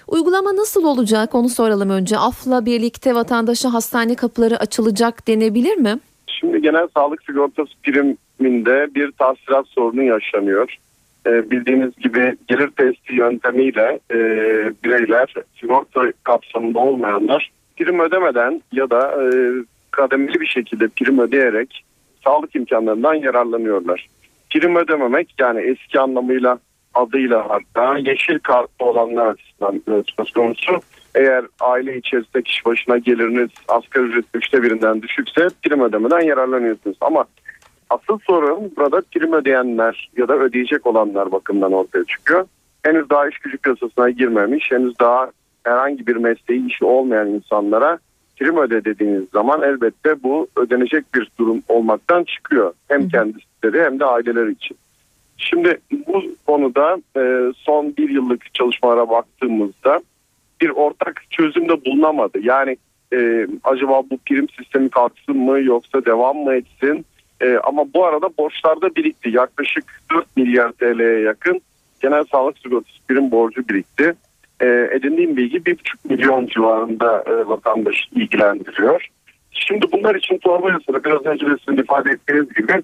[0.08, 2.18] Uygulama nasıl olacak onu soralım önce.
[2.18, 5.98] AF'la birlikte vatandaşa hastane kapıları açılacak denebilir mi?
[6.26, 10.76] Şimdi genel sağlık sigortası priminde bir tahsilat sorunu yaşanıyor.
[11.26, 14.16] Ee, bildiğiniz gibi gelir testi yöntemiyle e,
[14.84, 19.28] bireyler sigorta kapsamında olmayanlar prim ödemeden ya da e,
[19.90, 21.84] kademeli bir şekilde prim ödeyerek
[22.24, 24.06] sağlık imkanlarından yararlanıyorlar.
[24.50, 26.58] Prim ödememek yani eski anlamıyla
[26.94, 29.82] adıyla hatta yeşil kartlı olanlar açısından
[30.18, 30.80] söz konusu.
[31.14, 36.96] Eğer aile içerisinde kişi başına geliriniz asgari ücret üçte birinden düşükse prim ödemeden yararlanıyorsunuz.
[37.00, 37.24] Ama
[37.90, 42.46] asıl sorun burada prim ödeyenler ya da ödeyecek olanlar bakımından ortaya çıkıyor.
[42.82, 45.30] Henüz daha iş gücü piyasasına girmemiş, henüz daha
[45.64, 47.98] herhangi bir mesleği işi olmayan insanlara
[48.36, 52.72] prim öde dediğiniz zaman elbette bu ödenecek bir durum olmaktan çıkıyor.
[52.88, 54.76] Hem kendisi hem de aileler için.
[55.36, 60.00] Şimdi bu konuda e, son bir yıllık çalışmalara baktığımızda
[60.60, 62.38] bir ortak çözüm de bulunamadı.
[62.42, 62.76] Yani
[63.12, 67.04] e, acaba bu prim sistemi kalksın mı yoksa devam mı etsin?
[67.40, 69.30] E, ama bu arada borçlar da birikti.
[69.30, 71.60] Yaklaşık 4 milyar TL'ye yakın
[72.00, 74.14] genel sağlık sigortası prim borcu birikti.
[74.60, 79.08] E, edindiğim bilgi 1,5 milyon civarında e, vatandaş ilgilendiriyor.
[79.50, 82.82] Şimdi bunlar için torba yasada biraz önce de sizin ifade ettiğiniz gibi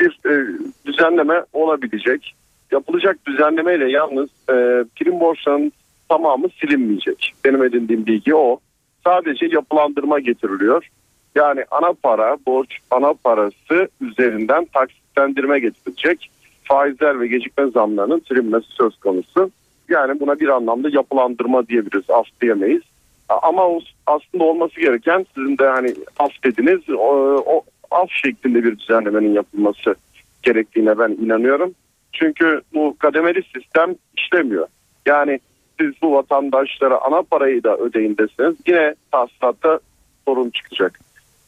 [0.00, 0.46] bir e,
[0.86, 2.34] düzenleme olabilecek.
[2.72, 5.72] Yapılacak düzenlemeyle yalnız e, prim borçlarının
[6.08, 7.34] tamamı silinmeyecek.
[7.44, 8.58] Benim edindiğim bilgi o.
[9.04, 10.88] Sadece yapılandırma getiriliyor.
[11.34, 16.30] Yani ana para, borç ana parası üzerinden taksitlendirme getirilecek.
[16.64, 19.50] Faizler ve gecikme zamlarının silinmesi söz konusu.
[19.88, 22.82] Yani buna bir anlamda yapılandırma diyebiliriz, af diyemeyiz.
[23.28, 23.62] Ama
[24.06, 29.94] aslında olması gereken sizin de hani af dediniz, o, o af şeklinde bir düzenlemenin yapılması
[30.42, 31.74] gerektiğine ben inanıyorum.
[32.12, 34.66] Çünkü bu kademeli sistem işlemiyor.
[35.06, 35.40] Yani
[35.80, 39.80] siz bu vatandaşlara ana parayı da ödeyin deseniz yine tahsilatta
[40.28, 41.00] sorun çıkacak.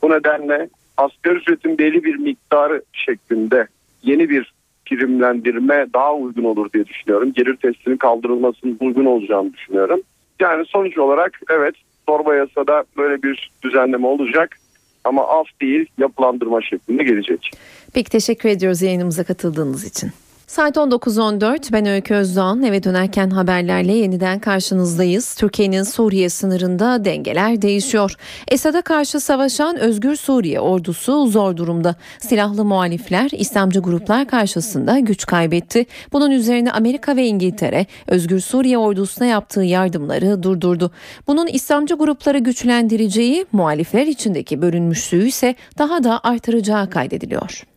[0.02, 3.66] Bu nedenle asgari ücretin belli bir miktarı şeklinde
[4.02, 4.52] yeni bir
[4.86, 7.32] primlendirme daha uygun olur diye düşünüyorum.
[7.32, 10.00] Gelir testinin kaldırılmasının uygun olacağını düşünüyorum.
[10.40, 11.74] Yani sonuç olarak evet
[12.06, 14.58] torba yasada böyle bir düzenleme olacak
[15.04, 17.50] ama af değil yapılandırma şeklinde gelecek.
[17.94, 20.10] Peki teşekkür ediyoruz yayınımıza katıldığınız için.
[20.46, 25.34] Saat 19.14 ben Öykü Özdoğan eve dönerken haberlerle yeniden karşınızdayız.
[25.34, 28.14] Türkiye'nin Suriye sınırında dengeler değişiyor.
[28.48, 31.94] Esad'a karşı savaşan Özgür Suriye ordusu zor durumda.
[32.18, 35.86] Silahlı muhalifler İslamcı gruplar karşısında güç kaybetti.
[36.12, 40.90] Bunun üzerine Amerika ve İngiltere Özgür Suriye ordusuna yaptığı yardımları durdurdu.
[41.26, 47.75] Bunun İslamcı grupları güçlendireceği muhalifler içindeki bölünmüşlüğü ise daha da artıracağı kaydediliyor.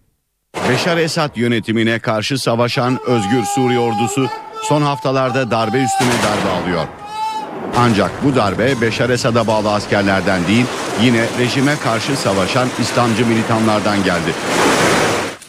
[0.70, 4.30] Beşar Esad yönetimine karşı savaşan Özgür Suriye ordusu
[4.64, 6.88] son haftalarda darbe üstüne darbe alıyor.
[7.78, 10.66] Ancak bu darbe Beşar Esad'a bağlı askerlerden değil
[11.04, 14.34] yine rejime karşı savaşan İslamcı militanlardan geldi.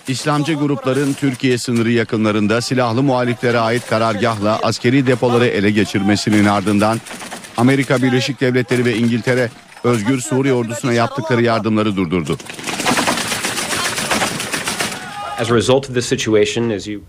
[0.08, 7.00] İslamcı grupların Türkiye sınırı yakınlarında silahlı muhaliflere ait karargahla askeri depoları ele geçirmesinin ardından
[7.56, 9.50] Amerika Birleşik Devletleri ve İngiltere
[9.84, 12.36] Özgür Suriye ordusuna yaptıkları yardımları durdurdu.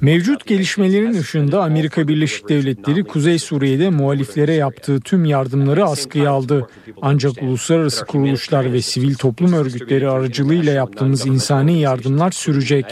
[0.02, 6.68] Mevcut gelişmelerin ışığında Amerika Birleşik Devletleri Kuzey Suriye'de muhaliflere yaptığı tüm yardımları askıya aldı.
[7.02, 12.86] Ancak uluslararası kuruluşlar ve sivil toplum örgütleri aracılığıyla yaptığımız insani yardımlar sürecek.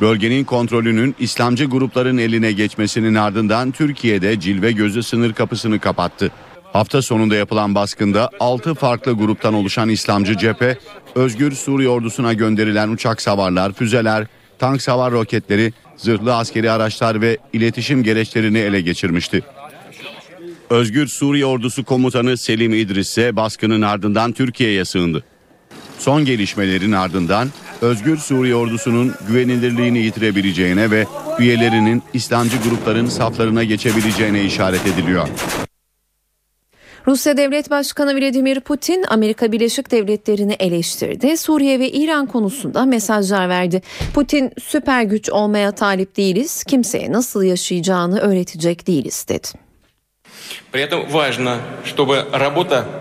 [0.00, 6.30] Bölgenin kontrolünün İslamcı grupların eline geçmesinin ardından Türkiye'de cilve gözü sınır kapısını kapattı.
[6.72, 10.78] Hafta sonunda yapılan baskında 6 farklı gruptan oluşan İslamcı cephe,
[11.14, 14.26] Özgür Suriye ordusuna gönderilen uçak savarlar, füzeler,
[14.58, 19.42] tank savar roketleri, zırhlı askeri araçlar ve iletişim gereçlerini ele geçirmişti.
[20.70, 25.24] Özgür Suriye ordusu komutanı Selim İdris ise baskının ardından Türkiye'ye sığındı.
[25.98, 27.48] Son gelişmelerin ardından
[27.82, 31.06] Özgür Suriye ordusunun güvenilirliğini yitirebileceğine ve
[31.38, 35.28] üyelerinin İslamcı grupların saflarına geçebileceğine işaret ediliyor.
[37.06, 41.36] Rusya Devlet Başkanı Vladimir Putin Amerika Birleşik Devletleri'ni eleştirdi.
[41.36, 43.82] Suriye ve İran konusunda mesajlar verdi.
[44.14, 49.48] Putin süper güç olmaya talip değiliz, kimseye nasıl yaşayacağını öğretecek değiliz dedi.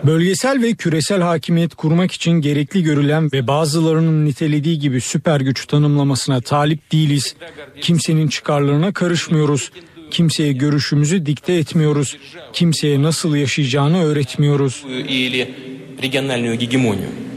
[0.04, 6.42] Bölgesel ve küresel hakimiyet kurmak için gerekli görülen ve bazılarının nitelediği gibi süper güç tanımlamasına
[6.42, 7.36] talip değiliz.
[7.82, 9.72] Kimsenin çıkarlarına karışmıyoruz.
[10.12, 12.18] Kimseye görüşümüzü dikte etmiyoruz.
[12.54, 14.86] Kimseye nasıl yaşayacağını öğretmiyoruz.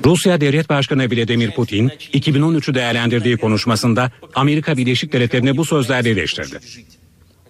[0.04, 6.58] Rusya Devlet Başkanı Vladimir Putin 2013'ü değerlendirdiği konuşmasında Amerika Birleşik Devletleri'ni bu sözlerle eleştirdi.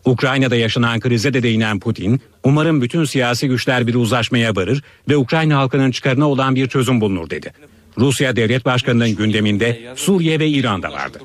[0.05, 5.57] Ukrayna'da yaşanan krize de değinen Putin, umarım bütün siyasi güçler bir uzlaşmaya varır ve Ukrayna
[5.57, 7.53] halkının çıkarına olan bir çözüm bulunur dedi.
[7.99, 11.19] Rusya Devlet Başkanı'nın gündeminde Suriye ve İran'da vardı.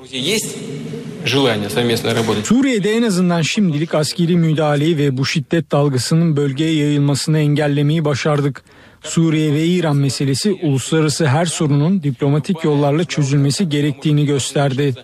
[2.44, 8.62] Suriye'de en azından şimdilik askeri müdahaleyi ve bu şiddet dalgasının bölgeye yayılmasını engellemeyi başardık.
[9.02, 14.94] Suriye ve İran meselesi uluslararası her sorunun diplomatik yollarla çözülmesi gerektiğini gösterdi.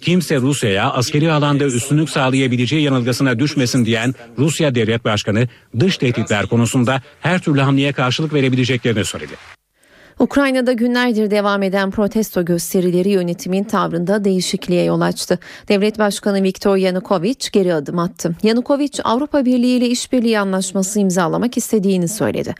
[0.00, 5.48] Kimse Rusya'ya askeri alanda üstünlük sağlayabileceği yanılgısına düşmesin diyen Rusya Devlet Başkanı
[5.80, 9.57] dış tehditler konusunda her türlü hamleye karşılık verebileceklerini söyledi.
[10.18, 15.38] Ukrayna'da günlerdir devam eden protesto gösterileri yönetimin tavrında değişikliğe yol açtı.
[15.68, 18.34] Devlet Başkanı Viktor Yanukovych geri adım attı.
[18.42, 22.54] Yanukovych Avrupa Birliği ile işbirliği anlaşması imzalamak istediğini söyledi.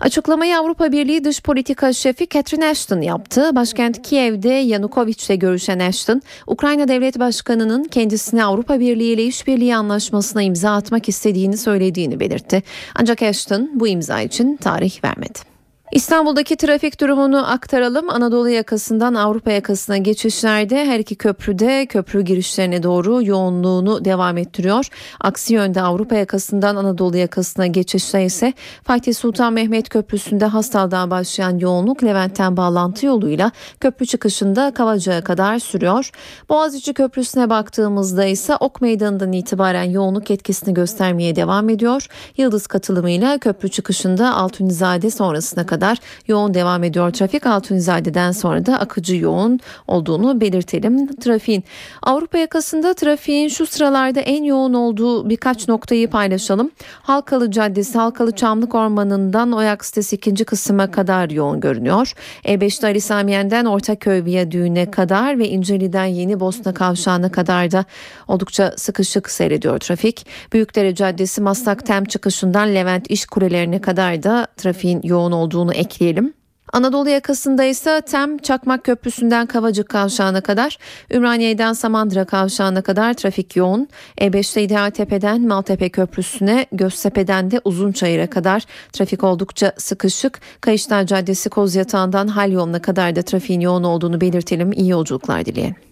[0.00, 3.50] Açıklamayı Avrupa Birliği Dış Politika Şefi Catherine Ashton yaptı.
[3.56, 10.42] Başkent Kiev'de Yanukovych ile görüşen Ashton, Ukrayna Devlet Başkanı'nın kendisine Avrupa Birliği ile işbirliği anlaşmasına
[10.42, 12.62] imza atmak istediğini söylediğini belirtti.
[12.94, 15.51] Ancak Ashton bu imza için tarih vermedi.
[15.92, 18.10] İstanbul'daki trafik durumunu aktaralım.
[18.10, 24.86] Anadolu yakasından Avrupa yakasına geçişlerde her iki köprüde köprü girişlerine doğru yoğunluğunu devam ettiriyor.
[25.20, 28.52] Aksi yönde Avrupa yakasından Anadolu yakasına geçişte ise
[28.84, 33.50] Fatih Sultan Mehmet Köprüsü'nde Hastal'dan başlayan yoğunluk Levent'ten bağlantı yoluyla
[33.80, 36.10] köprü çıkışında Kavacık'a kadar sürüyor.
[36.48, 42.06] Boğaziçi Köprüsü'ne baktığımızda ise Ok Meydanı'ndan itibaren yoğunluk etkisini göstermeye devam ediyor.
[42.36, 45.98] Yıldız katılımıyla köprü çıkışında Altunizade sonrasına kadar kadar
[46.28, 47.46] yoğun devam ediyor trafik.
[47.46, 51.16] Altunizade'den sonra da akıcı yoğun olduğunu belirtelim.
[51.16, 51.64] Trafiğin
[52.02, 56.70] Avrupa yakasında trafiğin şu sıralarda en yoğun olduğu birkaç noktayı paylaşalım.
[57.02, 62.12] Halkalı Caddesi, Halkalı Çamlık Ormanı'ndan Oyak sitesi ikinci kısma kadar yoğun görünüyor.
[62.44, 67.84] E5'te Ali Samiyen'den Ortaköy Viyadüğü'ne kadar ve İnceli'den Yeni Bosna Kavşağı'na kadar da
[68.28, 70.26] oldukça sıkışık seyrediyor trafik.
[70.52, 76.34] Büyükdere Caddesi Maslak Tem çıkışından Levent İş Kulelerine kadar da trafiğin yoğun olduğunu bunu ekleyelim.
[76.72, 80.78] Anadolu yakasında ise Tem Çakmak Köprüsü'nden Kavacık Kavşağı'na kadar,
[81.10, 83.88] Ümraniye'den Samandıra Kavşağı'na kadar trafik yoğun.
[84.18, 88.62] E5'te İdealtepe'den Maltepe Köprüsü'ne, Göztepe'den de Uzunçayır'a kadar
[88.92, 90.40] trafik oldukça sıkışık.
[90.60, 94.72] Kayışlar Caddesi Kozyatağı'ndan Hal yoluna kadar da trafiğin yoğun olduğunu belirtelim.
[94.72, 95.91] İyi yolculuklar dileyelim.